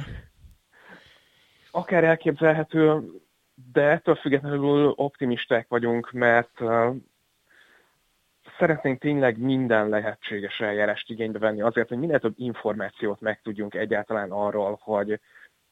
Akár 1.71 2.03
elképzelhető, 2.03 3.01
de 3.74 3.82
ettől 3.82 4.15
függetlenül 4.15 4.93
optimisták 4.95 5.67
vagyunk, 5.67 6.11
mert 6.11 6.59
szeretnénk 8.59 8.99
tényleg 8.99 9.38
minden 9.38 9.89
lehetséges 9.89 10.59
eljárást 10.59 11.09
igénybe 11.09 11.39
venni 11.39 11.61
azért, 11.61 11.88
hogy 11.88 11.97
minél 11.97 12.19
több 12.19 12.34
információt 12.38 13.21
megtudjunk 13.21 13.76
egyáltalán 13.76 14.32
arról, 14.32 14.80
hogy, 14.82 15.19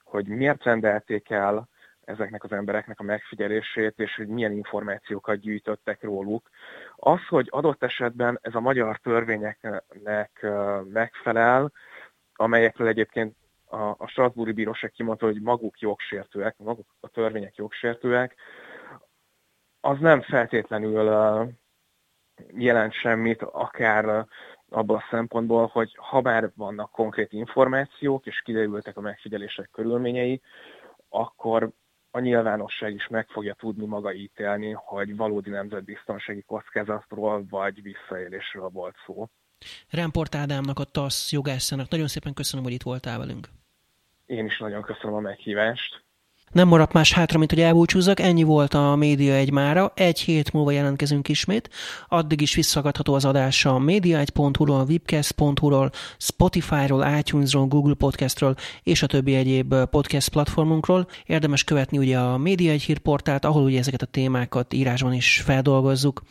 hogy 0.04 0.28
miért 0.28 0.64
rendelték 0.64 1.30
el 1.30 1.70
ezeknek 2.06 2.44
az 2.44 2.52
embereknek 2.52 3.00
a 3.00 3.04
megfigyelését, 3.04 4.00
és 4.00 4.16
hogy 4.16 4.28
milyen 4.28 4.52
információkat 4.52 5.40
gyűjtöttek 5.40 6.04
róluk. 6.04 6.50
Az, 6.96 7.28
hogy 7.28 7.48
adott 7.50 7.84
esetben 7.84 8.40
ez 8.42 8.56
a 8.56 8.60
magyar 8.60 8.98
törvényeknek 8.98 10.46
megfelel, 10.84 11.72
amelyekről 12.36 12.88
egyébként 12.88 13.36
a, 13.66 13.96
a 13.98 14.08
Strasbourgi 14.08 14.52
Bíróság 14.52 14.92
kimondta, 14.92 15.26
hogy 15.26 15.42
maguk 15.42 15.80
jogsértőek, 15.80 16.56
maguk 16.58 16.88
a 17.00 17.08
törvények 17.08 17.56
jogsértőek, 17.56 18.36
az 19.80 20.00
nem 20.00 20.22
feltétlenül 20.22 21.10
jelent 22.58 22.94
semmit, 22.94 23.42
akár 23.42 24.26
abban 24.70 24.98
a 24.98 25.04
szempontból, 25.10 25.68
hogy 25.68 25.96
ha 25.96 26.22
bár 26.22 26.52
vannak 26.56 26.92
konkrét 26.92 27.34
információk, 27.34 28.26
és 28.26 28.42
kiderültek 28.42 28.98
a 28.98 29.02
megfigyelések 29.02 29.70
körülményei, 29.72 30.42
akkor 31.10 31.72
a 32.12 32.20
nyilvánosság 32.20 32.94
is 32.94 33.08
meg 33.08 33.28
fogja 33.28 33.54
tudni 33.54 33.86
maga 33.86 34.14
ítélni, 34.14 34.72
hogy 34.72 35.16
valódi 35.16 35.50
nemzetbiztonsági 35.50 36.42
kockázatról 36.42 37.46
vagy 37.50 37.82
visszaélésről 37.82 38.70
volt 38.70 38.96
szó. 39.06 39.28
Remport 39.90 40.36
Ádámnak, 40.36 40.80
a 40.80 40.84
TASZ 40.84 41.32
jogászának 41.32 41.90
nagyon 41.90 42.08
szépen 42.08 42.34
köszönöm, 42.34 42.66
hogy 42.66 42.74
itt 42.74 42.82
voltál 42.84 43.18
velünk. 43.18 43.48
Én 44.26 44.46
is 44.46 44.58
nagyon 44.60 44.82
köszönöm 44.82 45.16
a 45.16 45.20
meghívást. 45.20 46.04
Nem 46.52 46.68
maradt 46.68 46.94
más 46.94 47.14
hátra, 47.14 47.38
mint 47.38 47.52
hogy 47.52 47.62
elbúcsúzzak, 47.62 48.20
ennyi 48.20 48.44
volt 48.44 48.74
a 48.74 48.96
Média 48.96 49.34
egy 49.34 49.52
mára, 49.52 49.92
egy 49.96 50.20
hét 50.20 50.52
múlva 50.52 50.72
jelentkezünk 50.72 51.28
ismét, 51.28 51.70
addig 52.08 52.42
is 52.42 52.56
visszagadható 52.56 53.14
az 53.14 53.26
adása 53.26 53.76
a 53.76 53.80
média1.hu-ról, 53.80 54.86
webcast.hu-ról, 54.90 55.92
Spotify-ról, 56.18 57.06
iTunes-ról, 57.18 57.66
Google 57.66 57.94
Podcast-ról 57.94 58.56
és 58.84 59.02
a 59.02 59.08
többi 59.08 59.36
egyéb 59.36 59.76
podcast 59.76 60.30
platformunkról. 60.30 61.08
Érdemes 61.26 61.64
követni 61.64 61.98
ugye 61.98 62.20
a 62.20 62.38
Média 62.38 62.72
egy 62.72 62.84
hírportált, 62.84 63.46
ahol 63.46 63.64
ugye 63.64 63.80
ezeket 63.80 64.02
a 64.02 64.06
témákat 64.06 64.74
írásban 64.74 65.14
is 65.14 65.42
feldolgozzuk. 65.46 66.22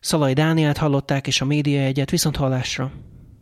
Szalai 0.00 0.32
Dániát 0.32 0.76
hallották, 0.76 1.26
és 1.26 1.40
a 1.40 1.44
Média 1.44 1.80
egyet 1.80 2.10
viszont 2.10 2.36
hallásra. 2.36 2.92